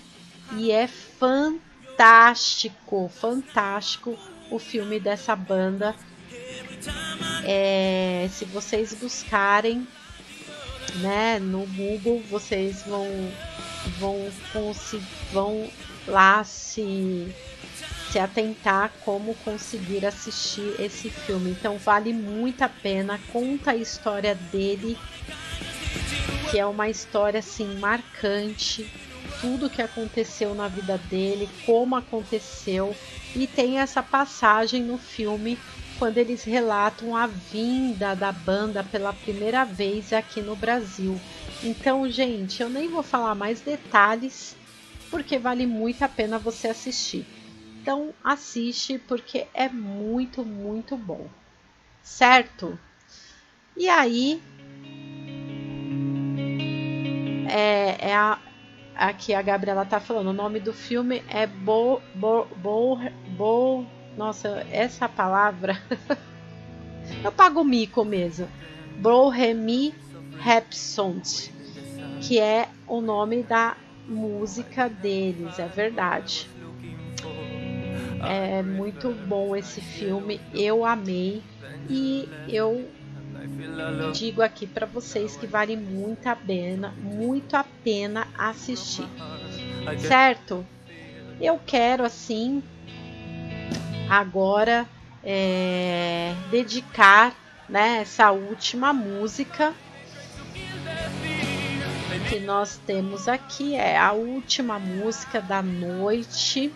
e 0.53 0.71
é 0.71 0.87
fantástico 0.87 1.65
fantástico, 1.95 3.09
fantástico 3.09 4.17
o 4.51 4.59
filme 4.59 4.99
dessa 4.99 5.35
banda. 5.35 5.95
É, 7.45 8.27
se 8.31 8.43
vocês 8.45 8.93
buscarem, 8.93 9.87
né, 10.95 11.39
no 11.39 11.65
Google, 11.67 12.21
vocês 12.29 12.83
vão 12.83 13.07
vão 13.99 14.31
vão 15.31 15.69
lá 16.07 16.43
se 16.43 17.31
se 18.11 18.19
atentar 18.19 18.93
como 19.03 19.35
conseguir 19.43 20.05
assistir 20.05 20.73
esse 20.79 21.09
filme. 21.09 21.51
Então 21.51 21.77
vale 21.77 22.13
muito 22.13 22.61
a 22.61 22.69
pena, 22.69 23.19
conta 23.31 23.71
a 23.71 23.75
história 23.75 24.33
dele, 24.33 24.97
que 26.49 26.57
é 26.57 26.65
uma 26.65 26.89
história 26.89 27.39
assim 27.39 27.77
marcante, 27.77 28.89
tudo 29.41 29.69
que 29.69 29.81
aconteceu 29.81 30.55
na 30.55 30.67
vida 30.67 30.97
dele, 31.09 31.49
como 31.65 31.95
aconteceu, 31.95 32.95
e 33.35 33.45
tem 33.45 33.79
essa 33.79 34.01
passagem 34.01 34.81
no 34.81 34.97
filme 34.97 35.59
quando 35.97 36.17
eles 36.17 36.43
relatam 36.43 37.15
a 37.15 37.27
vinda 37.27 38.15
da 38.15 38.31
banda 38.31 38.83
pela 38.83 39.13
primeira 39.13 39.63
vez 39.63 40.11
aqui 40.13 40.41
no 40.41 40.55
Brasil. 40.55 41.19
Então, 41.63 42.09
gente, 42.09 42.61
eu 42.61 42.69
nem 42.69 42.89
vou 42.89 43.03
falar 43.03 43.35
mais 43.35 43.61
detalhes 43.61 44.55
porque 45.09 45.37
vale 45.37 45.65
muito 45.65 46.03
a 46.03 46.09
pena 46.09 46.37
você 46.37 46.67
assistir. 46.67 47.25
Então, 47.81 48.13
assiste 48.23 48.97
porque 48.97 49.47
é 49.53 49.69
muito, 49.69 50.43
muito 50.43 50.97
bom. 50.97 51.27
Certo? 52.03 52.77
E 53.77 53.87
aí, 53.87 54.41
é, 57.47 58.09
é 58.09 58.15
a, 58.15 58.39
aqui 58.95 59.33
a 59.33 59.41
Gabriela 59.41 59.85
tá 59.85 59.99
falando, 59.99 60.29
o 60.29 60.33
nome 60.33 60.59
do 60.59 60.73
filme 60.73 61.23
é 61.27 61.47
Bo, 61.47 62.01
Bo, 62.13 62.45
Bo, 62.57 62.99
Bo 63.37 63.94
nossa, 64.17 64.65
essa 64.71 65.07
palavra 65.09 65.81
eu 67.23 67.31
pago 67.31 67.63
mico 67.63 68.03
mesmo. 68.05 68.47
Bohemian 68.97 69.91
Rhapsody, 70.39 71.51
que 72.21 72.39
é 72.39 72.69
o 72.87 73.01
nome 73.01 73.43
da 73.43 73.75
música 74.07 74.87
deles, 74.87 75.59
é 75.59 75.67
verdade. 75.67 76.47
É 78.23 78.63
muito 78.63 79.11
bom 79.11 79.55
esse 79.55 79.81
filme, 79.81 80.39
eu 80.53 80.85
amei 80.85 81.43
e 81.89 82.27
eu 82.47 82.89
digo 84.13 84.41
aqui 84.41 84.65
para 84.65 84.85
vocês 84.85 85.35
que 85.35 85.45
vale 85.45 85.75
muito 85.75 86.27
a 86.27 86.35
pena, 86.35 86.93
muito 86.97 87.55
a 87.55 87.63
pena 87.83 88.27
assistir. 88.37 89.07
Certo? 89.99 90.65
Eu 91.39 91.59
quero 91.59 92.03
assim 92.03 92.63
agora 94.09 94.87
é, 95.23 96.33
dedicar 96.51 97.33
né, 97.67 98.01
essa 98.01 98.31
última 98.31 98.93
música 98.93 99.73
que 102.29 102.39
nós 102.39 102.79
temos 102.85 103.27
aqui 103.27 103.75
é 103.75 103.97
a 103.97 104.11
última 104.11 104.79
música 104.79 105.41
da 105.41 105.61
noite. 105.61 106.73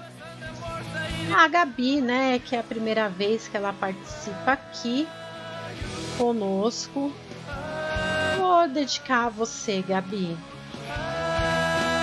A 1.36 1.48
Gabi, 1.48 2.02
né, 2.02 2.40
que 2.40 2.56
é 2.56 2.60
a 2.60 2.64
primeira 2.64 3.08
vez 3.08 3.48
que 3.48 3.56
ela 3.56 3.72
participa 3.72 4.54
aqui 4.54 5.08
conosco. 6.18 7.14
Vou 8.38 8.68
dedicar 8.68 9.26
a 9.26 9.30
você, 9.30 9.82
Gabi. 9.82 10.38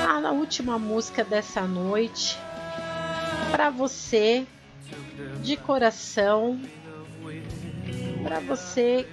A 0.06 0.30
última 0.32 0.76
música 0.76 1.22
dessa 1.22 1.62
noite 1.62 2.36
para 3.52 3.70
você 3.70 4.44
de 5.42 5.56
coração 5.56 6.60
para 8.22 8.40
você 8.40 9.06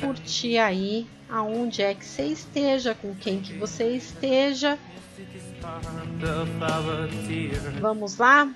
curtir 0.00 0.58
aí 0.58 1.06
aonde 1.28 1.82
é 1.82 1.94
que 1.94 2.04
você 2.04 2.24
esteja, 2.24 2.94
com 2.94 3.14
quem 3.14 3.40
que 3.40 3.56
você 3.56 3.96
esteja. 3.96 4.78
Vamos 7.80 8.18
lá? 8.18 8.52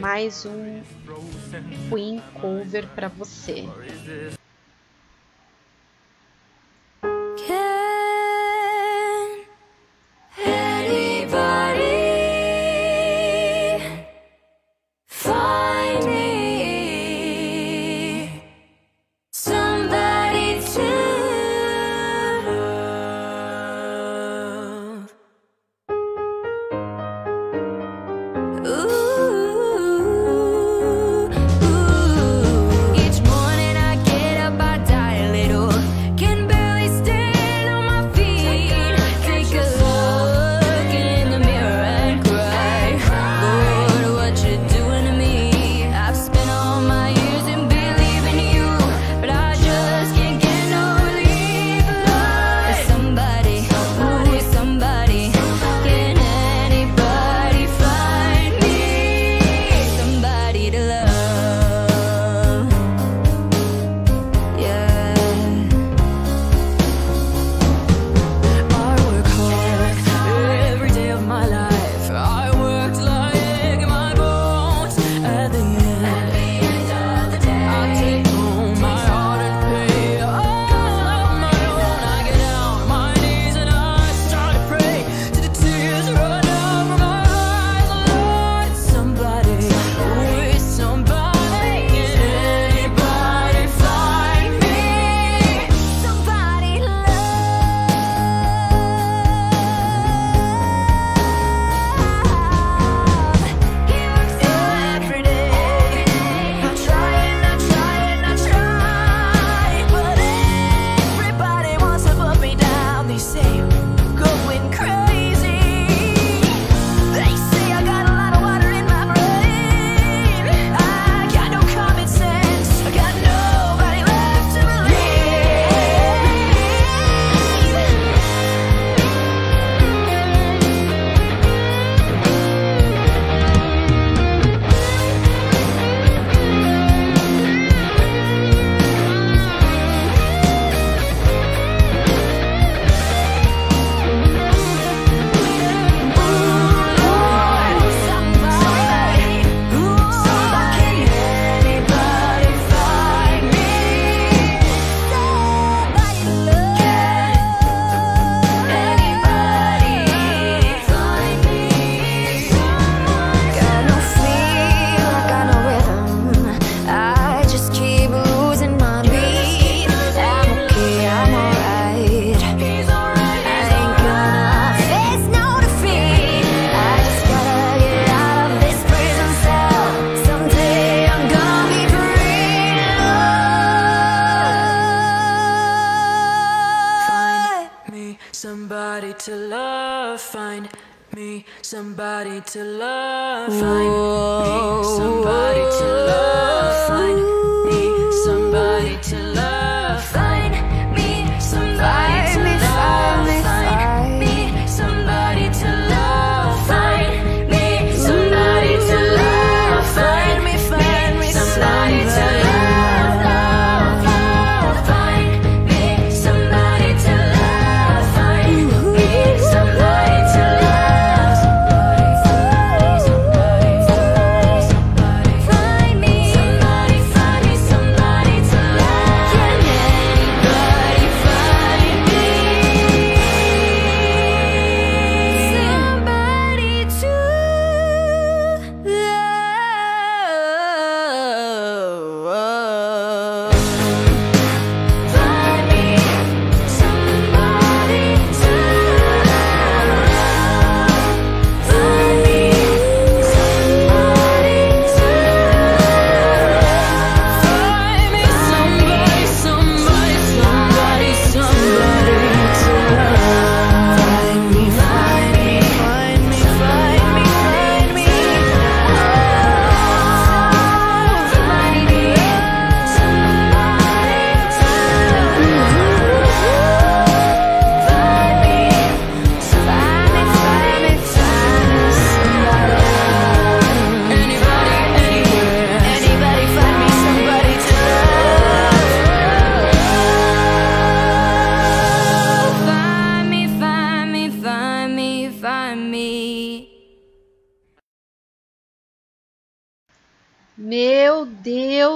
Mais 0.00 0.46
um 0.46 0.82
Queen 1.90 2.22
cover 2.40 2.86
para 2.94 3.08
você. 3.08 3.68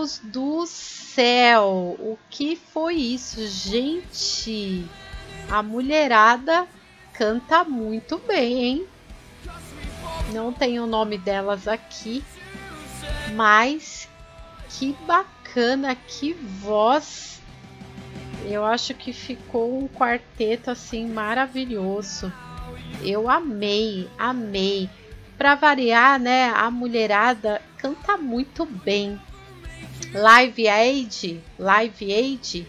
Deus 0.08 0.20
do 0.24 0.66
céu! 0.66 1.94
O 1.98 2.18
que 2.30 2.56
foi 2.56 2.94
isso, 2.94 3.46
gente? 3.46 4.86
A 5.50 5.62
mulherada 5.62 6.66
canta 7.12 7.62
muito 7.62 8.16
bem, 8.26 8.64
hein? 8.64 8.86
Não 10.32 10.50
tem 10.50 10.80
o 10.80 10.86
nome 10.86 11.18
delas 11.18 11.68
aqui, 11.68 12.24
mas 13.34 14.08
que 14.70 14.96
bacana, 15.06 15.94
que 15.94 16.32
voz. 16.32 17.42
Eu 18.46 18.64
acho 18.64 18.94
que 18.94 19.12
ficou 19.12 19.78
um 19.78 19.88
quarteto 19.88 20.70
assim 20.70 21.06
maravilhoso. 21.06 22.32
Eu 23.02 23.28
amei, 23.28 24.08
amei. 24.18 24.88
Para 25.36 25.54
variar, 25.54 26.18
né, 26.18 26.50
a 26.54 26.70
mulherada 26.70 27.60
canta 27.76 28.16
muito 28.16 28.64
bem. 28.64 29.20
Live 30.12 30.68
Aid, 30.68 31.42
Live 31.58 32.12
Aid. 32.12 32.66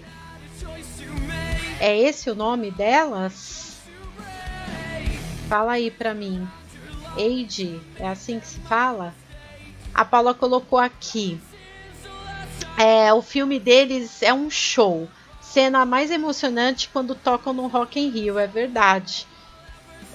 É 1.79 1.97
esse 1.97 2.29
o 2.29 2.35
nome 2.35 2.69
delas? 2.71 3.77
Fala 5.47 5.73
aí 5.73 5.89
para 5.89 6.13
mim. 6.13 6.47
Aid, 7.17 7.79
é 7.97 8.07
assim 8.07 8.39
que 8.39 8.47
se 8.47 8.59
fala? 8.59 9.13
A 9.93 10.05
Paula 10.05 10.33
colocou 10.33 10.77
aqui. 10.77 11.39
É, 12.77 13.11
o 13.13 13.21
filme 13.21 13.59
deles 13.59 14.21
é 14.21 14.33
um 14.33 14.49
show. 14.49 15.09
Cena 15.41 15.85
mais 15.85 16.11
emocionante 16.11 16.89
quando 16.91 17.15
tocam 17.15 17.53
no 17.53 17.67
Rock 17.67 17.99
in 17.99 18.09
Rio, 18.09 18.37
é 18.37 18.47
verdade. 18.47 19.25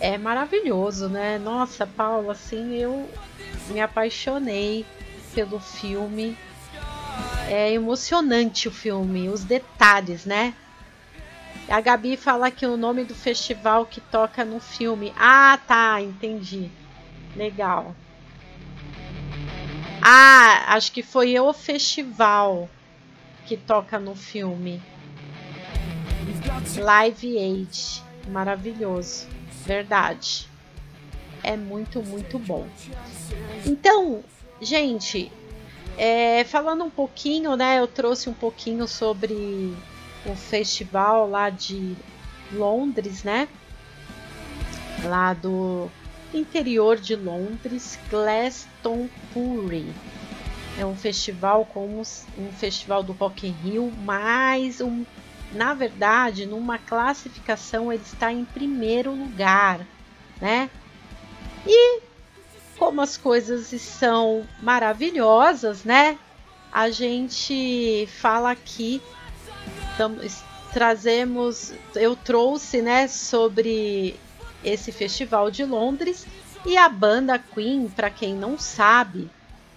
É 0.00 0.16
maravilhoso, 0.16 1.08
né? 1.08 1.38
Nossa, 1.38 1.86
Paula, 1.86 2.32
assim, 2.32 2.74
eu 2.74 3.08
me 3.68 3.80
apaixonei 3.80 4.86
pelo 5.34 5.58
filme. 5.58 6.36
É 7.48 7.72
emocionante 7.72 8.68
o 8.68 8.72
filme, 8.72 9.28
os 9.28 9.44
detalhes, 9.44 10.24
né? 10.24 10.54
A 11.68 11.80
Gabi 11.80 12.16
fala 12.16 12.50
que 12.50 12.66
o 12.66 12.76
nome 12.76 13.04
do 13.04 13.14
festival 13.14 13.86
que 13.86 14.00
toca 14.00 14.44
no 14.44 14.60
filme. 14.60 15.12
Ah, 15.16 15.58
tá, 15.66 16.00
entendi. 16.00 16.70
Legal. 17.34 17.94
Ah, 20.02 20.74
acho 20.74 20.92
que 20.92 21.02
foi 21.02 21.38
o 21.38 21.52
festival 21.52 22.68
que 23.46 23.56
toca 23.56 23.98
no 23.98 24.14
filme. 24.14 24.82
Live 26.76 27.38
Aid. 27.38 28.02
Maravilhoso. 28.28 29.26
Verdade. 29.64 30.46
É 31.42 31.56
muito, 31.56 32.02
muito 32.02 32.38
bom. 32.38 32.66
Então, 33.64 34.22
gente, 34.60 35.32
é, 35.96 36.44
falando 36.44 36.84
um 36.84 36.90
pouquinho, 36.90 37.56
né? 37.56 37.78
Eu 37.78 37.86
trouxe 37.86 38.28
um 38.28 38.34
pouquinho 38.34 38.86
sobre 38.86 39.74
o 40.26 40.34
festival 40.34 41.28
lá 41.28 41.50
de 41.50 41.96
Londres, 42.52 43.22
né? 43.22 43.48
Lá 45.04 45.34
do 45.34 45.90
interior 46.32 46.96
de 46.98 47.14
Londres, 47.14 47.98
Glastonbury. 48.10 49.92
É 50.78 50.84
um 50.84 50.96
festival 50.96 51.64
como 51.64 52.00
um 52.00 52.52
festival 52.52 53.02
do 53.02 53.12
Rock 53.12 53.46
in 53.46 53.52
Rio, 53.52 53.92
mas 54.04 54.80
um, 54.80 55.04
na 55.52 55.72
verdade, 55.72 56.46
numa 56.46 56.78
classificação 56.78 57.92
ele 57.92 58.02
está 58.02 58.32
em 58.32 58.44
primeiro 58.44 59.12
lugar, 59.12 59.86
né? 60.40 60.68
E 61.66 62.02
como 62.84 63.00
as 63.00 63.16
coisas 63.16 63.68
são 63.80 64.46
maravilhosas, 64.60 65.84
né? 65.84 66.18
A 66.70 66.90
gente 66.90 68.06
fala 68.20 68.50
aqui, 68.50 69.00
trazemos, 70.70 71.72
eu 71.94 72.14
trouxe, 72.14 72.82
né, 72.82 73.08
sobre 73.08 74.20
esse 74.62 74.92
festival 74.92 75.50
de 75.50 75.64
Londres 75.64 76.26
e 76.66 76.76
a 76.76 76.86
banda 76.86 77.38
Queen, 77.38 77.88
para 77.88 78.10
quem 78.10 78.34
não 78.34 78.58
sabe, 78.58 79.30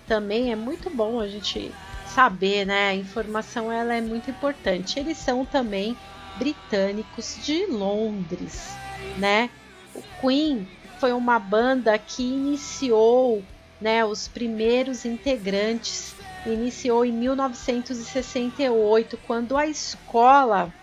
também 0.05 0.51
é 0.51 0.55
muito 0.57 0.89
bom 0.89 1.21
a 1.21 1.29
gente 1.29 1.71
saber, 2.13 2.65
né? 2.65 2.89
A 2.89 2.95
informação 2.95 3.71
ela 3.71 3.93
é 3.93 4.01
muito 4.01 4.29
importante. 4.29 4.99
Eles 4.99 5.17
são 5.17 5.45
também 5.45 5.95
britânicos 6.37 7.37
de 7.41 7.67
Londres, 7.67 8.75
né? 9.17 9.49
O 9.95 10.01
Queen 10.19 10.67
foi 10.99 11.13
uma 11.13 11.39
banda 11.39 11.97
que 11.97 12.23
iniciou, 12.23 13.41
né, 13.79 14.03
os 14.03 14.27
primeiros 14.27 15.05
integrantes 15.05 16.13
iniciou 16.45 17.05
em 17.05 17.11
1968, 17.11 19.17
quando 19.25 19.57
a 19.57 19.65
escola 19.67 20.73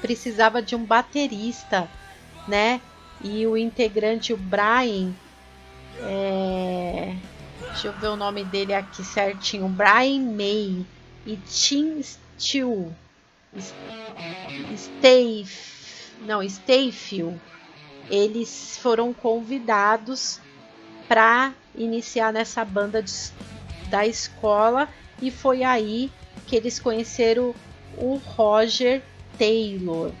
precisava 0.00 0.62
de 0.62 0.76
um 0.76 0.84
baterista, 0.84 1.88
né? 2.46 2.80
E 3.22 3.46
o 3.46 3.56
integrante, 3.56 4.32
o 4.32 4.36
Brian, 4.36 5.12
é... 6.00 7.14
deixa 7.68 7.88
eu 7.88 7.92
ver 7.94 8.08
o 8.08 8.16
nome 8.16 8.44
dele 8.44 8.74
aqui 8.74 9.04
certinho, 9.04 9.68
Brian 9.68 10.20
May 10.20 10.84
e 11.26 11.36
Tim 11.46 12.02
Steele, 12.02 12.92
Stave, 14.76 15.48
não, 16.20 16.42
Stayfield, 16.42 17.40
eles 18.10 18.78
foram 18.78 19.12
convidados 19.12 20.40
para 21.08 21.52
iniciar 21.74 22.32
nessa 22.32 22.64
banda 22.64 23.02
de, 23.02 23.12
da 23.88 24.06
escola 24.06 24.88
e 25.20 25.30
foi 25.30 25.62
aí 25.62 26.10
que 26.46 26.56
eles 26.56 26.78
conheceram 26.78 27.54
o 27.96 28.16
Roger 28.16 29.02
Taylor. 29.38 30.12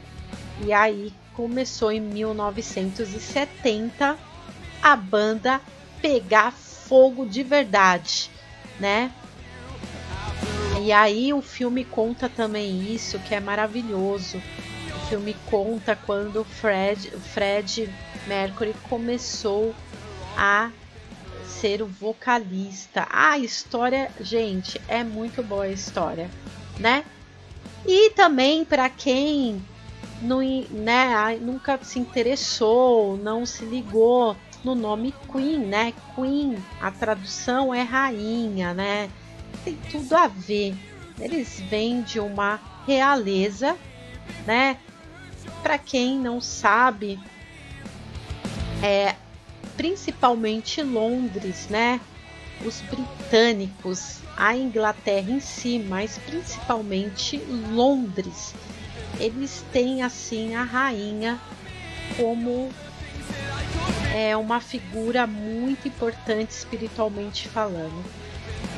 E 0.64 0.72
aí 0.72 1.12
começou 1.34 1.90
em 1.90 2.00
1970 2.00 4.16
a 4.82 4.96
banda 4.96 5.60
pegar 6.00 6.52
fogo 6.52 7.26
de 7.26 7.42
verdade, 7.42 8.30
né? 8.78 9.10
E 10.82 10.92
aí 10.92 11.32
o 11.32 11.40
filme 11.40 11.84
conta 11.84 12.28
também 12.28 12.94
isso, 12.94 13.18
que 13.20 13.34
é 13.34 13.40
maravilhoso. 13.40 14.42
O 14.96 15.06
filme 15.06 15.36
conta 15.50 15.96
quando 15.96 16.44
Fred, 16.44 17.10
Fred 17.32 17.92
Mercury 18.26 18.74
começou 18.88 19.74
a 20.36 20.70
ser 21.44 21.82
o 21.82 21.86
vocalista. 21.86 23.06
A 23.10 23.38
história, 23.38 24.10
gente, 24.20 24.80
é 24.88 25.04
muito 25.04 25.42
boa 25.42 25.64
a 25.64 25.70
história, 25.70 26.30
né? 26.78 27.04
E 27.86 28.10
também 28.10 28.64
para 28.64 28.88
quem 28.88 29.62
não, 30.22 30.40
né, 30.70 31.38
nunca 31.40 31.78
se 31.82 31.98
interessou, 31.98 33.16
não 33.16 33.44
se 33.44 33.64
ligou 33.64 34.36
no 34.64 34.74
nome 34.74 35.14
Queen, 35.30 35.58
né? 35.58 35.92
Queen, 36.14 36.56
a 36.80 36.90
tradução 36.90 37.74
é 37.74 37.82
rainha, 37.82 38.72
né? 38.72 39.10
Tem 39.64 39.76
tudo 39.90 40.14
a 40.14 40.26
ver. 40.26 40.74
Eles 41.20 41.60
vêm 41.68 42.02
de 42.02 42.18
uma 42.18 42.58
realeza, 42.86 43.76
né? 44.46 44.78
Para 45.64 45.78
quem 45.78 46.16
não 46.16 46.40
sabe, 46.40 47.18
é 48.80 49.16
principalmente 49.76 50.80
Londres, 50.80 51.66
né? 51.68 52.00
Os 52.64 52.80
britânicos, 52.82 54.20
a 54.36 54.56
Inglaterra 54.56 55.32
em 55.32 55.40
si, 55.40 55.84
mas 55.88 56.18
principalmente 56.18 57.38
Londres 57.72 58.54
eles 59.18 59.64
têm 59.72 60.02
assim 60.02 60.54
a 60.54 60.62
rainha 60.62 61.40
como 62.16 62.70
é 64.14 64.36
uma 64.36 64.60
figura 64.60 65.26
muito 65.26 65.88
importante 65.88 66.50
espiritualmente 66.50 67.48
falando. 67.48 68.04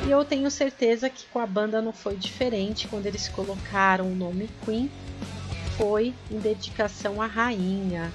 E 0.05 0.11
eu 0.11 0.23
tenho 0.23 0.49
certeza 0.49 1.09
que 1.09 1.25
com 1.27 1.39
a 1.39 1.45
banda 1.45 1.81
não 1.81 1.91
foi 1.91 2.15
diferente 2.15 2.87
quando 2.87 3.05
eles 3.05 3.27
colocaram 3.27 4.05
o 4.11 4.15
nome 4.15 4.49
Queen, 4.63 4.89
foi 5.77 6.13
em 6.29 6.39
dedicação 6.39 7.21
à 7.21 7.27
rainha. 7.27 8.11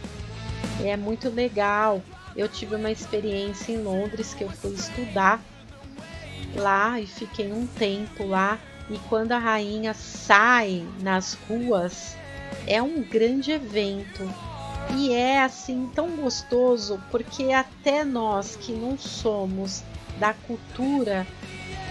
É 0.82 0.96
muito 0.96 1.28
legal. 1.28 2.02
Eu 2.36 2.48
tive 2.48 2.74
uma 2.74 2.90
experiência 2.90 3.72
em 3.72 3.82
Londres 3.82 4.34
que 4.34 4.44
eu 4.44 4.50
fui 4.50 4.72
estudar 4.72 5.40
lá 6.56 7.00
e 7.00 7.06
fiquei 7.06 7.52
um 7.52 7.66
tempo 7.66 8.26
lá 8.26 8.58
e 8.90 8.98
quando 9.08 9.32
a 9.32 9.38
rainha 9.38 9.94
sai 9.94 10.86
nas 11.00 11.34
ruas, 11.48 12.16
é 12.66 12.82
um 12.82 13.02
grande 13.02 13.52
evento. 13.52 14.28
E 14.94 15.12
é 15.12 15.42
assim 15.42 15.90
tão 15.94 16.10
gostoso 16.16 17.00
porque 17.10 17.52
até 17.52 18.04
nós 18.04 18.56
que 18.56 18.72
não 18.72 18.98
somos 18.98 19.82
da 20.18 20.34
cultura, 20.34 21.26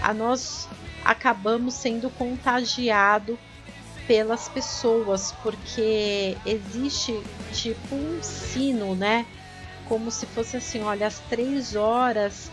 a 0.02 0.14
nós 0.14 0.68
acabamos 1.04 1.74
sendo 1.74 2.10
contagiado 2.10 3.38
pelas 4.06 4.48
pessoas, 4.48 5.32
porque 5.42 6.36
existe 6.44 7.22
tipo 7.52 7.94
um 7.94 8.22
sino, 8.22 8.94
né? 8.94 9.26
Como 9.88 10.10
se 10.10 10.26
fosse 10.26 10.56
assim, 10.56 10.82
olha, 10.82 11.06
às 11.06 11.18
três 11.20 11.74
horas 11.74 12.50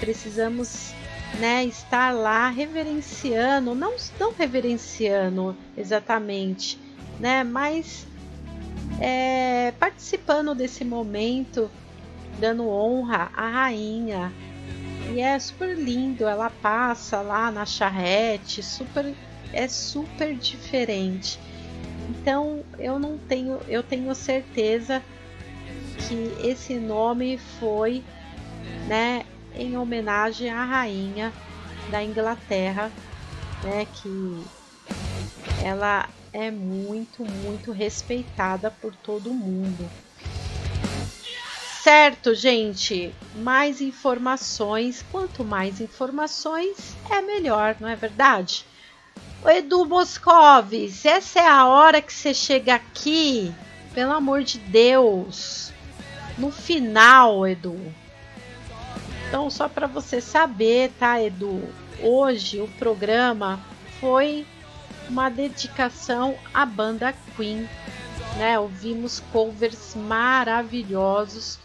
precisamos 0.00 0.92
né, 1.38 1.64
estar 1.64 2.12
lá 2.12 2.48
reverenciando, 2.48 3.74
não, 3.74 3.94
não 4.18 4.32
reverenciando 4.32 5.56
exatamente, 5.76 6.78
né, 7.20 7.44
mas 7.44 8.06
é, 9.00 9.72
participando 9.78 10.54
desse 10.54 10.84
momento, 10.84 11.70
dando 12.38 12.68
honra 12.68 13.30
à 13.34 13.48
rainha. 13.48 14.32
E 15.12 15.20
é 15.20 15.38
super 15.38 15.76
lindo, 15.76 16.26
ela 16.26 16.50
passa 16.50 17.22
lá 17.22 17.50
na 17.50 17.64
charrete, 17.64 18.62
super 18.62 19.14
é 19.52 19.68
super 19.68 20.34
diferente. 20.34 21.38
Então 22.08 22.64
eu 22.78 22.98
não 22.98 23.18
tenho, 23.18 23.60
eu 23.68 23.82
tenho 23.82 24.14
certeza 24.14 25.02
que 25.98 26.46
esse 26.46 26.74
nome 26.74 27.38
foi, 27.58 28.02
né, 28.86 29.24
em 29.54 29.76
homenagem 29.76 30.50
à 30.50 30.64
rainha 30.64 31.32
da 31.90 32.02
Inglaterra, 32.02 32.90
né, 33.62 33.86
que 33.86 34.44
ela 35.62 36.08
é 36.32 36.50
muito, 36.50 37.24
muito 37.24 37.72
respeitada 37.72 38.70
por 38.70 38.94
todo 38.94 39.32
mundo. 39.32 39.90
Certo, 41.82 42.34
gente? 42.34 43.14
Mais 43.36 43.80
informações. 43.80 45.02
Quanto 45.10 45.42
mais 45.42 45.80
informações, 45.80 46.94
é 47.10 47.22
melhor, 47.22 47.76
não 47.80 47.88
é 47.88 47.96
verdade? 47.96 48.66
Edu 49.46 49.84
Moscovis, 49.86 51.04
essa 51.04 51.40
é 51.40 51.46
a 51.46 51.66
hora 51.66 52.02
que 52.02 52.12
você 52.12 52.34
chega 52.34 52.74
aqui. 52.74 53.52
Pelo 53.94 54.12
amor 54.12 54.42
de 54.42 54.58
Deus. 54.58 55.72
No 56.36 56.50
final, 56.50 57.46
Edu. 57.46 57.78
Então, 59.26 59.50
só 59.50 59.68
para 59.68 59.86
você 59.86 60.20
saber, 60.20 60.92
tá, 60.98 61.20
Edu? 61.22 61.62
Hoje 62.00 62.60
o 62.60 62.68
programa 62.78 63.60
foi 64.00 64.46
uma 65.08 65.28
dedicação 65.28 66.36
à 66.52 66.64
banda 66.64 67.14
Queen. 67.36 67.68
Né? 68.36 68.58
Ouvimos 68.58 69.20
covers 69.32 69.94
maravilhosos 69.94 71.58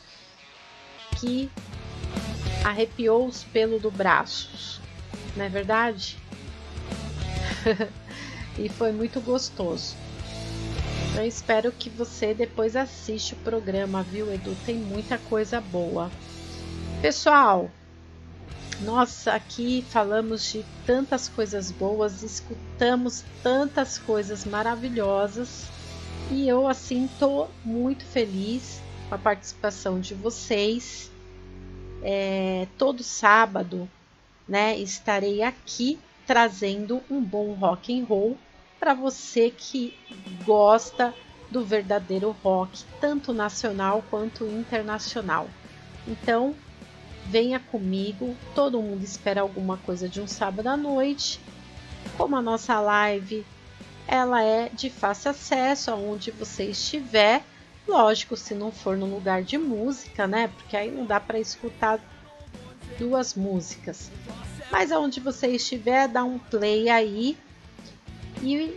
que 1.20 1.52
arrepiou 2.64 3.28
os 3.28 3.44
pelos 3.44 3.82
do 3.82 3.92
braços, 3.92 4.80
não 5.36 5.46
é 5.46 5.50
verdade? 5.50 6.18
e 8.58 8.70
foi 8.70 8.92
muito 8.92 9.20
gostoso. 9.22 9.96
Eu 11.16 11.26
espero 11.26 11.72
que 11.72 11.90
você 11.90 12.34
depois 12.34 12.76
assiste 12.76 13.34
o 13.34 13.38
programa, 13.38 14.02
viu, 14.02 14.34
Edu? 14.34 14.56
Tem 14.66 14.76
muita 14.76 15.18
coisa 15.18 15.62
boa. 15.62 16.12
Pessoal, 17.02 17.70
nós 18.82 19.28
aqui 19.28 19.86
falamos 19.90 20.52
de 20.52 20.66
tantas 20.86 21.30
coisas 21.30 21.70
boas, 21.70 22.24
escutamos 22.24 23.24
tantas 23.44 23.98
coisas 23.98 24.46
maravilhosas 24.46 25.68
e 26.32 26.48
eu 26.48 26.68
assim 26.68 27.08
tô 27.20 27.48
muito 27.64 28.04
feliz 28.06 28.82
com 29.08 29.16
a 29.16 29.18
participação 29.18 30.00
de 30.00 30.14
vocês. 30.14 31.12
É, 32.02 32.68
todo 32.78 33.04
sábado, 33.04 33.88
né, 34.48 34.78
estarei 34.78 35.42
aqui 35.42 36.00
trazendo 36.26 37.02
um 37.10 37.22
bom 37.22 37.54
rock 37.54 38.00
and 38.00 38.06
roll 38.06 38.38
para 38.80 38.94
você 38.94 39.50
que 39.50 39.98
gosta 40.46 41.14
do 41.50 41.64
verdadeiro 41.64 42.36
rock, 42.44 42.84
tanto 43.00 43.32
nacional 43.32 44.04
quanto 44.10 44.46
internacional. 44.46 45.48
Então, 46.08 46.56
venha 47.26 47.60
comigo. 47.60 48.36
Todo 48.54 48.82
mundo 48.82 49.04
espera 49.04 49.42
alguma 49.42 49.78
coisa 49.78 50.10
de 50.10 50.20
um 50.20 50.28
sábado 50.28 50.68
à 50.68 50.76
noite. 50.76 51.40
Como 52.18 52.36
a 52.36 52.42
nossa 52.42 52.80
live 52.80 53.46
ela 54.08 54.44
é 54.44 54.70
de 54.70 54.90
fácil 54.90 55.32
acesso 55.32 55.92
aonde 55.92 56.32
você 56.32 56.66
estiver. 56.66 57.44
Lógico, 57.88 58.36
se 58.36 58.54
não 58.54 58.72
for 58.72 58.98
no 58.98 59.06
lugar 59.06 59.44
de 59.44 59.58
música, 59.58 60.28
né? 60.28 60.50
Porque 60.50 60.76
aí 60.76 60.92
não 60.92 61.06
dá 61.06 61.20
para 61.20 61.40
escutar 61.40 62.00
duas 62.98 63.34
músicas. 63.34 64.10
Mas 64.74 64.92
aonde 64.92 65.20
você 65.20 65.50
estiver, 65.50 66.08
dá 66.08 66.24
um 66.24 66.40
play 66.40 66.90
aí 66.90 67.38
e 68.42 68.76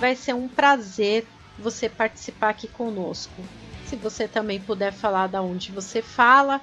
vai 0.00 0.16
ser 0.16 0.34
um 0.34 0.48
prazer 0.48 1.24
você 1.56 1.88
participar 1.88 2.48
aqui 2.48 2.66
conosco. 2.66 3.40
Se 3.86 3.94
você 3.94 4.26
também 4.26 4.58
puder 4.60 4.92
falar 4.92 5.28
da 5.28 5.40
onde 5.40 5.70
você 5.70 6.02
fala, 6.02 6.60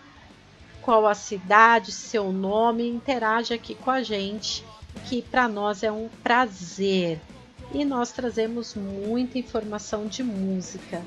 qual 0.81 1.07
a 1.07 1.15
cidade, 1.15 1.93
seu 1.93 2.33
nome, 2.33 2.89
interage 2.89 3.53
aqui 3.53 3.73
com 3.73 3.89
a 3.89 4.03
gente, 4.03 4.65
que 5.05 5.21
para 5.21 5.47
nós 5.47 5.81
é 5.81 5.89
um 5.89 6.09
prazer. 6.21 7.21
E 7.73 7.85
nós 7.85 8.11
trazemos 8.11 8.75
muita 8.75 9.39
informação 9.39 10.07
de 10.07 10.23
música. 10.23 11.01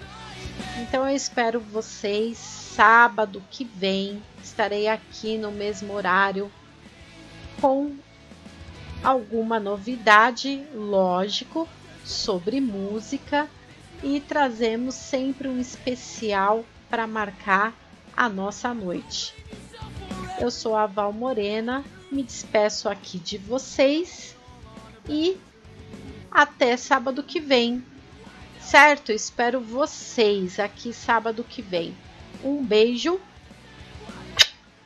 Então 0.81 1.07
eu 1.07 1.15
espero 1.15 1.61
vocês 1.61 2.39
sábado 2.39 3.45
que 3.51 3.67
vem. 3.67 4.23
Estarei 4.43 4.89
aqui 4.89 5.37
no 5.37 5.53
mesmo 5.53 5.93
horário 5.93 6.51
com 7.61 7.97
alguma 9.03 9.61
novidade, 9.61 10.65
lógico, 10.75 11.69
sobre 12.05 12.61
música 12.61 13.49
e 14.03 14.21
trazemos 14.21 14.95
sempre 14.95 15.49
um 15.49 15.61
especial 15.61 16.65
para 16.89 17.07
marcar 17.07 17.75
a 18.17 18.29
nossa 18.29 18.73
noite. 18.73 19.35
Eu 20.39 20.51
sou 20.51 20.77
a 20.77 20.87
Val 20.87 21.13
Morena, 21.13 21.85
me 22.11 22.23
despeço 22.23 22.89
aqui 22.89 23.19
de 23.19 23.39
vocês 23.39 24.37
e 25.09 25.37
até 26.31 26.77
sábado 26.77 27.23
que 27.23 27.41
vem. 27.41 27.85
Certo? 28.61 29.13
Espero 29.13 29.61
vocês 29.61 30.59
aqui 30.59 30.93
sábado 30.93 31.45
que 31.45 31.61
vem. 31.61 31.95
Um 32.43 32.65
beijo. 32.65 33.21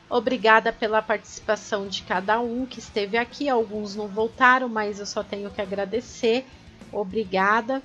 Obrigada 0.09 0.73
pela 0.73 1.01
participação 1.01 1.87
de 1.87 2.01
cada 2.03 2.39
um 2.39 2.65
que 2.65 2.79
esteve 2.79 3.17
aqui. 3.17 3.47
Alguns 3.47 3.95
não 3.95 4.07
voltaram, 4.07 4.67
mas 4.67 4.99
eu 4.99 5.05
só 5.05 5.23
tenho 5.23 5.51
que 5.51 5.61
agradecer. 5.61 6.45
Obrigada. 6.91 7.81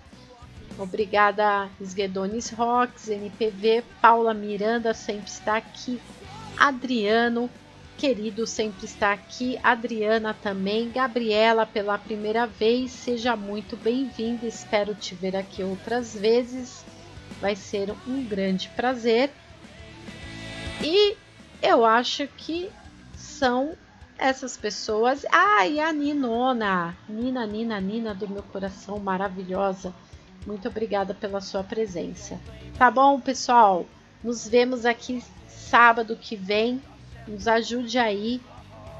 Obrigada, 0.79 1.69
Esguedones 1.81 2.51
Rocks, 2.51 3.09
NPV, 3.09 3.85
Paula 4.01 4.35
Miranda 4.35 4.93
sempre 4.93 5.29
está 5.29 5.57
aqui, 5.57 6.01
Adriano, 6.57 7.49
querido, 7.97 8.47
sempre 8.47 8.85
está 8.85 9.13
aqui. 9.13 9.59
Adriana 9.63 10.35
também. 10.35 10.91
Gabriela, 10.91 11.65
pela 11.65 11.97
primeira 11.99 12.47
vez, 12.47 12.91
seja 12.91 13.37
muito 13.37 13.77
bem-vinda. 13.77 14.47
Espero 14.47 14.95
te 14.95 15.15
ver 15.15 15.37
aqui 15.37 15.63
outras 15.63 16.15
vezes. 16.15 16.85
Vai 17.41 17.57
ser 17.57 17.93
um 18.07 18.25
grande 18.25 18.69
prazer. 18.71 19.31
E 20.83 21.17
eu 21.65 21.85
acho 21.85 22.29
que 22.37 22.71
são 23.17 23.75
essas 24.19 24.57
pessoas. 24.57 25.25
Ah, 25.33 25.67
e 25.67 25.81
a 25.81 25.93
Ninona. 25.93 26.95
Nina, 27.09 27.47
Nina, 27.47 27.81
Nina 27.81 28.15
do 28.15 28.29
meu 28.29 28.43
coração, 28.43 28.99
maravilhosa. 28.99 29.95
Muito 30.47 30.69
obrigada 30.69 31.15
pela 31.15 31.41
sua 31.41 31.65
presença. 31.65 32.39
Tá 32.77 32.91
bom, 32.91 33.19
pessoal? 33.19 33.87
Nos 34.23 34.47
vemos 34.47 34.85
aqui 34.85 35.25
sábado 35.49 36.17
que 36.17 36.37
vem. 36.37 36.83
Nos 37.27 37.49
ajude 37.49 37.99
aí 37.99 38.41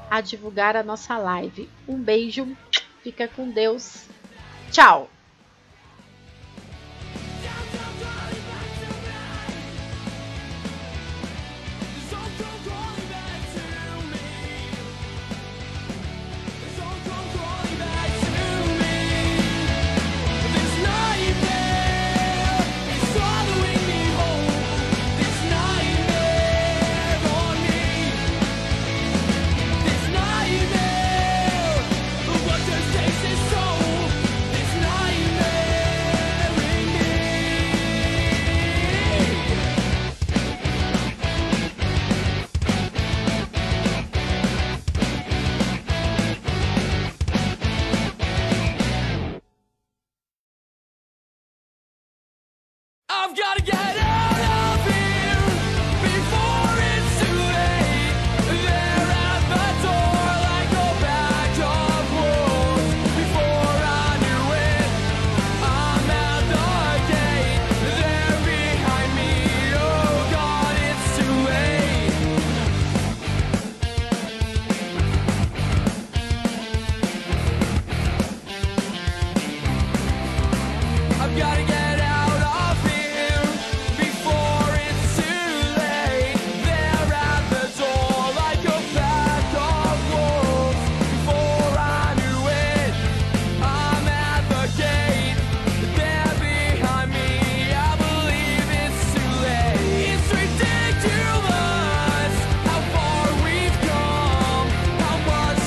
a 0.09 0.19
divulgar 0.21 0.75
a 0.75 0.83
nossa 0.83 1.17
live. 1.17 1.69
Um 1.87 1.97
beijo, 1.97 2.57
fica 3.03 3.27
com 3.27 3.49
Deus. 3.49 4.05
Tchau! 4.71 5.14
Gotta 53.35 53.61
get 53.63 53.74